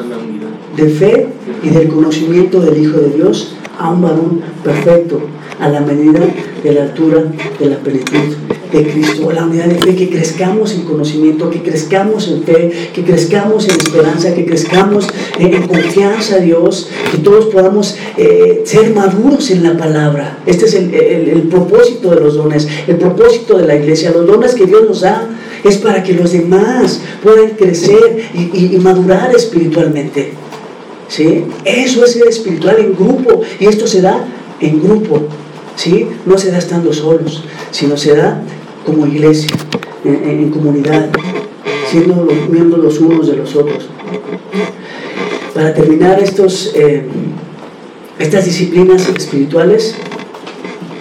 de 0.76 0.90
fe 0.90 1.28
y 1.64 1.70
del 1.70 1.88
conocimiento 1.88 2.60
del 2.60 2.82
Hijo 2.82 2.98
de 2.98 3.10
Dios 3.12 3.56
a 3.80 3.90
un 3.92 4.02
varón 4.02 4.42
perfecto, 4.64 5.22
a 5.60 5.70
la 5.70 5.82
medida 5.82 6.20
de 6.64 6.72
la 6.72 6.84
altura 6.84 7.24
de 7.60 7.66
la 7.66 7.78
plenitud 7.78 8.36
de 8.72 8.92
Cristo, 8.92 9.32
la 9.32 9.46
unidad 9.46 9.66
de 9.66 9.76
fe, 9.76 9.96
que 9.96 10.10
crezcamos 10.10 10.74
en 10.74 10.82
conocimiento, 10.82 11.50
que 11.50 11.62
crezcamos 11.62 12.28
en 12.28 12.44
fe, 12.44 12.90
que 12.94 13.04
crezcamos 13.04 13.68
en 13.70 13.76
esperanza, 13.76 14.34
que 14.34 14.46
crezcamos 14.46 15.08
en 15.38 15.68
confianza 15.68 16.36
a 16.36 16.40
Dios, 16.40 16.90
que 17.12 17.20
todos 17.20 17.46
podamos 17.54 17.96
eh, 18.18 18.64
ser 18.66 18.94
maduros 18.94 19.52
en 19.52 19.64
la 19.64 19.78
palabra. 19.78 20.40
Este 20.48 20.66
es 20.66 20.74
el, 20.74 21.44
propósito 21.52 22.10
de 22.10 22.22
los 22.22 22.36
dones, 22.36 22.68
el 22.88 22.96
propósito 22.96 23.58
de 23.58 23.68
la 23.68 23.76
iglesia. 23.76 24.12
Los 24.12 24.26
dones 24.26 24.56
que 24.56 24.66
Dios 24.66 24.84
nos 24.88 25.02
da 25.02 25.30
es 25.64 25.78
para 25.78 26.04
que 26.04 26.14
los 26.14 26.32
demás 26.32 27.02
puedan 27.22 27.52
crecer 27.52 28.26
y, 28.34 28.78
madurar 28.78 29.34
espiritualmente. 29.36 30.34
¿Sí? 31.08 31.46
Eso 31.64 32.04
es 32.04 32.14
ser 32.14 32.28
espiritual 32.28 32.78
en 32.80 32.96
grupo 32.96 33.42
y 33.60 33.66
esto 33.66 33.88
se 33.88 34.02
da 34.02 34.26
en 34.60 34.82
grupo. 34.82 35.22
¿Sí? 35.76 36.08
No 36.26 36.38
se 36.38 36.52
da 36.52 36.58
estando 36.58 36.92
solos, 36.92 37.44
sino 37.72 37.98
se 37.98 38.16
da 38.16 38.42
como 38.86 39.08
iglesia, 39.08 39.50
en, 40.04 40.50
comunidad, 40.50 41.10
siendo 41.90 42.26
los 42.26 42.50
miembros 42.50 42.84
los 42.84 43.00
unos 43.00 43.28
de 43.28 43.38
los 43.38 43.56
otros. 43.56 43.88
Para 45.54 45.74
terminar 45.74 46.22
eh, 46.22 47.08
estas 48.20 48.46
disciplinas 48.46 49.08
espirituales, 49.08 49.96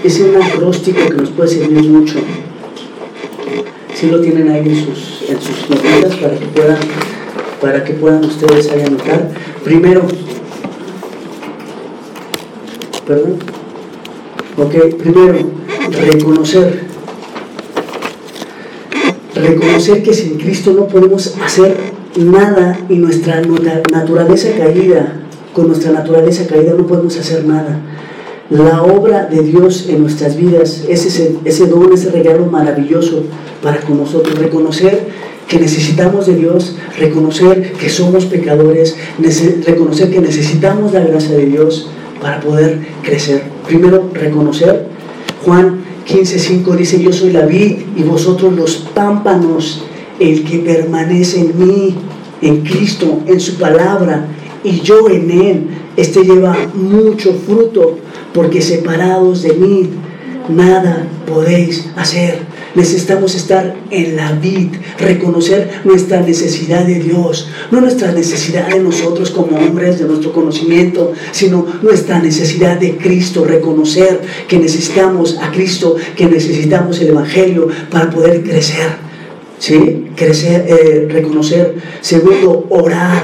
es 0.05 0.21
un 0.21 0.41
acróstico 0.41 1.01
que 1.09 1.15
nos 1.15 1.31
puede 1.31 1.49
servir 1.49 1.83
mucho. 1.89 2.19
Si 4.03 4.11
lo 4.11 4.21
tienen 4.21 4.49
ahí 4.49 4.69
en 4.69 4.85
sus, 4.85 5.31
en 5.31 5.41
sus 5.41 5.71
notitas 5.71 6.17
para 6.17 6.37
que 6.37 6.47
puedan, 6.47 6.79
para 7.61 7.85
que 7.85 7.93
puedan 7.93 8.25
ustedes 8.25 8.69
ahí 8.73 8.83
anotar. 8.83 9.31
Primero, 9.63 10.03
perdón. 13.07 13.37
Ok, 14.57 14.75
primero, 14.99 15.39
reconocer 16.05 16.85
reconocer 19.37 20.03
que 20.03 20.13
sin 20.13 20.37
Cristo 20.37 20.73
no 20.73 20.89
podemos 20.89 21.37
hacer 21.41 21.77
nada 22.17 22.81
y 22.89 22.97
nuestra 22.97 23.41
naturaleza 23.41 24.49
caída, 24.59 25.21
con 25.53 25.69
nuestra 25.69 25.93
naturaleza 25.93 26.49
caída 26.49 26.75
no 26.77 26.89
podemos 26.89 27.17
hacer 27.17 27.45
nada. 27.45 27.79
La 28.53 28.83
obra 28.83 29.25
de 29.25 29.43
Dios 29.43 29.87
en 29.89 30.03
nuestras 30.03 30.37
vidas 30.37 30.85
es 30.87 31.07
ese, 31.07 31.37
ese 31.43 31.67
don, 31.69 31.91
ese 31.91 32.11
regalo 32.11 32.45
maravilloso 32.45 33.25
para 33.63 33.81
con 33.81 33.97
nosotros. 33.97 34.39
Reconocer 34.39 35.09
que 35.49 35.59
necesitamos 35.59 36.27
de 36.27 36.35
Dios, 36.35 36.77
reconocer 36.99 37.73
que 37.73 37.89
somos 37.89 38.27
pecadores, 38.27 38.95
reconocer 39.67 40.11
que 40.11 40.21
necesitamos 40.21 40.93
la 40.93 41.01
gracia 41.01 41.35
de 41.35 41.47
Dios 41.47 41.89
para 42.21 42.41
poder 42.41 42.81
crecer. 43.03 43.43
Primero, 43.67 44.11
reconocer. 44.13 44.87
Juan 45.47 45.79
15.5 46.07 46.77
dice, 46.77 47.03
yo 47.03 47.11
soy 47.11 47.33
la 47.33 47.47
vid 47.47 47.77
y 47.97 48.03
vosotros 48.03 48.53
los 48.53 48.77
pámpanos, 48.95 49.83
el 50.21 50.45
que 50.45 50.59
permanece 50.59 51.41
en 51.41 51.59
mí, 51.59 51.95
en 52.43 52.61
Cristo, 52.61 53.21
en 53.27 53.41
su 53.41 53.55
palabra, 53.55 54.27
y 54.65 54.81
yo 54.81 55.09
en 55.09 55.31
él, 55.31 55.67
este 55.97 56.23
lleva 56.23 56.57
mucho 56.75 57.35
fruto, 57.47 57.99
porque 58.33 58.63
separados 58.63 59.43
de 59.43 59.53
mí, 59.55 59.91
nada 60.49 61.07
podéis 61.27 61.89
hacer. 61.97 62.41
Necesitamos 62.75 63.35
estar 63.35 63.77
en 63.91 64.17
la 64.17 64.33
vid, 64.33 64.69
reconocer 64.99 65.83
nuestra 65.85 66.23
necesidad 66.23 66.87
de 66.87 67.01
Dios, 67.01 67.51
no 67.71 67.83
nuestra 67.83 68.13
necesidad 68.13 68.69
de 68.69 68.81
nosotros 68.81 69.31
como 69.31 69.59
hombres, 69.59 69.99
de 69.99 70.07
nuestro 70.07 70.33
conocimiento, 70.33 71.13
sino 71.33 71.67
nuestra 71.83 72.19
necesidad 72.19 72.79
de 72.81 72.97
Cristo, 72.97 73.45
reconocer 73.45 74.23
que 74.49 74.59
necesitamos 74.59 75.37
a 75.39 75.51
Cristo, 75.51 75.97
que 76.17 76.27
necesitamos 76.27 76.99
el 77.01 77.09
Evangelio 77.09 77.69
para 77.91 78.09
poder 78.09 78.43
crecer. 78.43 79.13
¿Sí? 79.59 80.07
Crecer, 80.17 80.65
eh, 80.67 81.09
reconocer. 81.09 81.77
Segundo, 82.01 82.67
orar. 82.71 83.23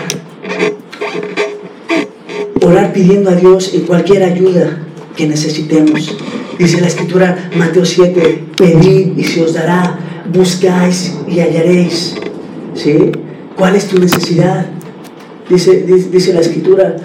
Orar 2.68 2.92
pidiendo 2.92 3.30
a 3.30 3.34
Dios 3.34 3.72
en 3.72 3.86
cualquier 3.86 4.22
ayuda 4.22 4.78
que 5.16 5.26
necesitemos. 5.26 6.14
Dice 6.58 6.82
la 6.82 6.88
escritura, 6.88 7.50
Mateo 7.56 7.86
7, 7.86 8.44
pedid 8.58 9.16
y 9.16 9.24
se 9.24 9.42
os 9.42 9.54
dará, 9.54 9.98
buscáis 10.30 11.14
y 11.26 11.40
hallaréis. 11.40 12.16
¿Sí? 12.74 13.10
¿Cuál 13.56 13.74
es 13.74 13.88
tu 13.88 13.98
necesidad? 13.98 14.66
Dice, 15.48 15.86
dice, 16.12 16.34
la 16.34 16.40
escritura, 16.40 16.96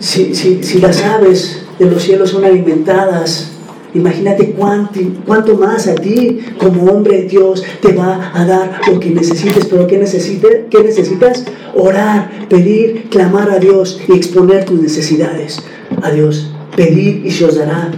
si, 0.00 0.34
si, 0.34 0.80
las 0.80 1.00
aves 1.04 1.66
de 1.78 1.86
los 1.86 2.02
cielos 2.02 2.30
son 2.30 2.44
alimentadas, 2.44 3.51
Imagínate 3.94 4.52
cuánto, 4.52 5.00
cuánto, 5.26 5.56
más 5.56 5.86
a 5.86 5.94
ti 5.94 6.38
como 6.58 6.84
hombre 6.84 7.22
Dios 7.24 7.62
te 7.82 7.92
va 7.92 8.32
a 8.34 8.46
dar 8.46 8.80
lo 8.90 8.98
que 8.98 9.10
necesites. 9.10 9.66
Pero 9.66 9.86
¿qué, 9.86 9.98
necesite, 9.98 10.66
¿qué 10.70 10.82
necesitas? 10.82 11.44
Orar, 11.74 12.30
pedir, 12.48 13.08
clamar 13.10 13.50
a 13.50 13.58
Dios 13.58 14.00
y 14.08 14.12
exponer 14.12 14.64
tus 14.64 14.80
necesidades 14.80 15.58
a 16.02 16.10
Dios. 16.10 16.52
Pedir 16.74 17.26
y 17.26 17.30
se 17.30 17.44
os 17.44 17.56
dará. 17.56 17.90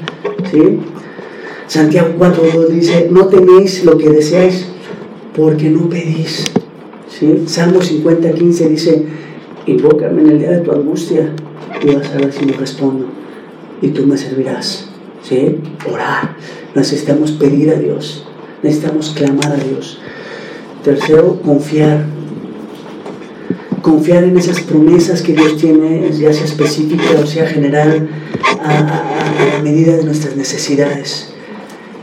¿sí? 0.50 0.80
Santiago 1.68 2.08
4.2 2.18 2.68
dice, 2.68 3.08
no 3.10 3.26
tenéis 3.26 3.84
lo 3.84 3.96
que 3.96 4.10
deseáis 4.10 4.66
porque 5.36 5.70
no 5.70 5.88
pedís. 5.88 6.44
¿Sí? 7.08 7.44
Salmo 7.46 7.80
50.15 7.80 8.68
dice, 8.68 9.04
invócame 9.66 10.22
en 10.22 10.30
el 10.30 10.38
día 10.40 10.50
de 10.50 10.60
tu 10.60 10.72
angustia 10.72 11.30
y 11.84 11.94
vas 11.94 12.10
a 12.10 12.18
ver 12.18 12.32
si 12.32 12.44
me 12.46 12.52
respondo 12.54 13.06
y 13.80 13.88
tú 13.88 14.04
me 14.06 14.18
servirás. 14.18 14.93
¿Sí? 15.28 15.60
Orar. 15.90 16.36
Necesitamos 16.74 17.32
pedir 17.32 17.70
a 17.70 17.74
Dios. 17.74 18.24
Necesitamos 18.62 19.10
clamar 19.10 19.52
a 19.52 19.56
Dios. 19.56 19.98
Tercero, 20.82 21.40
confiar. 21.42 22.04
Confiar 23.82 24.24
en 24.24 24.38
esas 24.38 24.60
promesas 24.60 25.20
que 25.20 25.34
Dios 25.34 25.58
tiene, 25.58 26.10
ya 26.12 26.32
sea 26.32 26.44
específica 26.44 27.04
o 27.22 27.26
sea 27.26 27.46
general, 27.46 28.08
a, 28.62 28.70
a, 28.70 29.58
a 29.58 29.62
medida 29.62 29.96
de 29.96 30.04
nuestras 30.04 30.36
necesidades. 30.36 31.34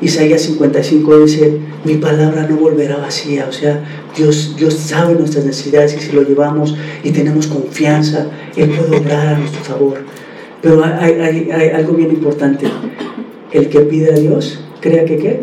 Isaías 0.01 0.41
55 0.41 1.25
dice, 1.25 1.59
mi 1.83 1.95
palabra 1.95 2.47
no 2.47 2.57
volverá 2.57 2.97
vacía. 2.97 3.45
O 3.47 3.51
sea, 3.51 3.83
Dios, 4.15 4.55
Dios 4.57 4.73
sabe 4.73 5.13
nuestras 5.13 5.45
necesidades 5.45 5.95
y 5.95 5.99
si 5.99 6.11
lo 6.11 6.23
llevamos 6.23 6.75
y 7.03 7.11
tenemos 7.11 7.47
confianza, 7.47 8.27
Él 8.55 8.69
puede 8.71 8.97
obrar 8.97 9.27
a 9.27 9.37
nuestro 9.37 9.63
favor. 9.63 10.03
Pero 10.61 10.83
hay, 10.83 11.13
hay, 11.13 11.51
hay 11.51 11.69
algo 11.69 11.93
bien 11.93 12.09
importante. 12.11 12.67
El 13.51 13.69
que 13.69 13.81
pide 13.81 14.13
a 14.13 14.15
Dios, 14.15 14.61
crea 14.79 15.05
que 15.05 15.17
qué? 15.17 15.41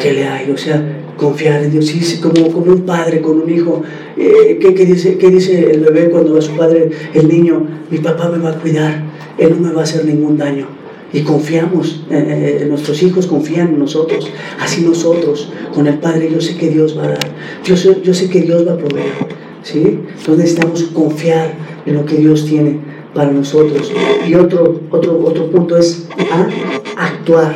Que 0.00 0.12
le 0.12 0.26
hay. 0.26 0.50
O 0.50 0.56
sea, 0.56 0.82
confiar 1.16 1.62
en 1.62 1.72
Dios. 1.72 1.86
Sí, 1.86 2.20
como, 2.20 2.50
como 2.52 2.72
un 2.72 2.82
padre 2.82 3.20
con 3.20 3.40
un 3.40 3.50
hijo. 3.50 3.82
Eh, 4.16 4.58
¿qué, 4.60 4.74
qué, 4.74 4.84
dice, 4.84 5.18
¿Qué 5.18 5.30
dice 5.30 5.70
el 5.70 5.80
bebé 5.80 6.10
cuando 6.10 6.32
va 6.32 6.38
a 6.38 6.42
su 6.42 6.56
padre, 6.56 6.90
el 7.14 7.28
niño? 7.28 7.66
Mi 7.90 7.98
papá 7.98 8.28
me 8.28 8.38
va 8.38 8.50
a 8.50 8.54
cuidar. 8.54 9.02
Él 9.38 9.56
no 9.56 9.68
me 9.68 9.74
va 9.74 9.82
a 9.82 9.84
hacer 9.84 10.04
ningún 10.04 10.36
daño 10.36 10.78
y 11.12 11.22
confiamos, 11.22 12.04
eh, 12.10 12.66
nuestros 12.68 13.02
hijos 13.02 13.26
confían 13.26 13.68
en 13.68 13.78
nosotros, 13.78 14.30
así 14.60 14.82
nosotros, 14.82 15.50
con 15.72 15.86
el 15.86 15.98
Padre, 15.98 16.30
yo 16.30 16.40
sé 16.40 16.56
que 16.56 16.68
Dios 16.68 16.98
va 16.98 17.04
a 17.04 17.08
dar, 17.08 17.30
yo 17.64 17.76
sé, 17.76 17.96
yo 18.02 18.12
sé 18.12 18.28
que 18.28 18.42
Dios 18.42 18.66
va 18.66 18.72
a 18.72 18.76
proveer, 18.76 19.12
¿sí? 19.62 20.00
Entonces 20.18 20.36
necesitamos 20.36 20.82
confiar 20.92 21.54
en 21.86 21.94
lo 21.94 22.04
que 22.04 22.16
Dios 22.16 22.44
tiene 22.44 22.78
para 23.18 23.32
nosotros. 23.32 23.92
Y 24.28 24.34
otro, 24.34 24.80
otro, 24.92 25.20
otro 25.24 25.50
punto 25.50 25.76
es 25.76 26.06
a 26.30 26.46
actuar, 27.04 27.52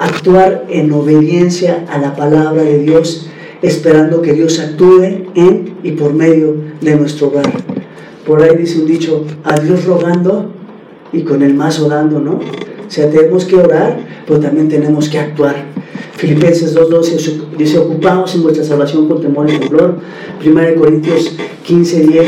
actuar 0.00 0.64
en 0.70 0.90
obediencia 0.92 1.84
a 1.90 1.98
la 1.98 2.16
palabra 2.16 2.62
de 2.62 2.78
Dios, 2.78 3.28
esperando 3.60 4.22
que 4.22 4.32
Dios 4.32 4.58
actúe 4.58 5.26
en 5.34 5.76
y 5.82 5.90
por 5.92 6.14
medio 6.14 6.56
de 6.80 6.96
nuestro 6.96 7.28
hogar. 7.28 7.52
Por 8.26 8.42
ahí 8.42 8.56
dice 8.56 8.80
un 8.80 8.86
dicho, 8.86 9.26
a 9.44 9.60
Dios 9.60 9.84
rogando 9.84 10.52
y 11.12 11.20
con 11.20 11.42
el 11.42 11.52
mazo 11.52 11.86
dando, 11.86 12.18
¿no? 12.18 12.40
O 12.40 12.90
sea, 12.90 13.10
tenemos 13.10 13.44
que 13.44 13.56
orar, 13.56 13.98
pero 14.26 14.40
también 14.40 14.70
tenemos 14.70 15.10
que 15.10 15.18
actuar. 15.18 15.66
Filipenses 16.16 16.74
2.12 16.74 17.56
dice, 17.58 17.78
ocupaos 17.78 18.34
en 18.34 18.42
vuestra 18.42 18.64
salvación 18.64 19.06
con 19.06 19.20
temor 19.20 19.50
y 19.50 19.58
temblor. 19.58 19.98
1 20.44 20.60
Corintios 20.78 21.36
15.10 21.68 22.26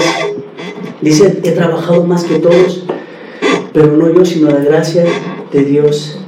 dice, 1.02 1.40
he 1.42 1.52
trabajado 1.52 2.04
más 2.04 2.24
que 2.24 2.38
todos, 2.38 2.84
pero 3.72 3.96
no 3.96 4.12
yo, 4.12 4.24
sino 4.24 4.50
la 4.50 4.60
gracia 4.60 5.04
de 5.52 5.64
Dios 5.64 6.18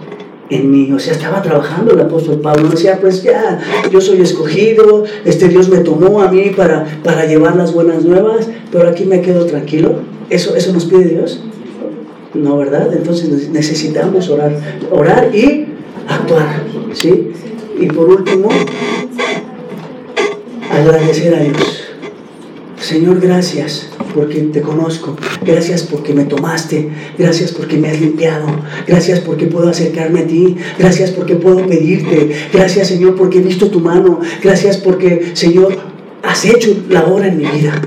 en 0.50 0.70
mí. 0.70 0.92
O 0.92 0.98
sea, 0.98 1.12
estaba 1.12 1.42
trabajando 1.42 1.92
el 1.92 2.00
apóstol 2.00 2.40
Pablo. 2.40 2.68
Decía, 2.68 2.98
pues 3.00 3.22
ya, 3.22 3.60
yo 3.90 4.00
soy 4.00 4.20
escogido, 4.20 5.04
este 5.24 5.48
Dios 5.48 5.68
me 5.68 5.78
tomó 5.78 6.22
a 6.22 6.30
mí 6.30 6.52
para, 6.56 6.86
para 7.02 7.26
llevar 7.26 7.56
las 7.56 7.72
buenas 7.72 8.04
nuevas, 8.04 8.48
pero 8.70 8.88
aquí 8.88 9.04
me 9.04 9.20
quedo 9.20 9.46
tranquilo. 9.46 10.00
¿Eso, 10.30 10.54
eso 10.56 10.72
nos 10.72 10.84
pide 10.86 11.04
Dios? 11.04 11.42
No, 12.34 12.56
¿verdad? 12.56 12.92
Entonces 12.92 13.50
necesitamos 13.50 14.30
orar, 14.30 14.56
orar 14.90 15.34
y 15.34 15.66
actuar, 16.08 16.62
¿sí? 16.94 17.32
Y 17.78 17.86
por 17.86 18.08
último, 18.08 18.48
agradecer 20.70 21.34
a 21.34 21.40
Dios. 21.40 21.84
Señor, 22.78 23.20
gracias 23.20 23.92
porque 24.14 24.40
te 24.40 24.60
conozco. 24.60 25.16
Gracias 25.44 25.82
porque 25.82 26.12
me 26.12 26.24
tomaste. 26.24 26.90
Gracias 27.18 27.52
porque 27.52 27.76
me 27.76 27.88
has 27.88 28.00
limpiado. 28.00 28.46
Gracias 28.86 29.20
porque 29.20 29.46
puedo 29.46 29.68
acercarme 29.68 30.20
a 30.20 30.26
ti. 30.26 30.56
Gracias 30.78 31.10
porque 31.10 31.36
puedo 31.36 31.66
pedirte. 31.66 32.32
Gracias, 32.52 32.88
Señor, 32.88 33.16
porque 33.16 33.38
he 33.38 33.42
visto 33.42 33.68
tu 33.68 33.80
mano. 33.80 34.20
Gracias 34.42 34.76
porque, 34.76 35.32
Señor, 35.34 35.76
has 36.22 36.44
hecho 36.44 36.74
la 36.88 37.04
obra 37.04 37.28
en 37.28 37.38
mi 37.38 37.44
vida 37.44 37.80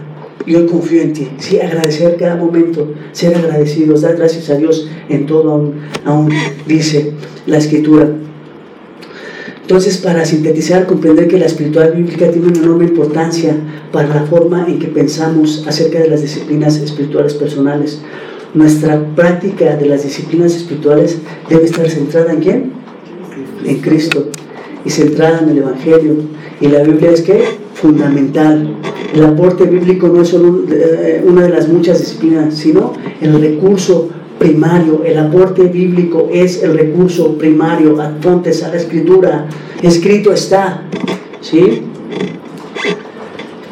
y 0.45 0.55
hoy 0.55 0.65
confío 0.65 1.01
en 1.01 1.13
ti. 1.13 1.28
Sí, 1.38 1.59
agradecer 1.59 2.17
cada 2.17 2.36
momento, 2.36 2.93
ser 3.11 3.36
agradecidos, 3.36 4.01
dar 4.01 4.15
gracias 4.15 4.49
a 4.49 4.55
Dios 4.55 4.88
en 5.09 5.26
todo, 5.26 5.51
aún, 5.51 5.76
aún 6.05 6.30
dice 6.67 7.13
la 7.45 7.57
escritura. 7.57 8.09
Entonces, 9.66 9.97
para 9.97 10.24
sintetizar, 10.26 10.86
comprender 10.86 11.28
que 11.28 11.39
la 11.39 11.47
espiritualidad 11.47 11.95
bíblica 11.95 12.30
tiene 12.30 12.49
una 12.49 12.59
enorme 12.59 12.86
importancia 12.86 13.55
para 13.91 14.07
la 14.07 14.22
forma 14.22 14.63
en 14.68 14.78
que 14.78 14.89
pensamos 14.89 15.66
acerca 15.68 15.97
de 15.97 16.07
las 16.07 16.22
disciplinas 16.22 16.78
espirituales 16.78 17.34
personales. 17.34 17.99
Nuestra 18.53 19.03
práctica 19.16 19.76
de 19.76 19.88
las 19.88 20.03
disciplinas 20.03 20.55
espirituales 20.55 21.18
debe 21.49 21.66
estar 21.66 21.89
centrada 21.89 22.34
en 22.34 22.39
quién? 22.41 22.72
En 23.66 23.78
Cristo 23.82 24.30
y 24.86 24.91
centrada 24.91 25.39
en 25.39 25.49
el 25.49 25.57
Evangelio. 25.57 26.13
Y 26.61 26.68
la 26.68 26.84
Biblia 26.84 27.09
es 27.09 27.22
que 27.22 27.43
fundamental. 27.74 28.78
El 29.16 29.26
aporte 29.26 29.63
bíblico 29.63 30.09
no 30.09 30.22
es 30.22 30.28
solo 30.28 30.63
eh, 30.70 31.24
una 31.26 31.41
de 31.41 31.49
las 31.49 31.68
muchas 31.70 31.97
disciplinas, 31.97 32.53
sino 32.53 32.93
el 33.20 33.41
recurso 33.41 34.09
primario. 34.40 35.04
El 35.04 35.18
aporte 35.18 35.64
bíblico 35.64 36.30
es 36.32 36.64
el 36.64 36.78
recurso 36.78 37.38
primario. 37.38 38.02
Apontes 38.02 38.64
a 38.64 38.70
la 38.70 38.78
escritura. 38.78 39.48
Escrito 39.82 40.32
está. 40.32 40.84
¿Sí? 41.42 41.84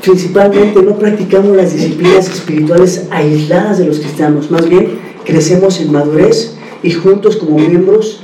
Principalmente 0.04 0.82
no 0.82 0.98
practicamos 0.98 1.56
las 1.56 1.74
disciplinas 1.74 2.30
espirituales 2.30 3.08
aisladas 3.10 3.78
de 3.78 3.86
los 3.86 4.00
cristianos, 4.00 4.52
más 4.52 4.68
bien 4.68 5.00
crecemos 5.24 5.80
en 5.80 5.94
madurez 5.94 6.56
y 6.84 6.92
juntos 6.92 7.38
como 7.38 7.58
miembros 7.58 8.22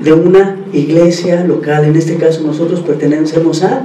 de 0.00 0.12
una 0.12 0.58
iglesia 0.74 1.42
local. 1.44 1.86
En 1.86 1.96
este 1.96 2.16
caso 2.16 2.42
nosotros 2.42 2.80
pertenecemos 2.80 3.62
a 3.62 3.84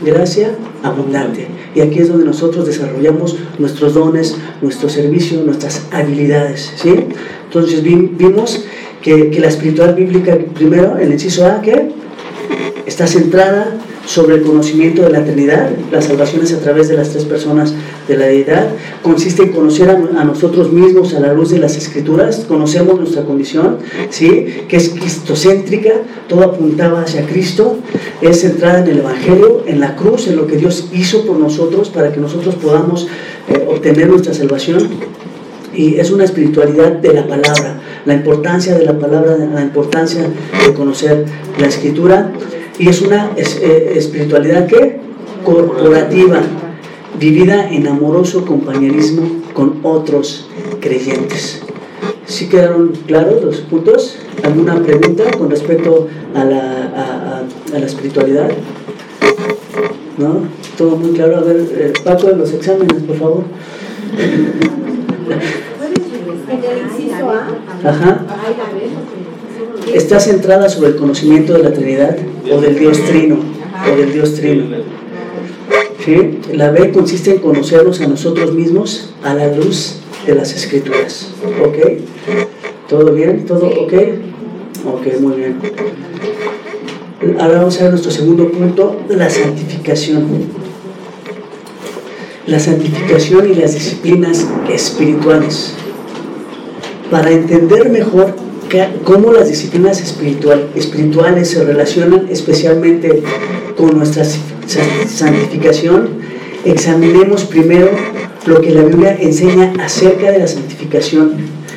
gracia 0.00 0.50
abundante. 0.82 1.46
Y 1.74 1.80
aquí 1.80 1.98
es 2.00 2.08
donde 2.08 2.24
nosotros 2.24 2.66
desarrollamos 2.66 3.36
nuestros 3.58 3.94
dones, 3.94 4.36
nuestro 4.62 4.88
servicio, 4.88 5.42
nuestras 5.42 5.86
habilidades. 5.92 6.72
¿sí? 6.76 6.94
Entonces 7.44 7.82
vimos 7.82 8.64
que, 9.02 9.36
la 9.40 9.48
espiritual 9.48 9.94
bíblica, 9.94 10.36
primero, 10.54 10.98
el 10.98 11.12
inciso 11.12 11.46
A, 11.46 11.60
que 11.62 11.92
está 12.86 13.06
centrada 13.06 13.78
sobre 14.08 14.36
el 14.36 14.42
conocimiento 14.42 15.02
de 15.02 15.10
la 15.10 15.22
Trinidad, 15.22 15.68
las 15.92 16.06
salvaciones 16.06 16.54
a 16.54 16.60
través 16.60 16.88
de 16.88 16.96
las 16.96 17.10
tres 17.10 17.26
personas 17.26 17.74
de 18.08 18.16
la 18.16 18.24
deidad, 18.24 18.68
consiste 19.02 19.42
en 19.42 19.52
conocer 19.52 19.90
a, 19.90 20.24
nosotros 20.24 20.72
mismos 20.72 21.12
a 21.12 21.20
la 21.20 21.34
luz 21.34 21.50
de 21.50 21.58
las 21.58 21.76
escrituras, 21.76 22.46
conocemos 22.48 22.98
nuestra 22.98 23.24
condición, 23.24 23.76
¿sí? 24.08 24.64
que 24.66 24.78
es 24.78 24.88
cristocéntrica, 24.88 25.92
todo 26.26 26.42
apuntaba 26.42 27.02
hacia 27.02 27.26
Cristo, 27.26 27.80
es 28.22 28.40
centrada 28.40 28.80
en 28.80 28.88
el 28.88 28.98
Evangelio, 29.00 29.64
en 29.66 29.78
la 29.78 29.94
cruz, 29.94 30.26
en 30.26 30.36
lo 30.36 30.46
que 30.46 30.56
Dios 30.56 30.88
hizo 30.94 31.26
por 31.26 31.36
nosotros 31.36 31.90
para 31.90 32.10
que 32.10 32.18
nosotros 32.18 32.54
podamos 32.54 33.08
eh, 33.48 33.66
obtener 33.68 34.08
nuestra 34.08 34.32
salvación. 34.32 34.88
Y 35.74 35.96
es 35.96 36.10
una 36.10 36.24
espiritualidad 36.24 36.92
de 36.92 37.12
la 37.12 37.28
palabra, 37.28 37.78
la 38.06 38.14
importancia 38.14 38.74
de 38.74 38.86
la 38.86 38.98
palabra, 38.98 39.36
la 39.36 39.60
importancia 39.60 40.22
de 40.66 40.72
conocer 40.72 41.26
la 41.58 41.66
escritura 41.66 42.32
y 42.78 42.88
es 42.88 43.02
una 43.02 43.32
eh, 43.36 43.92
espiritualidad 43.96 44.66
que 44.66 45.00
corporativa, 45.44 46.40
vivida 47.18 47.70
en 47.70 47.86
amoroso 47.86 48.44
compañerismo 48.44 49.42
con 49.52 49.80
otros 49.82 50.48
creyentes. 50.80 51.62
¿Sí 52.26 52.48
quedaron 52.48 52.92
claros 53.06 53.42
los 53.42 53.56
puntos? 53.62 54.18
¿Alguna 54.44 54.80
pregunta 54.82 55.24
con 55.36 55.50
respecto 55.50 56.06
a 56.34 56.44
la, 56.44 57.42
a, 57.72 57.78
la 57.78 57.86
espiritualidad? 57.86 58.50
¿No? 60.18 60.42
Todo 60.76 60.96
muy 60.96 61.12
claro. 61.12 61.38
A 61.38 61.40
ver, 61.40 61.56
eh, 61.72 61.92
Paco, 62.04 62.26
de 62.28 62.36
los 62.36 62.52
exámenes, 62.52 63.02
por 63.02 63.16
favor. 63.16 63.44
Ajá 67.84 68.26
está 69.94 70.20
centrada 70.20 70.68
sobre 70.68 70.90
el 70.90 70.96
conocimiento 70.96 71.54
de 71.54 71.62
la 71.62 71.72
Trinidad 71.72 72.16
o 72.52 72.60
del 72.60 72.78
Dios 72.78 73.02
Trino 73.04 73.38
o 73.90 73.96
del 73.96 74.12
Dios 74.12 74.34
Trino. 74.34 74.64
¿Sí? 76.04 76.38
La 76.52 76.70
B 76.70 76.90
consiste 76.92 77.32
en 77.32 77.38
conocernos 77.38 78.00
a 78.00 78.06
nosotros 78.06 78.52
mismos 78.54 79.10
a 79.22 79.34
la 79.34 79.52
luz 79.54 79.96
de 80.26 80.34
las 80.34 80.54
Escrituras. 80.54 81.30
¿Ok? 81.64 81.76
¿Todo 82.88 83.12
bien? 83.12 83.44
¿Todo 83.44 83.66
ok? 83.66 83.92
Ok, 84.86 85.20
muy 85.20 85.36
bien. 85.36 85.58
Ahora 87.40 87.58
vamos 87.58 87.78
a 87.78 87.82
ver 87.82 87.90
nuestro 87.90 88.12
segundo 88.12 88.50
punto, 88.50 89.00
la 89.08 89.28
santificación. 89.28 90.26
La 92.46 92.58
santificación 92.58 93.50
y 93.50 93.54
las 93.56 93.74
disciplinas 93.74 94.46
espirituales. 94.72 95.74
Para 97.10 97.30
entender 97.30 97.90
mejor 97.90 98.34
cómo 99.04 99.32
las 99.32 99.48
disciplinas 99.48 100.00
espiritual, 100.00 100.68
espirituales 100.74 101.50
se 101.50 101.64
relacionan 101.64 102.26
especialmente 102.30 103.22
con 103.76 103.96
nuestra 103.96 104.24
santificación, 104.24 106.08
examinemos 106.64 107.44
primero 107.44 107.90
lo 108.46 108.60
que 108.60 108.70
la 108.70 108.82
Biblia 108.82 109.16
enseña 109.20 109.72
acerca 109.80 110.30
de 110.30 110.40
la 110.40 110.46
santificación. 110.46 111.36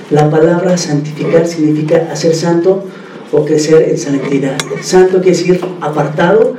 La 0.10 0.30
palabra 0.30 0.78
santificar 0.78 1.48
significa 1.48 2.10
hacer 2.12 2.36
santo 2.36 2.84
o 3.32 3.46
crecer 3.46 3.90
en 3.90 3.98
santidad. 3.98 4.58
Santo 4.82 5.22
quiere 5.22 5.38
decir 5.38 5.62
apartado, 5.80 6.56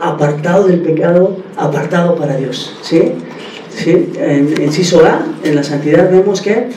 apartado 0.00 0.66
del 0.66 0.80
pecado, 0.80 1.36
apartado 1.56 2.16
para 2.16 2.36
Dios. 2.36 2.76
¿sí? 2.82 3.12
¿Sí? 3.70 4.10
En 4.18 4.54
inciso 4.60 5.04
A, 5.04 5.24
en 5.44 5.54
la 5.54 5.62
santidad 5.62 6.10
vemos 6.10 6.40
que 6.40 6.68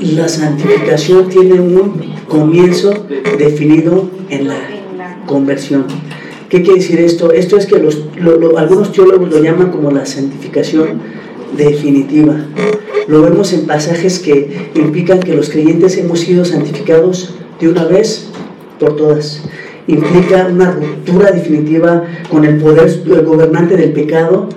la 0.00 0.28
santificación 0.28 1.28
tiene 1.28 1.54
un 1.60 2.14
comienzo 2.28 3.06
definido 3.38 4.08
en 4.30 4.48
la 4.48 4.56
conversión. 5.26 5.86
¿Qué 6.48 6.62
quiere 6.62 6.80
decir 6.80 7.00
esto? 7.00 7.32
Esto 7.32 7.56
es 7.56 7.66
que 7.66 7.78
los, 7.78 8.02
algunos 8.56 8.92
teólogos 8.92 9.30
lo 9.30 9.42
llaman 9.42 9.70
como 9.70 9.90
la 9.90 10.06
santificación 10.06 11.00
definitiva. 11.56 12.46
Lo 13.08 13.22
vemos 13.22 13.52
en 13.52 13.66
pasajes 13.66 14.18
que 14.18 14.70
implican 14.74 15.20
que 15.20 15.34
los 15.34 15.50
creyentes 15.50 15.96
hemos 15.96 16.20
sido 16.20 16.44
santificados 16.44 17.34
de 17.60 17.68
una 17.68 17.84
vez 17.84 18.28
por 18.78 18.96
todas. 18.96 19.42
Implica 19.86 20.48
una 20.50 20.72
ruptura 20.72 21.30
definitiva 21.30 22.04
con 22.28 22.44
el 22.44 22.58
poder 22.58 23.02
gobernante 23.24 23.76
del 23.76 23.92
pecado 23.92 24.48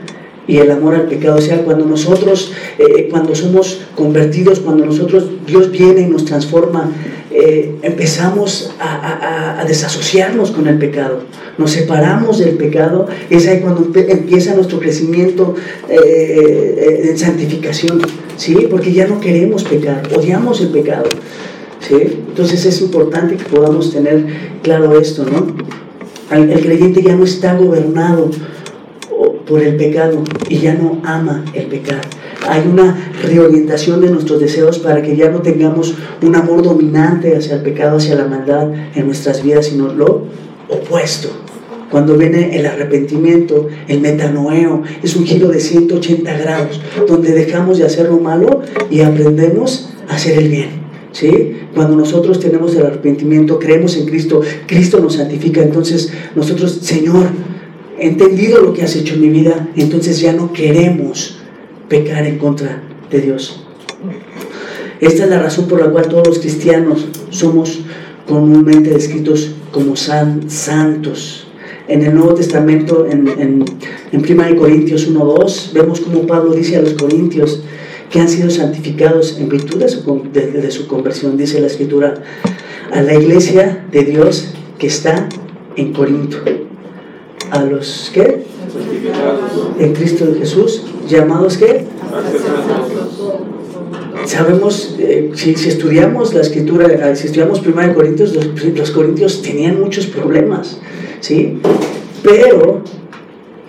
y 0.50 0.58
el 0.58 0.72
amor 0.72 0.96
al 0.96 1.04
pecado. 1.04 1.38
O 1.38 1.42
sea, 1.42 1.60
cuando 1.60 1.86
nosotros, 1.86 2.52
eh, 2.80 3.08
cuando 3.12 3.36
somos 3.36 3.82
convertidos, 3.96 4.60
cuando 4.60 4.84
nosotros, 4.84 5.26
Dios 5.46 5.70
viene 5.70 6.02
y 6.02 6.08
nos 6.08 6.26
transforma, 6.26 6.92
eh, 7.32 7.76
empezamos 7.84 8.72
a, 8.80 9.64
desasociarnos 9.68 10.50
con 10.50 10.66
el 10.66 10.80
pecado, 10.80 11.20
nos 11.60 11.72
separamos 11.72 12.40
del 12.40 12.56
pecado, 12.56 13.06
es 13.30 13.48
ahí 13.48 13.60
cuando 13.60 13.92
empieza 13.94 14.56
nuestro 14.56 14.80
crecimiento 14.80 15.54
eh, 15.88 17.10
en 17.10 17.18
santificación, 17.18 18.02
¿sí? 18.36 18.68
Porque 18.72 18.92
ya 18.92 19.06
no 19.06 19.20
queremos 19.20 19.64
pecar, 19.64 20.02
odiamos 20.18 20.60
el 20.62 20.70
pecado, 20.70 21.08
¿sí? 21.88 21.96
Entonces 22.30 22.66
es 22.66 22.82
importante 22.82 23.36
que 23.36 23.44
podamos 23.44 23.94
tener 23.94 24.26
claro 24.64 25.00
esto, 25.00 25.24
¿no? 25.26 25.70
el 26.32 26.62
creyente 26.62 27.02
ya 27.02 27.16
no 27.16 27.24
está 27.24 27.56
gobernado 27.56 28.30
por 29.50 29.62
el 29.64 29.76
pecado 29.76 30.24
y 30.48 30.60
ya 30.60 30.76
no 30.76 31.02
ama 31.04 31.44
el 31.56 31.66
pecado. 31.66 32.02
Hay 32.48 32.68
una 32.72 33.12
reorientación 33.24 34.00
de 34.00 34.12
nuestros 34.12 34.40
deseos 34.40 34.78
para 34.78 35.02
que 35.02 35.16
ya 35.18 35.30
no 35.30 35.42
tengamos 35.42 35.96
un 36.22 36.36
amor 36.36 36.62
dominante 36.64 37.36
hacia 37.36 37.56
el 37.56 37.62
pecado, 37.64 37.98
hacia 37.98 38.16
la 38.16 38.28
maldad 38.28 38.70
en 38.96 39.06
nuestras 39.08 39.44
vidas, 39.44 39.66
sino 39.66 39.92
lo 39.92 40.28
opuesto. 40.70 41.30
Cuando 41.90 42.16
viene 42.16 42.56
el 42.58 42.68
arrepentimiento, 42.68 43.68
el 43.88 44.00
metanoeo, 44.00 44.84
es 45.02 45.16
un 45.16 45.26
giro 45.26 45.48
de 45.48 45.60
180 45.60 46.38
grados, 46.38 46.80
donde 47.08 47.34
dejamos 47.34 47.80
de 47.80 47.86
hacer 47.86 48.08
lo 48.08 48.20
malo 48.20 48.62
y 48.92 49.02
aprendemos 49.02 49.90
a 50.08 50.16
hacer 50.16 50.38
el 50.38 50.50
bien. 50.50 50.80
¿Sí? 51.12 51.58
Cuando 51.74 51.96
nosotros 51.96 52.40
tenemos 52.40 52.76
el 52.76 52.86
arrepentimiento, 52.86 53.58
creemos 53.58 53.98
en 53.98 54.06
Cristo, 54.06 54.42
Cristo 54.68 55.00
nos 55.00 55.16
santifica, 55.16 55.64
entonces 55.64 56.14
nosotros, 56.36 56.80
Señor, 56.84 57.26
entendido 58.00 58.62
lo 58.62 58.74
que 58.74 58.84
has 58.84 58.96
hecho 58.96 59.16
en 59.16 59.22
mi 59.22 59.30
vida, 59.30 59.70
entonces 59.76 60.20
ya 60.20 60.34
no 60.34 60.54
queremos 60.54 61.40
pecar 61.88 62.26
en 62.26 62.38
contra 62.38 62.82
de 63.10 63.22
Dios. 63.22 63.64
Esta 65.00 65.24
es 65.24 65.30
la 65.30 65.40
razón 65.40 65.68
por 65.68 65.80
la 65.80 65.90
cual 65.90 66.08
todos 66.08 66.28
los 66.28 66.40
cristianos 66.40 67.08
somos 67.30 67.80
comúnmente 68.28 68.92
descritos 68.92 69.52
como 69.72 69.96
san, 69.96 70.50
santos. 70.50 71.48
En 71.88 72.04
el 72.04 72.14
Nuevo 72.14 72.36
Testamento, 72.36 73.08
en, 73.10 73.28
en, 73.28 73.66
en 74.12 74.40
1 74.40 74.56
Corintios 74.58 75.10
1.2, 75.10 75.74
vemos 75.74 76.02
como 76.02 76.28
Pablo 76.28 76.54
dice 76.54 76.78
a 76.78 76.82
los 76.82 76.94
corintios 76.94 77.64
que 78.12 78.20
han 78.20 78.30
sido 78.30 78.50
santificados 78.50 79.40
en 79.40 79.50
virtud 79.50 79.80
de 79.80 79.90
su, 79.90 80.04
de 80.32 80.72
su 80.72 80.88
conversión, 80.88 81.38
dice 81.38 81.60
la 81.60 81.68
Escritura, 81.68 82.22
a 82.92 83.02
la 83.02 83.16
iglesia 83.16 83.86
de 83.92 84.04
Dios 84.04 84.54
que 84.78 84.88
está 84.88 85.30
en 85.76 85.94
Corinto 85.94 86.38
a 87.52 87.64
los 87.64 88.12
que 88.14 88.46
en 89.80 89.94
Cristo 89.94 90.26
Jesús, 90.38 90.84
llamados 91.08 91.58
que 91.58 91.86
sabemos, 94.26 94.96
eh, 95.00 95.32
si, 95.34 95.52
estudiamos 95.52 96.34
la 96.34 96.42
escritura, 96.42 96.88
eh, 96.88 97.16
si 97.16 97.28
estudiamos 97.28 97.66
1 97.66 97.96
Corintios, 97.96 98.36
los, 98.36 98.64
los, 98.64 98.92
corintios 98.92 99.42
tenían 99.42 99.80
muchos 99.80 100.06
problemas, 100.06 100.80
¿sí? 101.20 101.60
Pero 102.22 102.84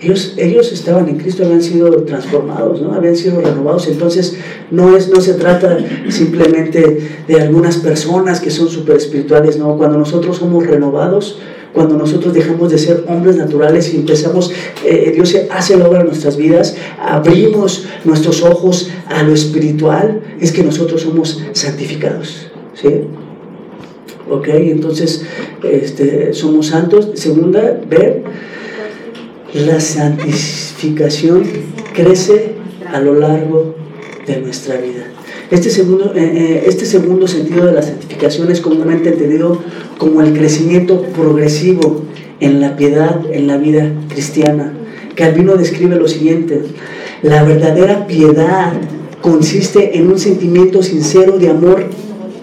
ellos, 0.01 0.33
ellos 0.37 0.71
estaban 0.71 1.07
en 1.09 1.17
Cristo, 1.17 1.43
habían 1.43 1.61
sido 1.61 2.03
transformados, 2.03 2.81
¿no? 2.81 2.93
habían 2.93 3.15
sido 3.15 3.39
renovados. 3.39 3.87
Entonces, 3.87 4.35
no, 4.71 4.95
es, 4.97 5.09
no 5.09 5.21
se 5.21 5.35
trata 5.35 5.77
simplemente 6.09 7.21
de 7.27 7.41
algunas 7.41 7.77
personas 7.77 8.39
que 8.39 8.49
son 8.49 8.67
súper 8.67 8.97
espirituales, 8.97 9.57
¿no? 9.57 9.77
Cuando 9.77 9.99
nosotros 9.99 10.37
somos 10.37 10.65
renovados, 10.65 11.39
cuando 11.73 11.95
nosotros 11.95 12.33
dejamos 12.33 12.71
de 12.71 12.77
ser 12.77 13.05
hombres 13.07 13.37
naturales 13.37 13.93
y 13.93 13.97
empezamos, 13.97 14.51
eh, 14.85 15.11
Dios 15.13 15.35
hace 15.49 15.77
la 15.77 15.87
obra 15.87 16.01
en 16.01 16.07
nuestras 16.07 16.37
vidas, 16.37 16.75
abrimos 16.99 17.85
nuestros 18.03 18.43
ojos 18.43 18.89
a 19.07 19.23
lo 19.23 19.33
espiritual, 19.33 20.21
es 20.39 20.51
que 20.51 20.63
nosotros 20.63 21.01
somos 21.01 21.41
santificados. 21.53 22.47
¿sí? 22.73 22.89
¿Ok? 24.29 24.47
Entonces, 24.49 25.25
este, 25.63 26.33
somos 26.33 26.67
santos. 26.67 27.09
Segunda, 27.15 27.79
ver, 27.89 28.23
la 29.53 29.79
santificación 29.79 31.43
crece 31.93 32.55
a 32.91 32.99
lo 32.99 33.15
largo 33.15 33.75
de 34.25 34.37
nuestra 34.37 34.77
vida. 34.77 35.10
Este 35.51 35.69
segundo, 35.69 36.13
eh, 36.15 36.21
eh, 36.23 36.63
este 36.67 36.85
segundo 36.85 37.27
sentido 37.27 37.65
de 37.65 37.73
la 37.73 37.81
santificación 37.81 38.49
es 38.49 38.61
comúnmente 38.61 39.09
entendido 39.09 39.61
como 39.97 40.21
el 40.21 40.31
crecimiento 40.31 41.01
progresivo 41.01 42.03
en 42.39 42.61
la 42.61 42.77
piedad, 42.77 43.19
en 43.29 43.47
la 43.47 43.57
vida 43.57 43.91
cristiana. 44.07 44.73
Calvino 45.13 45.57
describe 45.57 45.97
lo 45.97 46.07
siguiente, 46.07 46.61
la 47.21 47.43
verdadera 47.43 48.07
piedad 48.07 48.71
consiste 49.19 49.97
en 49.97 50.09
un 50.09 50.19
sentimiento 50.19 50.81
sincero 50.81 51.37
de 51.37 51.49
amor 51.49 51.83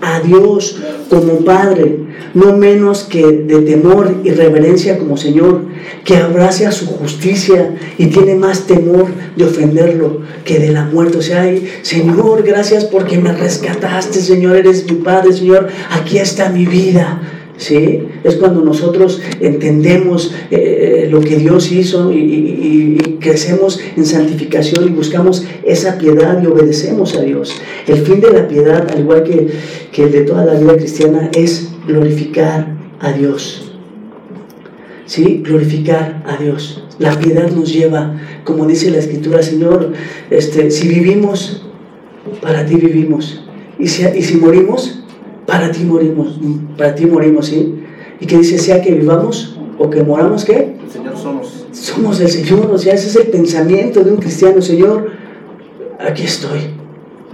a 0.00 0.20
Dios 0.20 0.80
como 1.08 1.44
Padre, 1.44 2.00
no 2.34 2.56
menos 2.56 3.04
que 3.04 3.24
de 3.24 3.62
temor 3.62 4.16
y 4.24 4.30
reverencia 4.30 4.98
como 4.98 5.16
Señor, 5.16 5.66
que 6.04 6.16
abrace 6.16 6.66
a 6.66 6.72
su 6.72 6.86
justicia 6.86 7.74
y 7.96 8.06
tiene 8.06 8.34
más 8.34 8.66
temor 8.66 9.06
de 9.36 9.44
ofenderlo 9.44 10.22
que 10.44 10.58
de 10.58 10.72
la 10.72 10.84
muerte. 10.84 11.18
O 11.18 11.22
sea, 11.22 11.44
Señor, 11.82 12.42
gracias 12.42 12.84
porque 12.84 13.18
me 13.18 13.32
rescataste, 13.32 14.20
Señor, 14.20 14.56
eres 14.56 14.90
mi 14.90 14.98
Padre, 14.98 15.32
Señor, 15.32 15.68
aquí 15.90 16.18
está 16.18 16.48
mi 16.50 16.66
vida. 16.66 17.20
¿Sí? 17.58 18.04
Es 18.22 18.36
cuando 18.36 18.62
nosotros 18.62 19.20
entendemos 19.40 20.32
eh, 20.52 21.08
lo 21.10 21.20
que 21.20 21.36
Dios 21.36 21.72
hizo 21.72 22.12
y, 22.12 23.18
crecemos 23.20 23.80
en 23.96 24.06
santificación 24.06 24.86
y 24.86 24.90
buscamos 24.90 25.44
esa 25.64 25.98
piedad 25.98 26.40
y 26.40 26.46
obedecemos 26.46 27.16
a 27.16 27.22
Dios. 27.22 27.52
El 27.88 27.98
fin 27.98 28.20
de 28.20 28.30
la 28.30 28.46
piedad, 28.46 28.88
al 28.90 29.00
igual 29.00 29.24
que, 29.24 29.48
que 29.90 30.04
el 30.04 30.12
de 30.12 30.20
toda 30.20 30.44
la 30.44 30.54
vida 30.54 30.76
cristiana, 30.76 31.28
es 31.34 31.68
glorificar 31.86 32.76
a 33.00 33.12
Dios. 33.12 33.72
¿Sí? 35.04 35.42
Glorificar 35.44 36.22
a 36.26 36.40
Dios. 36.40 36.84
La 37.00 37.18
piedad 37.18 37.50
nos 37.50 37.72
lleva, 37.72 38.20
como 38.44 38.66
dice 38.66 38.90
la 38.90 38.98
Escritura, 38.98 39.42
Señor, 39.42 39.92
este, 40.30 40.70
si 40.70 40.86
vivimos, 40.86 41.66
para 42.40 42.64
ti 42.64 42.76
vivimos. 42.76 43.42
Y 43.80 43.88
si, 43.88 44.06
y 44.06 44.22
si 44.22 44.36
morimos, 44.36 45.02
para 45.48 45.72
ti 45.72 45.82
morimos, 45.82 46.38
para 46.76 46.94
ti 46.94 47.06
morimos, 47.06 47.46
¿sí? 47.46 47.74
Y 48.20 48.26
que 48.26 48.36
dice, 48.36 48.58
sea 48.58 48.82
que 48.82 48.92
vivamos 48.92 49.56
o 49.78 49.88
que 49.88 50.02
moramos, 50.02 50.44
¿qué? 50.44 50.74
El 50.84 50.92
Señor 50.92 51.16
somos. 51.16 51.66
Somos 51.72 52.20
el 52.20 52.28
Señor, 52.28 52.70
o 52.70 52.76
sea, 52.76 52.92
ese 52.92 53.08
es 53.08 53.16
el 53.16 53.28
pensamiento 53.28 54.04
de 54.04 54.10
un 54.10 54.18
cristiano, 54.18 54.60
Señor, 54.60 55.10
aquí 55.98 56.24
estoy, 56.24 56.58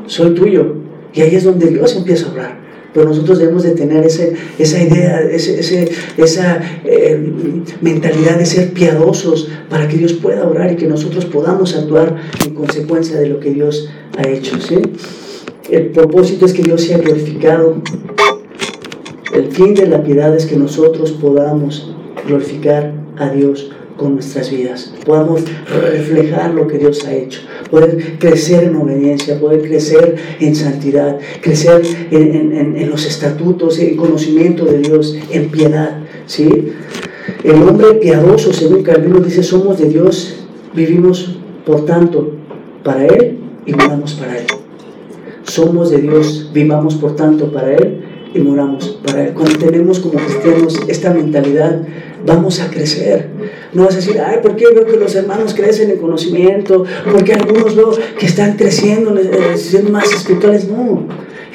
soy 0.07 0.33
tuyo. 0.33 0.77
Y 1.13 1.23
ahí 1.23 1.35
es 1.35 1.43
donde 1.43 1.67
Dios 1.67 1.97
empieza 1.97 2.27
a 2.27 2.31
hablar. 2.31 2.59
Pero 2.93 3.09
nosotros 3.09 3.41
debemos 3.41 3.65
de 3.65 3.73
tener 3.73 4.05
ese, 4.05 4.35
esa 4.61 4.81
idea, 4.81 5.21
ese, 5.23 5.91
esa 6.17 6.61
eh, 6.85 7.21
mentalidad 7.81 8.39
de 8.39 8.47
ser 8.47 8.73
piadosos 8.73 9.49
para 9.69 9.89
que 9.89 9.97
Dios 9.97 10.13
pueda 10.13 10.47
orar 10.47 10.71
y 10.71 10.77
que 10.77 10.87
nosotros 10.87 11.25
podamos 11.25 11.75
actuar 11.75 12.15
en 12.47 12.55
consecuencia 12.55 13.19
de 13.19 13.27
lo 13.27 13.41
que 13.41 13.51
Dios 13.51 13.91
ha 14.17 14.29
hecho. 14.29 14.61
¿sí? 14.61 14.77
El 15.71 15.87
propósito 15.87 16.45
es 16.45 16.53
que 16.53 16.63
Dios 16.63 16.83
sea 16.83 16.99
glorificado. 16.99 17.77
El 19.33 19.47
fin 19.51 19.75
de 19.75 19.87
la 19.87 20.03
piedad 20.03 20.35
es 20.37 20.47
que 20.47 20.57
nosotros 20.57 21.13
podamos 21.13 21.95
glorificar 22.27 22.93
a 23.17 23.31
Dios 23.31 23.71
con 23.97 24.15
nuestras 24.15 24.51
vidas, 24.51 24.93
podamos 25.07 25.43
reflejar 25.93 26.53
lo 26.53 26.67
que 26.67 26.79
Dios 26.79 27.07
ha 27.07 27.15
hecho, 27.15 27.41
poder 27.71 28.19
crecer 28.19 28.65
en 28.65 28.77
obediencia, 28.77 29.39
poder 29.39 29.63
crecer 29.63 30.17
en 30.41 30.57
santidad, 30.57 31.19
crecer 31.41 31.83
en, 32.11 32.91
los 32.91 33.07
estatutos, 33.07 33.79
en 33.79 33.97
conocimiento 33.97 34.65
de 34.65 34.79
Dios, 34.79 35.17
en 35.31 35.49
piedad. 35.49 36.01
¿sí? 36.27 36.73
El 37.45 37.63
hombre 37.63 37.95
piadoso, 37.95 38.53
según 38.53 38.83
Calvino 38.83 39.21
dice, 39.21 39.45
somos 39.45 39.79
de 39.79 39.89
Dios, 39.89 40.45
vivimos 40.75 41.37
por 41.65 41.87
tanto 41.87 42.33
para 42.83 43.07
Él 43.07 43.39
y 43.65 43.73
vivamos 43.73 44.15
para 44.15 44.39
Él 44.39 44.47
somos 45.55 45.91
de 45.91 45.99
Dios, 45.99 46.51
vivamos 46.53 46.97
por 46.97 47.15
tanto 47.15 47.53
para 47.53 47.75
Él 47.75 48.03
y 48.35 48.41
moramos 48.41 48.99
para 49.07 49.25
Él. 49.25 49.35
Cuando 49.35 49.57
tenemos 49.57 50.01
como 50.01 50.15
cristianos 50.15 50.81
esta 50.89 51.15
mentalidad, 51.15 51.83
vamos 52.27 52.61
a 52.61 52.69
crecer. 52.71 53.29
No 53.73 53.85
vas 53.85 53.95
a 53.95 53.97
decir, 53.99 54.21
ay, 54.21 54.39
¿por 54.43 54.57
qué 54.57 54.67
veo 54.75 54.85
que 54.85 54.97
los 54.97 55.15
hermanos 55.15 55.55
crecen 55.55 55.91
en 55.91 55.99
conocimiento? 55.99 56.85
¿Por 57.05 57.23
qué 57.23 57.35
algunos 57.35 57.77
veo 57.77 57.93
que 58.19 58.27
están 58.27 58.57
creciendo, 58.57 59.15
siendo 59.55 59.91
más 59.91 60.13
espirituales? 60.13 60.69
No 60.69 61.07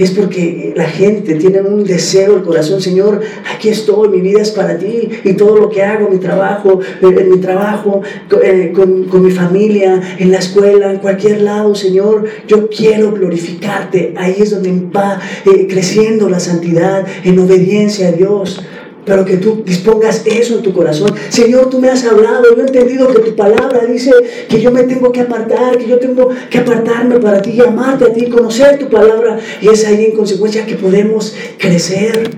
es 0.04 0.12
porque 0.12 0.74
la 0.76 0.86
gente 0.86 1.36
tiene 1.36 1.62
un 1.62 1.84
deseo, 1.84 2.38
el 2.38 2.44
corazón, 2.44 2.82
Señor, 2.82 3.22
aquí 3.54 3.70
estoy, 3.70 4.10
mi 4.10 4.22
vida 4.22 4.42
es 4.42 4.52
para 4.52 4.78
ti 4.78 5.10
y 5.24 5.34
todo 5.34 5.58
lo 5.58 5.70
que 5.70 5.84
hago, 5.84 6.10
mi 6.10 6.18
trabajo, 6.18 6.80
en 7.02 7.18
eh, 7.18 7.24
mi 7.26 7.38
trabajo, 7.38 8.02
eh, 8.42 8.72
con, 8.74 9.24
mi 9.24 9.32
familia, 9.32 10.02
en 10.18 10.32
la 10.32 10.38
escuela, 10.38 10.92
en 10.92 11.00
cualquier 11.00 11.42
lado, 11.42 11.76
Señor, 11.76 12.26
yo 12.48 12.70
quiero 12.70 13.12
glorificarte. 13.12 14.14
Ahí 14.18 14.38
es 14.40 14.52
donde 14.52 14.72
va 14.96 15.20
eh, 15.46 15.68
creciendo 15.68 16.30
la 16.30 16.40
santidad 16.40 17.06
en 17.24 17.40
obediencia 17.40 18.10
a 18.10 18.12
Dios 18.12 18.64
pero 19.10 19.26
que 19.26 19.38
tú 19.38 19.64
dispongas 19.66 20.22
eso 20.24 20.58
en 20.58 20.62
tu 20.62 20.72
corazón. 20.72 21.12
Señor, 21.30 21.72
tú 21.72 21.80
me 21.80 21.90
has 21.90 22.06
hablado, 22.06 22.44
yo 22.56 22.62
he 22.62 22.68
entendido 22.68 23.08
que 23.08 23.22
tu 23.22 23.36
palabra 23.36 23.84
dice 23.88 24.12
que 24.48 24.62
yo 24.62 24.72
me 24.72 24.84
tengo 24.84 25.12
que 25.12 25.22
apartar, 25.22 25.80
que 25.80 25.88
yo 25.88 25.98
tengo 25.98 26.30
que 26.52 26.60
apartarme 26.60 27.18
para 27.18 27.42
ti, 27.42 27.60
amarte 27.60 28.06
a 28.06 28.14
ti, 28.14 28.30
conocer 28.30 28.78
tu 28.78 28.88
palabra. 28.88 29.40
Y 29.62 29.68
es 29.68 29.84
ahí 29.88 30.06
en 30.06 30.12
consecuencia 30.16 30.64
que 30.64 30.76
podemos 30.76 31.36
crecer. 31.58 32.30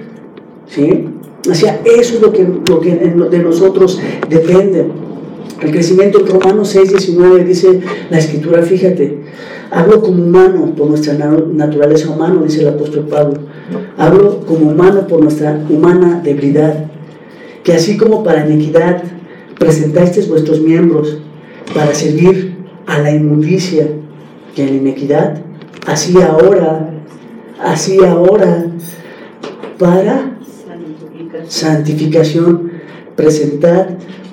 ¿Sí? 0.69 1.09
O 1.49 1.53
sea, 1.53 1.81
eso 1.83 2.15
es 2.15 2.21
lo 2.21 2.31
que, 2.31 2.47
lo 2.65 2.79
que 2.79 2.95
de 2.95 3.39
nosotros 3.39 3.99
depende. 4.29 4.85
El 5.61 5.71
crecimiento 5.71 6.21
en 6.21 6.27
Romanos 6.27 6.69
6, 6.69 6.89
19 6.89 7.43
dice 7.43 7.81
la 8.09 8.17
escritura, 8.17 8.63
fíjate, 8.63 9.17
hablo 9.71 10.01
como 10.01 10.23
humano 10.23 10.73
por 10.73 10.87
nuestra 10.87 11.15
naturaleza 11.15 12.09
humana, 12.09 12.41
dice 12.45 12.61
el 12.61 12.69
apóstol 12.69 13.07
Pablo 13.09 13.50
Hablo 13.97 14.45
como 14.45 14.71
humano 14.71 15.07
por 15.07 15.21
nuestra 15.21 15.63
humana 15.69 16.21
debilidad, 16.23 16.85
que 17.63 17.73
así 17.73 17.97
como 17.97 18.23
para 18.23 18.47
iniquidad 18.47 19.03
presentasteis 19.59 20.27
vuestros 20.27 20.59
miembros 20.59 21.19
para 21.73 21.93
servir 21.93 22.57
a 22.87 22.99
la 22.99 23.11
inmundicia 23.11 23.87
y 24.55 24.61
a 24.61 24.65
la 24.65 24.71
inequidad, 24.71 25.41
así 25.85 26.15
ahora, 26.21 26.89
así 27.59 28.03
ahora, 28.03 28.65
para 29.77 30.37
santificación, 31.47 32.71
presentad 33.15 33.87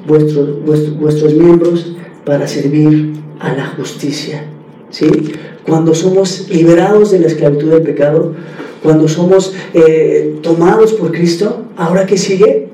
vuestros, 0.07 0.65
vuestros, 0.65 1.35
miembros 1.35 1.97
para 2.25 2.47
servir 2.49 3.15
a 3.41 3.53
la 3.53 3.67
justicia. 3.67 4.45
¿Sí? 4.91 5.33
Cuando 5.67 5.95
somos 5.95 6.49
liberados 6.51 7.11
de 7.11 7.21
la 7.21 7.27
esclavitud 7.27 7.71
del 7.71 7.83
pecado, 7.83 8.35
cuando 8.83 9.09
somos 9.09 9.55
eh, 9.75 10.39
tomados 10.43 10.93
por 10.93 11.13
Cristo, 11.13 11.65
¿ahora 11.77 12.07
qué 12.07 12.17
sigue? 12.17 12.69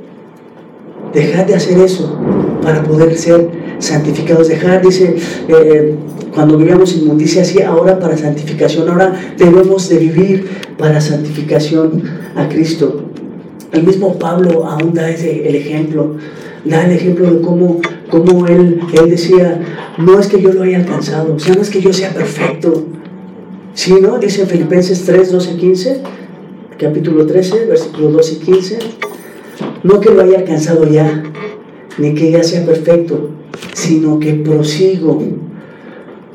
Dejar 1.12 1.46
de 1.46 1.54
hacer 1.54 1.78
eso 1.78 2.18
para 2.62 2.82
poder 2.82 3.16
ser 3.16 3.48
santificados. 3.78 4.48
Dejar, 4.48 4.82
dice, 4.82 5.16
eh, 5.48 5.94
cuando 6.34 6.58
vivíamos 6.58 6.96
inmundicia 6.96 7.42
así, 7.42 7.62
ahora 7.62 7.98
para 7.98 8.16
santificación, 8.16 8.88
ahora 8.88 9.34
debemos 9.38 9.88
de 9.88 9.98
vivir 9.98 10.48
para 10.76 11.00
santificación 11.00 12.02
a 12.34 12.48
Cristo. 12.48 13.04
El 13.72 13.84
mismo 13.84 14.18
Pablo 14.18 14.66
aún 14.66 14.94
da 14.94 15.10
ese, 15.10 15.48
el 15.48 15.54
ejemplo, 15.54 16.16
da 16.64 16.84
el 16.84 16.92
ejemplo 16.92 17.30
de 17.30 17.40
cómo, 17.40 17.80
cómo 18.10 18.46
él, 18.46 18.80
él 18.92 19.10
decía, 19.10 19.60
no 19.98 20.18
es 20.18 20.26
que 20.28 20.40
yo 20.40 20.52
lo 20.52 20.62
haya 20.62 20.78
alcanzado, 20.78 21.34
o 21.34 21.38
sea, 21.38 21.54
no 21.54 21.62
es 21.62 21.70
que 21.70 21.80
yo 21.80 21.92
sea 21.92 22.10
perfecto, 22.10 22.84
Sí, 23.74 23.92
¿no? 24.00 24.18
Dice 24.18 24.42
en 24.42 24.48
Filipenses 24.48 25.04
3, 25.04 25.32
12, 25.32 25.56
15, 25.56 26.00
capítulo 26.78 27.26
13, 27.26 27.66
versículos 27.66 28.12
12 28.12 28.32
y 28.32 28.36
15. 28.36 28.78
No 29.82 29.98
que 29.98 30.10
lo 30.10 30.22
haya 30.22 30.38
alcanzado 30.38 30.86
ya, 30.86 31.24
ni 31.98 32.14
que 32.14 32.30
ya 32.30 32.44
sea 32.44 32.64
perfecto, 32.64 33.30
sino 33.72 34.20
que 34.20 34.34
prosigo 34.34 35.20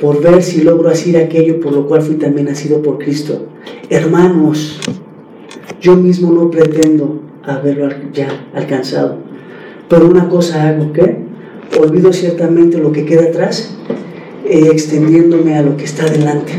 por 0.02 0.22
ver 0.22 0.44
si 0.44 0.64
logro 0.64 0.90
hacer 0.90 1.16
aquello 1.16 1.62
por 1.62 1.72
lo 1.72 1.88
cual 1.88 2.02
fui 2.02 2.16
también 2.16 2.48
nacido 2.48 2.82
por 2.82 2.98
Cristo. 2.98 3.48
Hermanos, 3.90 4.82
yo 5.80 5.96
mismo 5.96 6.34
no 6.34 6.52
pretendo 6.52 7.22
haberlo 7.44 7.88
ya 8.12 8.50
alcanzado, 8.54 9.18
pero 9.88 10.10
una 10.10 10.28
cosa 10.28 10.68
hago, 10.68 10.92
¿qué? 10.92 11.20
Olvido 11.80 12.12
ciertamente 12.12 12.80
lo 12.80 12.92
que 12.92 13.06
queda 13.06 13.30
atrás, 13.30 13.78
eh, 14.46 14.68
extendiéndome 14.74 15.56
a 15.56 15.62
lo 15.62 15.78
que 15.78 15.86
está 15.86 16.06
delante 16.06 16.52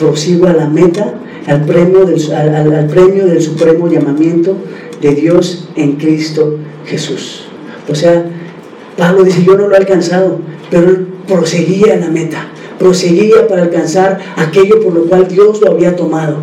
prosigo 0.00 0.46
a 0.46 0.54
la 0.54 0.66
meta, 0.66 1.14
al 1.46 1.64
premio, 1.64 2.06
del, 2.06 2.20
al, 2.32 2.86
premio 2.86 3.26
del 3.26 3.40
supremo 3.40 3.88
llamamiento 3.88 4.56
de 5.00 5.14
Dios 5.14 5.68
en 5.76 5.96
Cristo 5.96 6.56
Jesús. 6.86 7.44
O 7.88 7.94
sea, 7.94 8.24
Pablo 8.96 9.24
dice, 9.24 9.44
yo 9.44 9.56
no 9.56 9.68
lo 9.68 9.74
he 9.74 9.78
alcanzado, 9.78 10.38
pero 10.70 10.88
él 10.88 11.06
proseguía 11.28 11.96
la 11.96 12.08
meta, 12.08 12.48
proseguía 12.78 13.46
para 13.46 13.62
alcanzar 13.62 14.18
aquello 14.36 14.80
por 14.80 14.94
lo 14.94 15.04
cual 15.04 15.28
Dios 15.28 15.60
lo 15.60 15.72
había 15.72 15.94
tomado. 15.94 16.38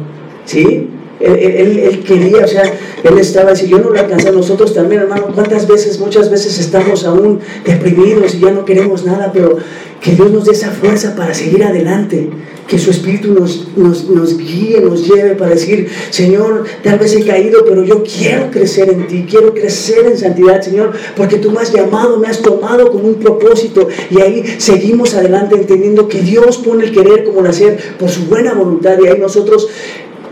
¿Sí? 0.45 0.89
Él, 1.20 2.03
quería, 2.05 2.45
o 2.45 2.47
sea, 2.47 2.62
él 3.03 3.18
estaba 3.18 3.51
así, 3.51 3.68
yo 3.68 3.80
no 3.80 3.89
lo 3.89 3.99
alcanzado, 3.99 4.36
nosotros 4.36 4.72
también, 4.74 5.01
hermano, 5.01 5.30
¿cuántas 5.34 5.68
veces, 5.68 5.99
muchas 5.99 6.30
veces 6.30 6.60
estamos 6.60 7.05
aún 7.05 7.39
deprimidos 7.66 8.36
y 8.36 8.39
ya 8.39 8.51
no 8.51 8.66
queremos 8.66 9.03
nada, 9.03 9.32
pero 9.34 9.58
que 9.99 10.12
Dios 10.12 10.32
nos 10.32 10.45
dé 10.45 10.51
esa 10.51 10.70
fuerza 10.70 11.16
para 11.16 11.34
seguir 11.34 11.64
adelante, 11.64 12.30
que 12.68 12.78
su 12.78 12.91
Espíritu 12.91 13.34
nos, 13.34 13.68
nos, 13.78 14.09
nos, 14.09 14.38
guíe, 14.38 14.82
nos 14.82 15.07
lleve 15.07 15.36
para 15.36 15.51
decir, 15.51 15.88
Señor, 16.09 16.65
tal 16.84 16.99
vez 16.99 17.15
he 17.15 17.26
caído, 17.26 17.63
pero 17.65 17.84
yo 17.84 18.03
quiero 18.03 18.51
crecer 18.51 18.89
en 18.89 19.07
ti, 19.07 19.26
quiero 19.30 19.53
crecer 19.53 20.05
en 20.05 20.18
santidad, 20.18 20.61
Señor, 20.61 20.91
porque 21.15 21.38
tú 21.38 21.51
me 21.51 21.61
has 21.61 21.72
llamado, 21.72 22.20
me 22.20 22.28
has 22.28 22.41
tomado 22.41 22.91
como 22.91 23.07
un 23.07 23.15
propósito 23.15 23.88
y 24.09 24.22
ahí 24.22 24.43
seguimos 24.57 25.13
adelante 25.13 25.55
entendiendo 25.55 26.07
que 26.07 26.22
Dios 26.22 26.57
pone 26.57 26.86
el 26.86 26.91
querer 26.91 27.24
como 27.24 27.39
el 27.39 27.47
hacer 27.47 27.78
por 27.97 28.09
su 28.09 28.26
buena 28.26 28.53
voluntad. 28.53 28.97
Y 29.01 29.07
ahí 29.07 29.20
nosotros 29.20 29.68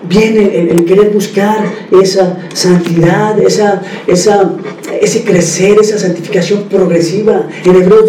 viene 0.08 0.72
el, 0.72 0.86
querer 0.86 1.10
buscar 1.10 1.66
esa 1.92 2.38
santidad, 2.54 3.40
esa, 3.40 3.82
esa, 4.08 4.54
ese 5.02 5.24
crecer, 5.24 5.78
esa 5.80 5.98
santificación 5.98 6.64
progresiva. 6.64 7.48
En 7.64 7.76
Hebreos 7.76 8.06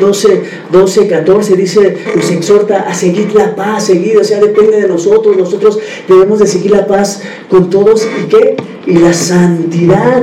12, 0.00 0.42
12, 0.70 1.08
14 1.08 1.56
dice, 1.56 1.96
nos 2.14 2.30
exhorta 2.30 2.80
a 2.82 2.94
seguir 2.94 3.34
la 3.34 3.54
paz, 3.54 3.86
seguir, 3.86 4.18
o 4.18 4.24
sea, 4.24 4.40
depende 4.40 4.80
de 4.80 4.88
nosotros, 4.88 5.36
nosotros 5.36 5.78
debemos 6.08 6.38
de 6.38 6.46
seguir 6.46 6.72
la 6.72 6.86
paz 6.86 7.22
con 7.48 7.70
todos 7.70 8.06
y 8.22 8.28
qué? 8.28 8.56
Y 8.86 8.98
la 8.98 9.12
santidad 9.12 10.22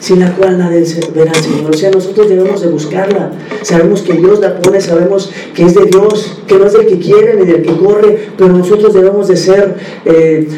sin 0.00 0.20
la 0.20 0.34
cual 0.34 0.58
nadie 0.58 0.84
verá 1.14 1.32
al 1.32 1.42
Señor. 1.42 1.70
O 1.70 1.76
sea, 1.76 1.90
nosotros 1.90 2.28
debemos 2.28 2.60
de 2.60 2.68
buscarla. 2.68 3.32
Sabemos 3.62 4.02
que 4.02 4.14
Dios 4.14 4.40
la 4.40 4.60
pone, 4.60 4.80
sabemos 4.80 5.30
que 5.54 5.64
es 5.64 5.74
de 5.74 5.86
Dios, 5.86 6.38
que 6.46 6.56
no 6.56 6.66
es 6.66 6.72
del 6.72 6.86
que 6.86 6.98
quiere 6.98 7.36
ni 7.36 7.46
del 7.46 7.62
que 7.62 7.76
corre, 7.76 8.30
pero 8.36 8.52
nosotros 8.52 8.94
debemos 8.94 9.28
de 9.28 9.36
ser 9.36 9.76
eh, 10.04 10.48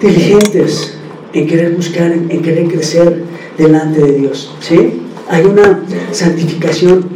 diligentes 0.00 0.94
en 1.32 1.46
querer 1.46 1.72
buscar, 1.72 2.12
en 2.12 2.42
querer 2.42 2.68
crecer 2.68 3.22
delante 3.58 4.00
de 4.00 4.12
Dios. 4.12 4.54
¿sí? 4.60 5.02
Hay 5.28 5.44
una 5.44 5.84
santificación 6.12 7.08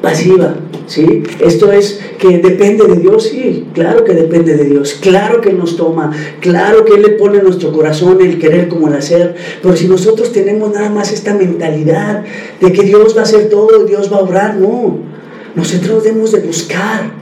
pasiva. 0.00 0.56
¿sí? 0.90 1.22
Esto 1.40 1.70
es 1.72 2.00
que 2.18 2.38
depende 2.38 2.86
de 2.86 2.96
Dios, 2.96 3.28
sí, 3.30 3.66
claro 3.72 4.04
que 4.04 4.12
depende 4.12 4.56
de 4.56 4.64
Dios, 4.64 4.98
claro 5.00 5.40
que 5.40 5.52
nos 5.52 5.76
toma, 5.76 6.10
claro 6.40 6.84
que 6.84 6.94
Él 6.94 7.02
le 7.02 7.10
pone 7.10 7.40
nuestro 7.42 7.72
corazón 7.72 8.20
el 8.20 8.38
querer 8.38 8.68
como 8.68 8.88
el 8.88 8.94
hacer, 8.94 9.36
pero 9.62 9.76
si 9.76 9.86
nosotros 9.86 10.32
tenemos 10.32 10.72
nada 10.74 10.90
más 10.90 11.12
esta 11.12 11.32
mentalidad 11.32 12.24
de 12.60 12.72
que 12.72 12.82
Dios 12.82 13.16
va 13.16 13.20
a 13.20 13.24
hacer 13.24 13.48
todo, 13.48 13.84
Dios 13.84 14.12
va 14.12 14.16
a 14.16 14.20
obrar, 14.20 14.56
no, 14.56 14.98
nosotros 15.54 16.02
debemos 16.02 16.32
de 16.32 16.40
buscar, 16.40 17.12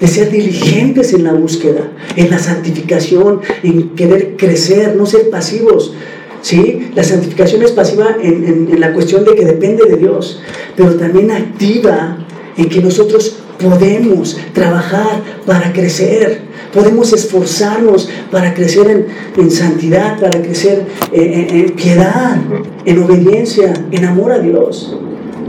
de 0.00 0.06
ser 0.06 0.30
diligentes 0.30 1.12
en 1.12 1.24
la 1.24 1.32
búsqueda, 1.32 1.90
en 2.16 2.30
la 2.30 2.38
santificación, 2.38 3.40
en 3.62 3.90
querer 3.90 4.36
crecer, 4.36 4.94
no 4.96 5.06
ser 5.06 5.28
pasivos. 5.28 5.94
¿Sí? 6.40 6.92
La 6.94 7.02
santificación 7.02 7.62
es 7.62 7.72
pasiva 7.72 8.16
en 8.22 8.78
la 8.78 8.92
cuestión 8.92 9.24
de 9.24 9.34
que 9.34 9.44
depende 9.44 9.86
de 9.86 9.96
Dios, 9.96 10.40
pero 10.76 10.94
también 10.94 11.32
activa 11.32 12.27
en 12.58 12.68
que 12.68 12.82
nosotros 12.82 13.36
podemos 13.58 14.36
trabajar 14.52 15.22
para 15.46 15.72
crecer, 15.72 16.40
podemos 16.74 17.12
esforzarnos 17.12 18.08
para 18.30 18.52
crecer 18.52 19.06
en, 19.36 19.50
santidad, 19.50 20.20
para 20.20 20.42
crecer 20.42 20.84
en, 21.12 21.70
piedad, 21.70 22.36
en 22.84 23.02
obediencia, 23.02 23.72
en 23.90 24.04
amor 24.04 24.32
a 24.32 24.40
Dios. 24.40 24.94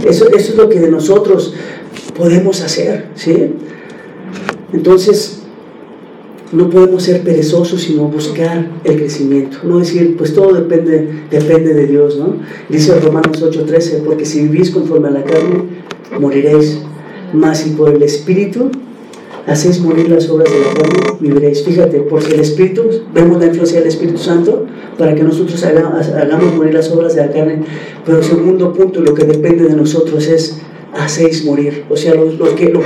Eso, 0.08 0.30
eso 0.30 0.52
es 0.52 0.56
lo 0.56 0.70
que 0.70 0.80
de 0.80 0.90
nosotros 0.90 1.54
podemos 2.16 2.62
hacer, 2.62 3.08
¿sí? 3.16 3.54
Entonces, 4.72 5.40
no 6.52 6.70
podemos 6.70 7.04
ser 7.04 7.22
perezosos, 7.22 7.82
sino 7.82 8.04
buscar 8.06 8.70
el 8.84 8.96
crecimiento. 8.96 9.58
No 9.64 9.80
decir, 9.80 10.16
pues 10.18 10.34
todo 10.34 10.54
depende, 10.54 11.24
depende 11.30 11.74
de 11.74 11.88
Dios, 11.88 12.18
¿no? 12.18 12.38
Dice 12.70 13.00
Romanos 13.00 13.42
8:13, 13.42 14.04
porque 14.04 14.26
si 14.26 14.44
vivís 14.44 14.72
conforme 14.72 15.10
a 15.10 15.12
la 15.12 15.24
carne, 15.24 15.64
moriréis 16.20 16.80
mas 17.34 17.60
si 17.60 17.72
por 17.72 17.90
el 17.90 18.02
Espíritu 18.04 18.72
hacéis 19.48 19.80
morir 19.80 20.10
las 20.10 20.30
obras 20.30 20.50
de 20.52 20.60
la 20.60 20.74
carne, 20.74 21.18
viviréis. 21.20 21.64
Fíjate, 21.64 22.02
porque 22.02 22.34
el 22.34 22.42
Espíritu, 22.42 22.84
vemos 23.14 23.40
la 23.40 23.48
influencia 23.48 23.80
del 23.80 23.88
Espíritu 23.88 24.18
Santo 24.18 24.66
para 24.98 25.16
que 25.16 25.24
nosotros 25.24 25.64
hagamos, 25.64 26.08
hagamos 26.10 26.56
morir 26.56 26.74
las 26.74 26.92
obras 26.92 27.16
de 27.16 27.26
la 27.26 27.32
carne. 27.32 27.64
Pero 28.06 28.22
segundo 28.22 28.74
punto, 28.74 29.02
lo 29.02 29.14
que 29.14 29.26
depende 29.26 29.66
de 29.66 29.76
nosotros 29.76 30.28
es 30.28 30.60
hacéis 30.94 31.46
morir. 31.46 31.86
O 31.90 31.96
sea, 31.96 32.14
lo, 32.14 32.56
que, 32.56 32.70
lo, 32.70 32.82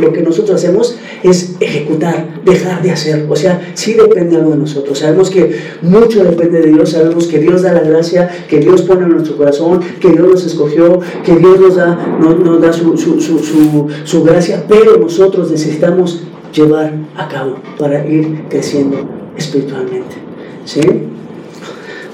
lo, 0.00 0.12
que, 0.12 0.22
nosotros 0.22 0.56
hacemos 0.56 0.96
es 1.22 1.56
ejecutar, 1.60 2.40
dejar 2.44 2.82
de 2.82 2.90
hacer. 2.90 3.26
O 3.28 3.36
sea, 3.36 3.72
sí 3.74 3.94
depende 3.94 4.36
algo 4.36 4.50
de 4.50 4.58
nosotros. 4.58 4.98
Sabemos 4.98 5.30
que 5.30 5.56
mucho 5.82 6.24
depende 6.24 6.60
de 6.60 6.72
Dios, 6.72 6.90
sabemos 6.90 7.26
que 7.26 7.38
Dios 7.38 7.62
da 7.62 7.72
la 7.72 7.80
gracia, 7.80 8.28
que 8.48 8.58
Dios 8.58 8.82
pone 8.82 9.04
en 9.04 9.10
nuestro 9.10 9.36
corazón, 9.36 9.80
que 10.00 10.10
Dios 10.10 10.28
nos 10.28 10.44
escogió, 10.44 11.00
que 11.24 11.36
Dios 11.36 11.60
nos 11.60 11.76
da, 11.76 12.18
nos, 12.20 12.60
da 12.60 12.72
su, 12.72 12.96
su, 12.96 13.20
su, 13.20 13.88
su 14.04 14.24
gracia, 14.24 14.64
pero 14.68 14.96
nosotros 14.96 15.50
necesitamos 15.50 16.22
llevar 16.52 16.92
a 17.16 17.28
cabo 17.28 17.56
para 17.78 18.06
ir 18.06 18.44
creciendo 18.48 18.98
espiritualmente. 19.36 20.16
¿Sí? 20.64 20.80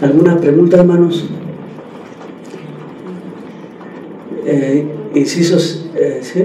¿Alguna 0.00 0.36
pregunta, 0.38 0.78
hermanos? 0.78 1.24
Eh, 4.44 4.86
incisos, 5.14 5.86
eh, 5.94 6.20
¿sí? 6.22 6.44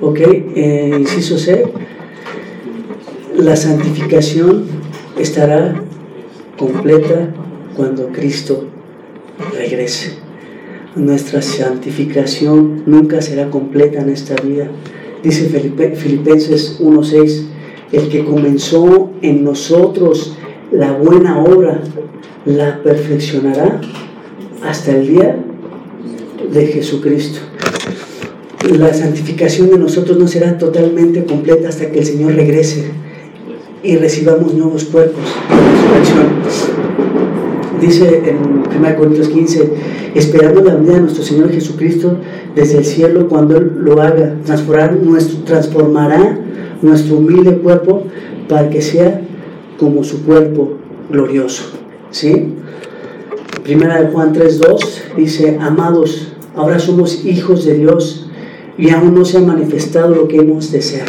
Ok, 0.00 0.20
eh, 0.20 0.96
inciso 0.98 1.38
C. 1.38 1.64
La 3.36 3.56
santificación 3.56 4.64
estará 5.18 5.74
completa 6.58 7.34
cuando 7.76 8.08
Cristo 8.08 8.66
regrese. 9.52 10.18
Nuestra 10.94 11.42
santificación 11.42 12.82
nunca 12.86 13.20
será 13.20 13.50
completa 13.50 14.00
en 14.00 14.10
esta 14.10 14.34
vida. 14.42 14.68
Dice 15.22 15.46
Filipenses 15.48 16.80
1.6, 16.80 17.46
el 17.92 18.08
que 18.08 18.24
comenzó 18.24 19.10
en 19.22 19.44
nosotros 19.44 20.36
la 20.72 20.92
buena 20.92 21.42
obra, 21.42 21.80
la 22.44 22.82
perfeccionará 22.82 23.80
hasta 24.62 24.92
el 24.92 25.06
día 25.08 25.36
de 26.52 26.66
Jesucristo. 26.66 27.40
La 28.78 28.92
santificación 28.92 29.70
de 29.70 29.78
nosotros 29.78 30.18
no 30.18 30.26
será 30.26 30.58
totalmente 30.58 31.24
completa 31.24 31.68
hasta 31.68 31.90
que 31.90 32.00
el 32.00 32.06
Señor 32.06 32.34
regrese 32.34 32.86
y 33.82 33.96
recibamos 33.96 34.54
nuevos 34.54 34.84
cuerpos 34.84 35.22
Dice 37.80 38.22
en 38.24 38.62
1 38.84 38.96
Corintios 38.96 39.28
15, 39.28 39.70
esperando 40.14 40.62
la 40.62 40.74
venida 40.76 40.94
de 40.94 41.00
nuestro 41.00 41.22
Señor 41.22 41.50
Jesucristo 41.50 42.16
desde 42.54 42.78
el 42.78 42.84
cielo 42.84 43.28
cuando 43.28 43.56
Él 43.58 43.72
lo 43.80 44.00
haga, 44.00 44.34
nuestro, 45.02 45.40
transformará 45.44 46.38
nuestro 46.80 47.18
humilde 47.18 47.58
cuerpo 47.58 48.04
para 48.48 48.70
que 48.70 48.80
sea 48.80 49.20
como 49.78 50.04
su 50.04 50.24
cuerpo 50.24 50.78
glorioso. 51.10 51.64
¿Sí? 52.10 52.54
Primera 53.62 54.00
de 54.00 54.08
Juan 54.08 54.32
3.2 54.32 55.16
dice, 55.16 55.58
amados, 55.60 56.32
ahora 56.56 56.78
somos 56.78 57.24
hijos 57.24 57.64
de 57.64 57.74
Dios 57.74 58.28
y 58.78 58.90
aún 58.90 59.14
no 59.14 59.24
se 59.24 59.38
ha 59.38 59.40
manifestado 59.40 60.14
lo 60.14 60.28
que 60.28 60.38
hemos 60.38 60.72
de 60.72 60.82
ser. 60.82 61.04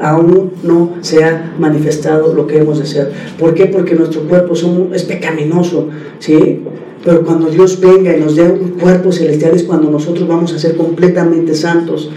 Aún 0.00 0.52
no 0.62 0.94
se 1.00 1.24
ha 1.24 1.54
manifestado 1.58 2.32
lo 2.32 2.46
que 2.46 2.58
hemos 2.58 2.78
de 2.78 2.86
ser. 2.86 3.12
¿Por 3.38 3.54
qué? 3.54 3.66
Porque 3.66 3.94
nuestro 3.94 4.22
cuerpo 4.22 4.54
es 4.92 5.02
pecaminoso, 5.04 5.88
¿sí? 6.20 6.62
Pero 7.04 7.24
cuando 7.24 7.48
Dios 7.48 7.80
venga 7.80 8.16
y 8.16 8.20
nos 8.20 8.36
dé 8.36 8.42
un 8.42 8.70
cuerpo 8.70 9.10
celestial 9.10 9.54
es 9.54 9.64
cuando 9.64 9.90
nosotros 9.90 10.28
vamos 10.28 10.52
a 10.52 10.58
ser 10.58 10.76
completamente 10.76 11.54
santos. 11.54 12.10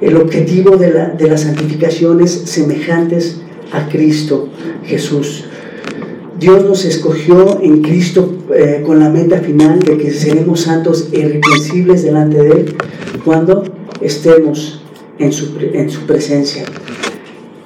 El 0.00 0.16
objetivo 0.16 0.76
de 0.76 0.92
la, 0.92 1.08
de 1.08 1.36
santificación 1.36 2.20
es 2.20 2.30
semejantes 2.30 3.40
a 3.72 3.88
Cristo 3.88 4.48
Jesús. 4.84 5.47
Dios 6.38 6.64
nos 6.64 6.84
escogió 6.84 7.60
en 7.60 7.82
Cristo 7.82 8.32
eh, 8.54 8.82
con 8.86 9.00
la 9.00 9.08
meta 9.08 9.40
final 9.40 9.80
de 9.80 9.98
que 9.98 10.12
seremos 10.12 10.60
santos 10.60 11.08
e 11.12 11.18
irreprensibles 11.18 12.04
delante 12.04 12.40
de 12.40 12.50
Él 12.50 12.76
cuando 13.24 13.64
estemos 14.00 14.80
en 15.18 15.32
su, 15.32 15.58
en 15.60 15.90
su 15.90 16.02
presencia. 16.02 16.62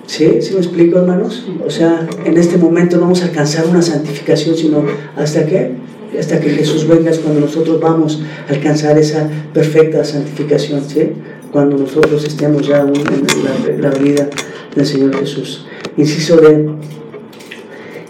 ¿Sí? 0.06 0.40
¿Sí 0.40 0.54
me 0.54 0.60
explico, 0.60 0.98
hermanos? 0.98 1.46
O 1.66 1.70
sea, 1.70 2.08
en 2.24 2.38
este 2.38 2.56
momento 2.56 2.96
no 2.96 3.02
vamos 3.02 3.22
a 3.22 3.26
alcanzar 3.26 3.66
una 3.66 3.82
santificación, 3.82 4.56
sino 4.56 4.84
hasta 5.16 5.44
que, 5.44 5.72
hasta 6.18 6.40
que 6.40 6.50
Jesús 6.50 6.88
venga 6.88 7.10
cuando 7.22 7.40
nosotros 7.40 7.78
vamos 7.78 8.22
a 8.48 8.52
alcanzar 8.52 8.98
esa 8.98 9.28
perfecta 9.52 10.02
santificación, 10.02 10.82
¿sí? 10.88 11.12
Cuando 11.50 11.76
nosotros 11.76 12.24
estemos 12.24 12.66
ya 12.66 12.80
en 12.80 13.80
la, 13.80 13.90
la 13.90 13.98
vida 13.98 14.28
del 14.74 14.86
Señor 14.86 15.14
Jesús. 15.18 15.66
Inciso 15.96 16.36
de 16.36 16.70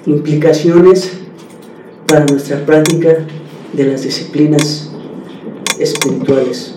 implicaciones 0.07 1.13
para 2.07 2.27
nuestra 2.27 2.65
práctica 2.65 3.19
de 3.73 3.85
las 3.85 4.03
disciplinas 4.03 4.91
espirituales. 5.79 6.75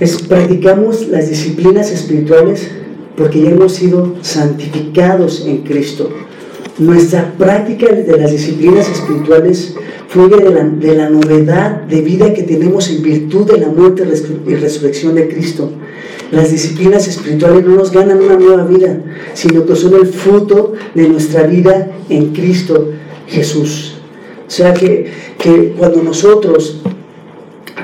Es, 0.00 0.20
practicamos 0.22 1.08
las 1.08 1.30
disciplinas 1.30 1.90
espirituales 1.90 2.68
porque 3.16 3.40
ya 3.40 3.50
hemos 3.50 3.72
sido 3.72 4.14
santificados 4.20 5.46
en 5.46 5.58
Cristo. 5.58 6.10
Nuestra 6.78 7.32
práctica 7.38 7.90
de 7.90 8.18
las 8.18 8.30
disciplinas 8.30 8.88
espirituales 8.90 9.74
fluye 10.08 10.36
de 10.36 10.50
la, 10.50 10.64
de 10.64 10.94
la 10.94 11.08
novedad 11.08 11.82
de 11.82 12.02
vida 12.02 12.34
que 12.34 12.42
tenemos 12.42 12.90
en 12.90 13.02
virtud 13.02 13.50
de 13.50 13.58
la 13.58 13.68
muerte 13.68 14.04
y 14.46 14.54
resurrección 14.54 15.14
de 15.14 15.28
Cristo. 15.28 15.70
Las 16.30 16.50
disciplinas 16.50 17.06
espirituales 17.06 17.64
no 17.64 17.76
nos 17.76 17.92
ganan 17.92 18.20
una 18.20 18.36
nueva 18.36 18.64
vida, 18.64 18.98
sino 19.34 19.64
que 19.64 19.76
son 19.76 19.94
el 19.94 20.06
fruto 20.06 20.72
de 20.94 21.08
nuestra 21.08 21.44
vida 21.44 21.92
en 22.08 22.32
Cristo 22.32 22.92
Jesús. 23.28 23.94
O 24.46 24.50
sea 24.50 24.74
que, 24.74 25.12
cuando 25.78 26.02
nosotros 26.02 26.80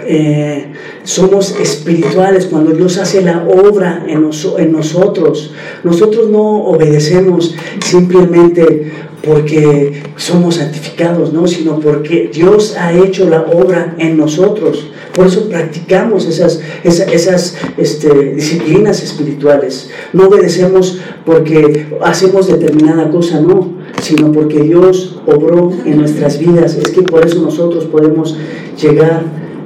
eh, 0.05 0.73
somos 1.05 1.59
espirituales, 1.61 2.47
cuando 2.47 2.73
Dios 2.73 2.99
hace 2.99 3.23
la 3.23 3.45
obra 3.45 4.05
en 4.09 4.73
nosotros, 4.73 5.53
nosotros 5.85 6.29
no 6.29 6.65
obedecemos 6.65 7.55
simplemente 7.85 8.91
porque 9.23 10.03
somos 10.17 10.57
santificados, 10.57 11.33
¿no? 11.33 11.47
sino 11.47 11.79
porque 11.79 12.31
Dios 12.33 12.77
ha 12.77 12.93
hecho 12.93 13.29
la 13.29 13.43
obra 13.43 13.95
en 13.99 14.17
nosotros. 14.17 14.89
Por 15.15 15.27
eso 15.27 15.49
practicamos 15.49 16.27
esas, 16.27 16.61
esas, 16.83 17.57
este, 17.77 18.35
disciplinas 18.35 19.03
espirituales. 19.03 19.91
No 20.13 20.29
obedecemos 20.29 21.01
porque 21.25 21.87
hacemos 22.03 22.49
determinada 22.49 23.11
cosa, 23.11 23.41
no, 23.41 23.73
sino 24.01 24.33
porque 24.33 24.61
Dios 24.61 25.21
obró 25.27 25.71
en 25.85 25.99
nuestras 25.99 26.39
vidas. 26.39 26.77
Es 26.77 26.91
que 26.91 27.03
por 27.03 27.25
eso 27.27 27.43
nosotros 27.43 27.85
podemos 27.85 28.37
llegar, 28.81 29.23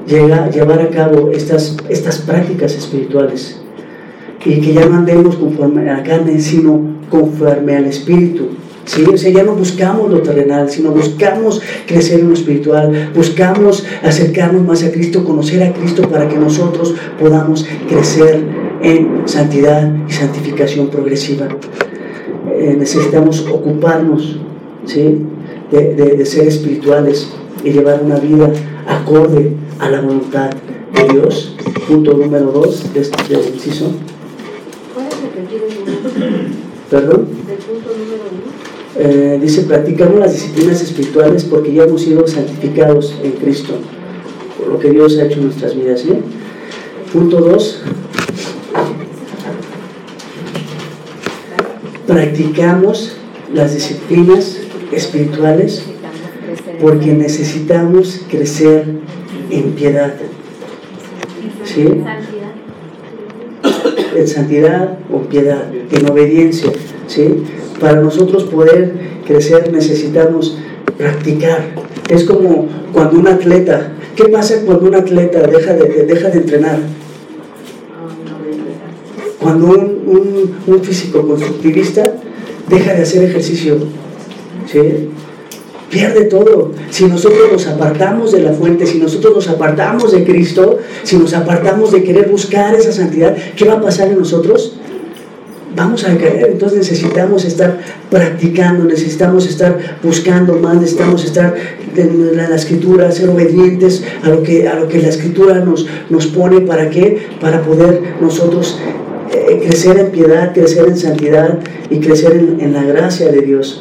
llegar 0.06 0.50
llevar 0.52 0.80
a 0.80 0.90
cabo 0.90 1.30
estas, 1.30 1.76
estas 1.88 2.18
prácticas 2.18 2.74
espirituales. 2.74 3.60
Y 4.44 4.60
que 4.60 4.74
ya 4.74 4.86
no 4.86 4.96
andemos 4.96 5.36
conforme 5.36 5.88
a 5.88 5.96
la 5.96 6.02
carne, 6.02 6.40
sino 6.40 6.80
conforme 7.10 7.76
al 7.76 7.86
Espíritu. 7.86 8.48
¿Sí? 8.86 9.04
O 9.04 9.16
sea, 9.18 9.30
ya 9.30 9.42
no 9.42 9.54
buscamos 9.54 10.10
lo 10.10 10.22
terrenal, 10.22 10.70
sino 10.70 10.90
buscamos 10.90 11.60
crecer 11.86 12.20
en 12.20 12.28
lo 12.28 12.34
espiritual, 12.34 13.10
buscamos 13.14 13.84
acercarnos 14.02 14.64
más 14.64 14.82
a 14.84 14.90
Cristo, 14.90 15.24
conocer 15.24 15.62
a 15.62 15.72
Cristo 15.72 16.08
para 16.08 16.28
que 16.28 16.38
nosotros 16.38 16.94
podamos 17.20 17.66
crecer 17.88 18.42
en 18.82 19.28
santidad 19.28 19.92
y 20.08 20.12
santificación 20.12 20.88
progresiva. 20.88 21.48
Eh, 22.54 22.76
necesitamos 22.78 23.46
ocuparnos 23.50 24.38
¿sí? 24.86 25.18
de, 25.70 25.94
de, 25.94 26.24
ser 26.24 26.46
espirituales 26.46 27.28
y 27.64 27.70
llevar 27.70 28.00
una 28.02 28.16
vida 28.16 28.50
acorde 28.86 29.52
a 29.78 29.90
la 29.90 30.00
voluntad 30.00 30.50
de 30.94 31.12
Dios. 31.12 31.56
Punto 31.88 32.14
número 32.14 32.46
dos 32.52 32.92
de 32.94 33.00
este 33.00 33.34
inciso. 33.52 33.92
¿Perdón? 36.90 37.26
punto 37.66 37.90
número 37.98 38.65
eh, 38.98 39.38
dice, 39.40 39.62
practicamos 39.62 40.18
las 40.18 40.32
disciplinas 40.32 40.80
espirituales 40.80 41.44
porque 41.44 41.72
ya 41.72 41.84
hemos 41.84 42.02
sido 42.02 42.26
santificados 42.26 43.14
en 43.22 43.32
Cristo, 43.32 43.74
por 44.58 44.68
lo 44.68 44.78
que 44.78 44.90
Dios 44.90 45.18
ha 45.18 45.26
hecho 45.26 45.38
en 45.38 45.44
nuestras 45.44 45.76
vidas. 45.76 46.04
Punto 47.12 47.40
2. 47.40 47.82
Practicamos 52.06 53.16
las 53.52 53.74
disciplinas 53.74 54.58
espirituales 54.92 55.82
porque 56.80 57.12
necesitamos 57.12 58.22
crecer 58.30 58.86
en 59.50 59.72
piedad. 59.72 60.14
¿Sí? 61.64 61.86
En 64.16 64.28
santidad 64.28 64.98
o 65.12 65.20
piedad, 65.20 65.70
en 65.90 66.10
obediencia. 66.10 66.70
¿sí? 67.06 67.44
Para 67.80 68.00
nosotros 68.00 68.44
poder 68.44 68.92
crecer 69.26 69.70
necesitamos 69.72 70.58
practicar. 70.96 71.74
Es 72.08 72.24
como 72.24 72.68
cuando 72.92 73.18
un 73.18 73.28
atleta, 73.28 73.92
¿qué 74.14 74.24
pasa 74.24 74.62
cuando 74.64 74.86
un 74.86 74.94
atleta 74.94 75.46
deja 75.46 75.74
de, 75.74 76.04
de 76.04 76.38
entrenar? 76.38 76.78
Cuando 79.40 79.66
un, 79.66 80.56
un, 80.66 80.82
físico 80.82 81.26
constructivista 81.26 82.14
deja 82.68 82.94
de 82.94 83.02
hacer 83.02 83.22
ejercicio, 83.24 83.76
pierde 85.90 86.24
todo. 86.24 86.72
Si 86.90 87.04
nosotros 87.04 87.52
nos 87.52 87.66
apartamos 87.66 88.32
de 88.32 88.40
la 88.40 88.52
fuente, 88.52 88.86
si 88.86 88.98
nosotros 88.98 89.34
nos 89.34 89.48
apartamos 89.48 90.12
de 90.12 90.24
Cristo, 90.24 90.78
si 91.02 91.16
nos 91.16 91.32
apartamos 91.34 91.92
de 91.92 92.02
querer 92.02 92.28
buscar 92.28 92.74
esa 92.74 92.92
santidad, 92.92 93.36
¿qué 93.56 93.66
va 93.66 93.74
a 93.74 93.80
pasar 93.80 94.08
en 94.08 94.18
nosotros? 94.18 94.78
Vamos 95.76 96.04
a 96.04 96.16
caer, 96.16 96.48
entonces 96.52 96.78
necesitamos 96.78 97.44
estar 97.44 97.78
practicando, 98.10 98.84
necesitamos 98.84 99.46
estar 99.46 99.98
buscando 100.02 100.54
más, 100.54 100.76
necesitamos 100.76 101.22
estar 101.22 101.54
en 101.94 102.34
la, 102.34 102.56
escritura, 102.56 103.12
ser 103.12 103.28
obedientes 103.28 104.02
a 104.22 104.30
lo 104.30 104.42
que, 104.42 104.66
a 104.66 104.74
lo 104.74 104.88
que 104.88 105.00
la 105.00 105.08
escritura 105.08 105.60
nos, 105.60 105.86
nos 106.08 106.28
pone, 106.28 106.62
¿para 106.62 106.88
qué? 106.88 107.26
Para 107.42 107.60
poder 107.60 108.00
nosotros 108.22 108.78
eh, 109.34 109.60
crecer 109.66 109.98
en 109.98 110.10
piedad, 110.12 110.54
crecer 110.54 110.88
en 110.88 110.96
santidad 110.96 111.58
y 111.90 112.00
crecer 112.00 112.32
en, 112.32 112.58
en 112.58 112.72
la 112.72 112.82
gracia 112.82 113.30
de 113.30 113.42
Dios. 113.42 113.78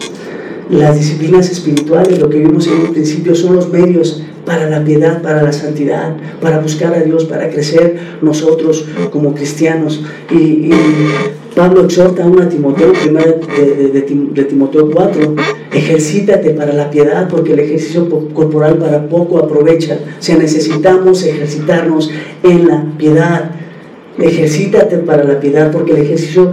Las 0.69 0.97
disciplinas 0.97 1.49
espirituales, 1.49 2.19
lo 2.19 2.29
que 2.29 2.39
vimos 2.39 2.67
en 2.67 2.73
un 2.73 2.93
principio, 2.93 3.35
son 3.35 3.55
los 3.55 3.69
medios 3.69 4.21
para 4.45 4.69
la 4.69 4.83
piedad, 4.83 5.21
para 5.21 5.41
la 5.43 5.53
santidad, 5.53 6.15
para 6.41 6.59
buscar 6.59 6.93
a 6.93 6.99
Dios, 6.99 7.23
para 7.25 7.49
crecer 7.49 7.97
nosotros 8.21 8.85
como 9.11 9.33
cristianos. 9.33 10.03
Y, 10.29 10.71
Pablo 11.55 11.85
exhorta 11.85 12.23
a 12.23 12.27
a 12.27 12.49
Timoteo, 12.49 12.91
primero 12.91 13.39
de, 13.57 14.43
Timoteo 14.43 14.91
4, 14.91 15.35
ejercítate 15.73 16.49
para 16.51 16.73
la 16.73 16.89
piedad, 16.89 17.29
porque 17.29 17.53
el 17.53 17.59
ejercicio 17.59 18.09
corporal 18.33 18.77
para 18.77 19.07
poco 19.07 19.39
aprovecha. 19.39 19.97
O 20.19 20.21
sea, 20.21 20.37
necesitamos 20.37 21.23
ejercitarnos 21.23 22.11
en 22.43 22.67
la 22.67 22.85
piedad. 22.97 23.51
Ejercítate 24.19 24.97
para 24.97 25.23
la 25.23 25.39
piedad, 25.39 25.71
porque 25.71 25.93
el 25.93 25.99
ejercicio 25.99 26.51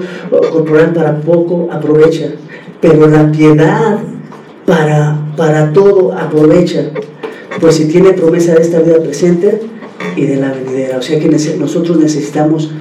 corporal 0.52 0.92
para 0.92 1.20
poco 1.20 1.68
aprovecha 1.70 2.30
pero 2.82 3.06
la 3.06 3.30
piedad 3.30 4.00
para, 4.66 5.32
para 5.36 5.72
todo 5.72 6.12
aprovecha, 6.12 6.90
pues 7.60 7.76
si 7.76 7.86
tiene 7.86 8.12
promesa 8.12 8.54
de 8.54 8.62
esta 8.62 8.80
vida 8.80 9.00
presente 9.00 9.60
y 10.16 10.26
de 10.26 10.36
la 10.36 10.52
venidera. 10.52 10.98
O 10.98 11.02
sea 11.02 11.18
que 11.18 11.28
nosotros 11.28 11.96
necesitamos 11.98 12.72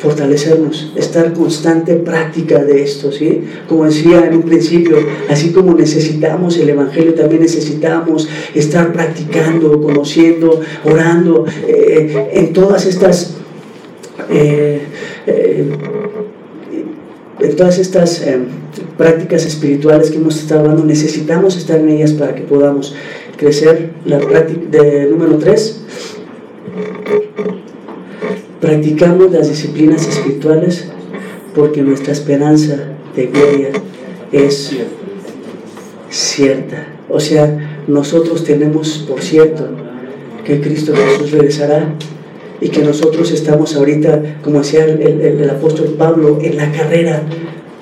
fortalecernos, 0.00 0.92
estar 0.96 1.32
constante 1.34 1.94
práctica 1.96 2.64
de 2.64 2.82
esto, 2.82 3.12
¿sí? 3.12 3.42
Como 3.68 3.84
decía 3.84 4.26
en 4.26 4.34
un 4.34 4.42
principio, 4.42 4.96
así 5.28 5.52
como 5.52 5.74
necesitamos 5.74 6.56
el 6.56 6.70
Evangelio, 6.70 7.14
también 7.14 7.42
necesitamos 7.42 8.26
estar 8.54 8.92
practicando, 8.94 9.80
conociendo, 9.80 10.60
orando, 10.84 11.44
eh, 11.68 12.30
en 12.32 12.52
todas 12.52 12.86
estas... 12.86 13.36
Eh, 14.30 14.80
eh, 15.26 15.70
en 17.40 17.56
todas 17.56 17.78
estas 17.78 18.22
prácticas 18.98 19.46
espirituales 19.46 20.10
que 20.10 20.18
hemos 20.18 20.38
estado 20.38 20.60
hablando, 20.60 20.84
necesitamos 20.84 21.56
estar 21.56 21.80
en 21.80 21.88
ellas 21.88 22.12
para 22.12 22.34
que 22.34 22.42
podamos 22.42 22.94
crecer. 23.38 23.92
La 24.04 24.18
práctica 24.18 24.60
de 24.78 25.06
número 25.06 25.38
3, 25.38 25.80
practicamos 28.60 29.32
las 29.32 29.48
disciplinas 29.48 30.06
espirituales 30.06 30.86
porque 31.54 31.82
nuestra 31.82 32.12
esperanza 32.12 32.76
de 33.16 33.26
gloria 33.26 33.70
es 34.32 34.76
cierta. 36.10 36.86
O 37.08 37.18
sea, 37.18 37.82
nosotros 37.86 38.44
tenemos 38.44 39.04
por 39.08 39.22
cierto 39.22 39.68
que 40.44 40.60
Cristo 40.60 40.92
Jesús 40.94 41.32
regresará 41.32 41.94
y 42.60 42.68
que 42.68 42.82
nosotros 42.82 43.30
estamos 43.32 43.74
ahorita, 43.74 44.38
como 44.42 44.58
decía 44.58 44.84
el, 44.84 45.00
el 45.00 45.50
apóstol 45.50 45.94
Pablo, 45.98 46.38
en 46.42 46.56
la 46.56 46.70
carrera 46.70 47.22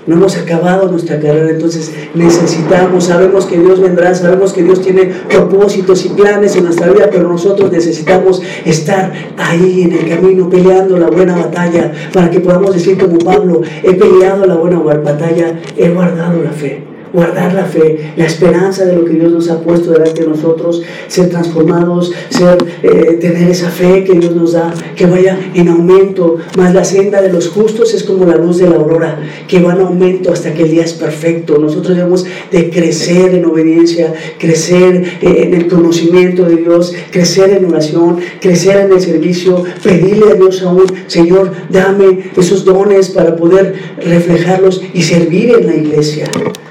no 0.08 0.14
hemos 0.14 0.36
acabado 0.38 0.90
nuestra 0.90 1.20
carrera, 1.20 1.50
entonces 1.50 1.92
necesitamos, 2.14 3.04
sabemos 3.04 3.44
que 3.44 3.58
Dios 3.58 3.78
vendrá, 3.78 4.14
sabemos 4.14 4.54
que 4.54 4.62
Dios 4.62 4.80
tiene 4.80 5.12
propósitos 5.28 6.04
y 6.06 6.08
planes 6.08 6.56
en 6.56 6.64
nuestra 6.64 6.88
vida, 6.88 7.08
pero 7.10 7.28
nosotros 7.28 7.70
necesitamos 7.70 8.40
estar 8.64 9.12
ahí 9.36 9.82
en 9.82 9.92
el 9.92 10.08
camino 10.08 10.48
peleando 10.48 10.96
la 10.98 11.08
buena 11.08 11.36
batalla 11.36 11.92
para 12.14 12.30
que 12.30 12.40
podamos 12.40 12.74
decir 12.74 12.96
como 12.96 13.18
Pablo, 13.18 13.60
he 13.82 13.94
peleado 13.94 14.46
la 14.46 14.54
buena 14.54 14.78
batalla, 14.78 15.60
he 15.76 15.90
guardado 15.90 16.42
la 16.42 16.52
fe 16.52 16.87
guardar 17.12 17.54
la 17.54 17.64
fe, 17.64 18.12
la 18.16 18.26
esperanza 18.26 18.84
de 18.84 18.94
lo 18.94 19.04
que 19.04 19.14
Dios 19.14 19.32
nos 19.32 19.50
ha 19.50 19.60
puesto 19.60 19.92
delante 19.92 20.22
de 20.22 20.28
nosotros, 20.28 20.82
ser 21.06 21.28
transformados, 21.30 22.12
ser, 22.28 22.58
eh, 22.82 23.18
tener 23.20 23.50
esa 23.50 23.70
fe 23.70 24.04
que 24.04 24.14
Dios 24.14 24.34
nos 24.34 24.52
da, 24.52 24.72
que 24.94 25.06
vaya 25.06 25.38
en 25.54 25.68
aumento. 25.68 26.36
Más 26.56 26.74
la 26.74 26.84
senda 26.84 27.22
de 27.22 27.32
los 27.32 27.48
justos 27.48 27.94
es 27.94 28.04
como 28.04 28.24
la 28.24 28.36
luz 28.36 28.58
de 28.58 28.68
la 28.68 28.76
aurora, 28.76 29.20
que 29.46 29.60
va 29.60 29.74
en 29.74 29.80
aumento 29.80 30.32
hasta 30.32 30.52
que 30.54 30.62
el 30.62 30.70
día 30.70 30.84
es 30.84 30.92
perfecto. 30.92 31.58
Nosotros 31.58 31.96
debemos 31.96 32.24
de 32.50 32.70
crecer 32.70 33.34
en 33.34 33.44
obediencia, 33.44 34.12
crecer 34.38 35.18
eh, 35.22 35.44
en 35.44 35.54
el 35.54 35.68
conocimiento 35.68 36.44
de 36.44 36.56
Dios, 36.56 36.94
crecer 37.10 37.50
en 37.50 37.64
oración, 37.66 38.18
crecer 38.40 38.86
en 38.86 38.92
el 38.92 39.00
servicio, 39.00 39.64
pedirle 39.82 40.32
a 40.32 40.34
Dios 40.34 40.62
aún, 40.62 40.86
Señor, 41.06 41.52
dame 41.70 42.30
esos 42.36 42.64
dones 42.64 43.10
para 43.10 43.36
poder 43.36 43.74
reflejarlos 44.04 44.82
y 44.92 45.02
servir 45.02 45.54
en 45.58 45.66
la 45.66 45.76
iglesia. 45.76 46.26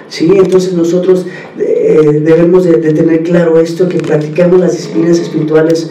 ¿Sí? 0.09 0.31
Entonces 0.35 0.73
nosotros 0.73 1.25
eh, 1.59 2.21
debemos 2.23 2.63
de, 2.65 2.77
tener 2.77 3.23
claro 3.23 3.59
esto, 3.59 3.87
que 3.89 3.97
practicamos 3.97 4.59
las 4.59 4.73
disciplinas 4.73 5.19
espirituales 5.19 5.89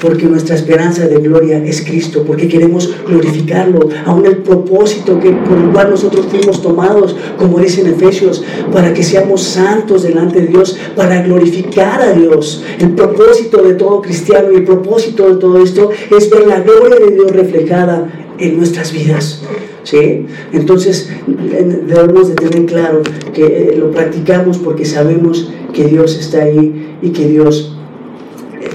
porque 0.00 0.26
nuestra 0.26 0.54
esperanza 0.54 1.08
de 1.08 1.16
gloria 1.16 1.58
es 1.64 1.82
Cristo, 1.82 2.22
porque 2.24 2.48
queremos 2.48 2.94
glorificarlo, 3.06 3.88
aún 4.04 4.26
el 4.26 4.38
propósito 4.38 5.18
que, 5.18 5.30
por 5.30 5.58
el 5.58 5.70
cual 5.70 5.90
nosotros 5.90 6.26
fuimos 6.30 6.62
tomados, 6.62 7.16
como 7.36 7.58
dice 7.58 7.80
en 7.80 7.88
Efesios, 7.88 8.44
para 8.72 8.94
que 8.94 9.02
seamos 9.02 9.42
santos 9.42 10.04
delante 10.04 10.40
de 10.40 10.46
Dios, 10.46 10.78
para 10.94 11.22
glorificar 11.22 12.00
a 12.00 12.12
Dios. 12.12 12.62
El 12.78 12.90
propósito 12.90 13.62
de 13.62 13.74
todo 13.74 14.00
cristiano 14.00 14.52
y 14.52 14.56
el 14.56 14.64
propósito 14.64 15.28
de 15.28 15.36
todo 15.36 15.60
esto 15.62 15.90
es 16.16 16.30
ver 16.30 16.46
la 16.46 16.60
gloria 16.60 17.00
de 17.04 17.14
Dios 17.14 17.32
reflejada 17.32 18.27
en 18.38 18.56
nuestras 18.56 18.92
vidas. 18.92 19.42
¿sí? 19.82 20.26
Entonces 20.52 21.10
debemos 21.26 22.28
de 22.28 22.34
tener 22.34 22.66
claro 22.66 23.02
que 23.32 23.44
eh, 23.44 23.76
lo 23.76 23.90
practicamos 23.90 24.58
porque 24.58 24.84
sabemos 24.84 25.50
que 25.72 25.84
Dios 25.84 26.18
está 26.18 26.42
ahí 26.42 26.96
y 27.02 27.10
que 27.10 27.26
Dios 27.28 27.76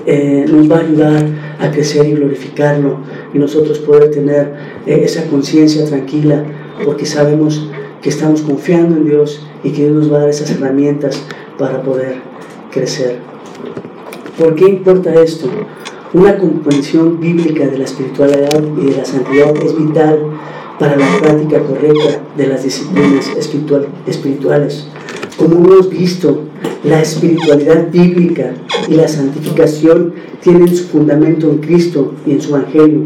eh, 0.05 0.45
nos 0.49 0.69
va 0.69 0.77
a 0.77 0.79
ayudar 0.81 1.25
a 1.59 1.71
crecer 1.71 2.05
y 2.07 2.13
glorificarlo 2.13 2.97
y 3.33 3.39
nosotros 3.39 3.79
poder 3.79 4.11
tener 4.11 4.53
eh, 4.85 5.01
esa 5.03 5.25
conciencia 5.27 5.85
tranquila 5.85 6.43
porque 6.83 7.05
sabemos 7.05 7.69
que 8.01 8.09
estamos 8.09 8.41
confiando 8.41 8.97
en 8.97 9.05
Dios 9.05 9.45
y 9.63 9.71
que 9.71 9.83
Dios 9.83 9.93
nos 9.93 10.11
va 10.11 10.17
a 10.17 10.19
dar 10.21 10.29
esas 10.29 10.51
herramientas 10.51 11.23
para 11.57 11.81
poder 11.81 12.15
crecer. 12.71 13.17
¿Por 14.37 14.55
qué 14.55 14.65
importa 14.65 15.13
esto? 15.21 15.47
Una 16.13 16.37
comprensión 16.37 17.19
bíblica 17.19 17.65
de 17.65 17.79
la 17.79 17.85
espiritualidad 17.85 18.61
y 18.79 18.85
de 18.85 18.97
la 18.97 19.03
santidad 19.03 19.51
es 19.57 19.75
vital 19.75 20.19
para 20.77 20.95
la 20.95 21.07
práctica 21.19 21.59
correcta 21.63 22.21
de 22.37 22.47
las 22.47 22.63
disciplinas 22.63 23.31
espirituales. 24.05 24.87
Como 25.37 25.55
hemos 25.55 25.89
visto, 25.89 26.43
la 26.83 27.01
espiritualidad 27.01 27.89
bíblica 27.89 28.53
y 28.87 28.93
la 28.93 29.07
santificación 29.07 30.13
tienen 30.39 30.75
su 30.75 30.83
fundamento 30.83 31.49
en 31.49 31.57
Cristo 31.57 32.13
y 32.27 32.33
en 32.33 32.41
su 32.41 32.55
Evangelio. 32.55 33.01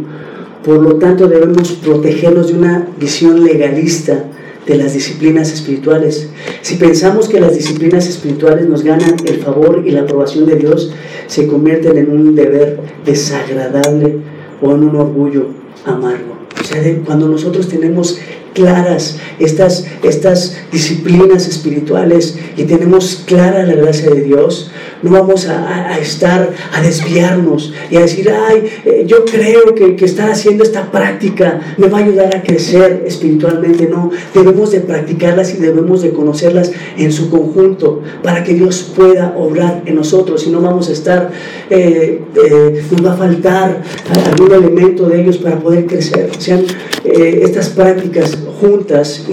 Por 0.66 0.82
lo 0.82 0.96
tanto, 0.96 1.30
debemos 1.30 1.72
protegernos 1.74 2.48
de 2.48 2.60
una 2.60 2.88
visión 3.00 3.42
legalista 3.46 4.26
de 4.68 4.76
las 4.76 4.94
disciplinas 4.94 5.52
espirituales. 5.52 6.28
Si 6.62 6.76
pensamos 6.76 7.30
que 7.30 7.40
las 7.40 7.56
disciplinas 7.56 8.08
espirituales 8.08 8.68
nos 8.68 8.84
ganan 8.84 9.16
el 9.26 9.38
favor 9.38 9.84
y 9.86 9.92
la 9.92 10.02
aprobación 10.02 10.46
de 10.46 10.58
Dios, 10.58 10.92
se 11.28 11.48
convierten 11.48 11.98
en 11.98 12.12
un 12.12 12.36
deber 12.36 12.80
desagradable 13.06 14.18
o 14.62 14.72
en 14.72 14.84
un 14.84 14.96
orgullo 14.96 15.48
amargo. 15.86 16.38
O 16.60 16.64
sea, 16.64 16.84
cuando 17.06 17.30
nosotros 17.30 17.70
tenemos 17.70 18.20
claras 18.58 19.20
estas, 19.40 19.86
estas 20.02 20.58
disciplinas 20.72 21.48
espirituales 21.48 22.40
y 22.58 22.64
tenemos 22.64 23.22
clara 23.28 23.64
la 23.64 23.76
gracia 23.76 24.10
de 24.10 24.22
Dios, 24.24 24.72
no 25.04 25.12
vamos 25.12 25.48
a, 25.48 25.96
estar, 26.00 26.50
a 26.74 26.82
desviarnos 26.82 27.72
y 27.92 27.98
a 27.98 28.00
decir, 28.00 28.32
ay, 28.32 28.64
eh, 28.84 29.04
yo 29.06 29.26
creo 29.26 29.76
que, 29.76 29.96
que 29.96 30.06
estar 30.06 30.32
haciendo 30.32 30.64
esta 30.64 30.92
práctica 30.92 31.62
me 31.78 31.88
va 31.88 32.00
a 32.00 32.04
ayudar 32.04 32.36
a 32.36 32.42
crecer 32.42 33.04
espiritualmente. 33.06 33.88
No, 33.88 34.10
debemos 34.34 34.72
de 34.72 34.80
practicarlas 34.80 35.54
y 35.54 35.58
debemos 35.58 36.02
de 36.02 36.12
conocerlas 36.12 36.72
en 36.98 37.12
su 37.12 37.30
conjunto 37.30 38.02
para 38.24 38.44
que 38.44 38.56
Dios 38.56 38.92
pueda 38.96 39.36
obrar 39.38 39.84
en 39.86 39.96
nosotros. 39.96 40.42
Si 40.42 40.50
no 40.50 40.62
vamos 40.62 40.90
a 40.90 40.94
estar, 40.94 41.30
eh, 41.70 42.24
eh, 42.36 42.84
nos 42.90 43.06
va 43.06 43.14
a 43.14 43.18
faltar 43.18 43.84
algún 44.32 44.52
elemento 44.52 45.08
de 45.08 45.22
ellos 45.22 45.38
para 45.38 45.60
poder 45.60 45.86
crecer. 45.86 46.32
Sean 46.40 46.66
estas 47.04 47.70
prácticas 47.70 48.38
juntas 48.60 49.28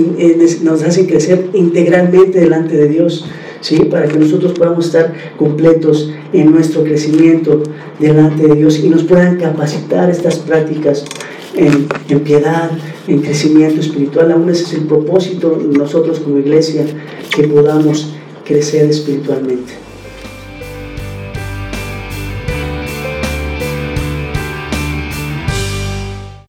nos 0.63 0.83
hacen 0.83 1.07
crecer 1.07 1.51
integralmente 1.55 2.41
delante 2.41 2.77
de 2.77 2.89
Dios. 2.89 3.25
¿sí? 3.61 3.79
para 3.85 4.07
que 4.07 4.19
nosotros 4.19 4.53
podamos 4.53 4.87
estar 4.87 5.15
completos 5.39 6.13
en 6.35 6.53
nuestro 6.53 6.85
crecimiento 6.85 7.63
delante 7.99 8.47
de 8.47 8.57
Dios 8.57 8.79
y 8.79 8.91
nos 8.91 9.05
puedan 9.05 9.39
capacitar 9.39 10.11
estas 10.11 10.37
prácticas 10.37 11.05
en, 11.55 11.87
en, 12.11 12.21
piedad, 12.21 12.71
en 13.09 13.23
crecimiento 13.23 13.81
espiritual. 13.81 14.33
Aún 14.33 14.51
ese 14.51 14.65
es 14.65 14.73
el 14.75 14.83
propósito 14.83 15.59
nosotros 15.67 16.21
como 16.21 16.39
iglesia, 16.39 16.85
que 17.35 17.49
podamos 17.49 18.15
crecer 18.45 18.91
espiritualmente. 18.91 19.84